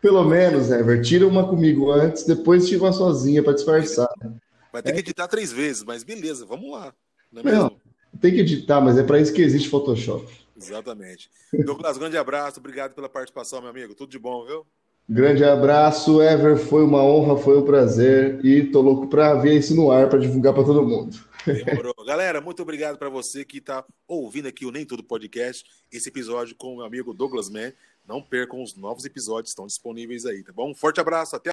Pelo 0.00 0.22
menos, 0.22 0.70
Ever, 0.70 1.02
tira 1.02 1.26
uma 1.26 1.48
comigo 1.48 1.90
antes, 1.90 2.24
depois 2.24 2.68
tira 2.68 2.84
uma 2.84 2.92
sozinha 2.92 3.42
para 3.42 3.54
disfarçar. 3.54 4.08
Vai 4.72 4.82
ter 4.82 4.90
é. 4.90 4.92
que 4.92 5.00
editar 5.00 5.28
três 5.28 5.52
vezes, 5.52 5.82
mas 5.82 6.02
beleza, 6.02 6.46
vamos 6.46 6.70
lá. 6.70 6.94
Não, 7.32 7.42
é 7.42 7.52
não 7.52 7.80
tem 8.20 8.32
que 8.32 8.40
editar, 8.40 8.80
mas 8.80 8.98
é 8.98 9.02
para 9.02 9.20
isso 9.20 9.32
que 9.32 9.42
existe 9.42 9.68
Photoshop. 9.68 10.26
Exatamente. 10.56 11.30
Douglas, 11.64 11.96
grande 11.96 12.16
abraço, 12.16 12.60
obrigado 12.60 12.94
pela 12.94 13.08
participação, 13.08 13.60
meu 13.60 13.70
amigo. 13.70 13.94
Tudo 13.94 14.10
de 14.10 14.18
bom, 14.18 14.44
viu? 14.44 14.66
Grande 15.08 15.42
abraço, 15.42 16.20
Ever. 16.20 16.56
Foi 16.56 16.84
uma 16.84 17.02
honra, 17.02 17.36
foi 17.36 17.58
um 17.58 17.64
prazer. 17.64 18.44
E 18.44 18.64
tô 18.64 18.80
louco 18.80 19.08
para 19.08 19.34
ver 19.34 19.58
isso 19.58 19.74
no 19.74 19.90
ar, 19.90 20.08
para 20.08 20.18
divulgar 20.18 20.52
para 20.52 20.64
todo 20.64 20.86
mundo. 20.86 21.18
Demorou. 21.46 21.94
Galera, 22.06 22.40
muito 22.40 22.62
obrigado 22.62 22.98
para 22.98 23.08
você 23.08 23.44
que 23.44 23.58
está 23.58 23.84
ouvindo 24.06 24.46
aqui 24.46 24.66
o 24.66 24.70
Nem 24.70 24.84
Tudo 24.84 25.02
Podcast, 25.02 25.64
esse 25.90 26.08
episódio 26.08 26.54
com 26.54 26.74
o 26.74 26.76
meu 26.76 26.84
amigo 26.84 27.14
Douglas 27.14 27.48
Mann. 27.48 27.72
Não 28.06 28.20
percam 28.20 28.62
os 28.62 28.76
novos 28.76 29.04
episódios, 29.04 29.50
estão 29.50 29.66
disponíveis 29.66 30.26
aí, 30.26 30.42
tá 30.42 30.52
bom? 30.52 30.70
Um 30.70 30.74
forte 30.74 31.00
abraço, 31.00 31.34
até 31.34 31.48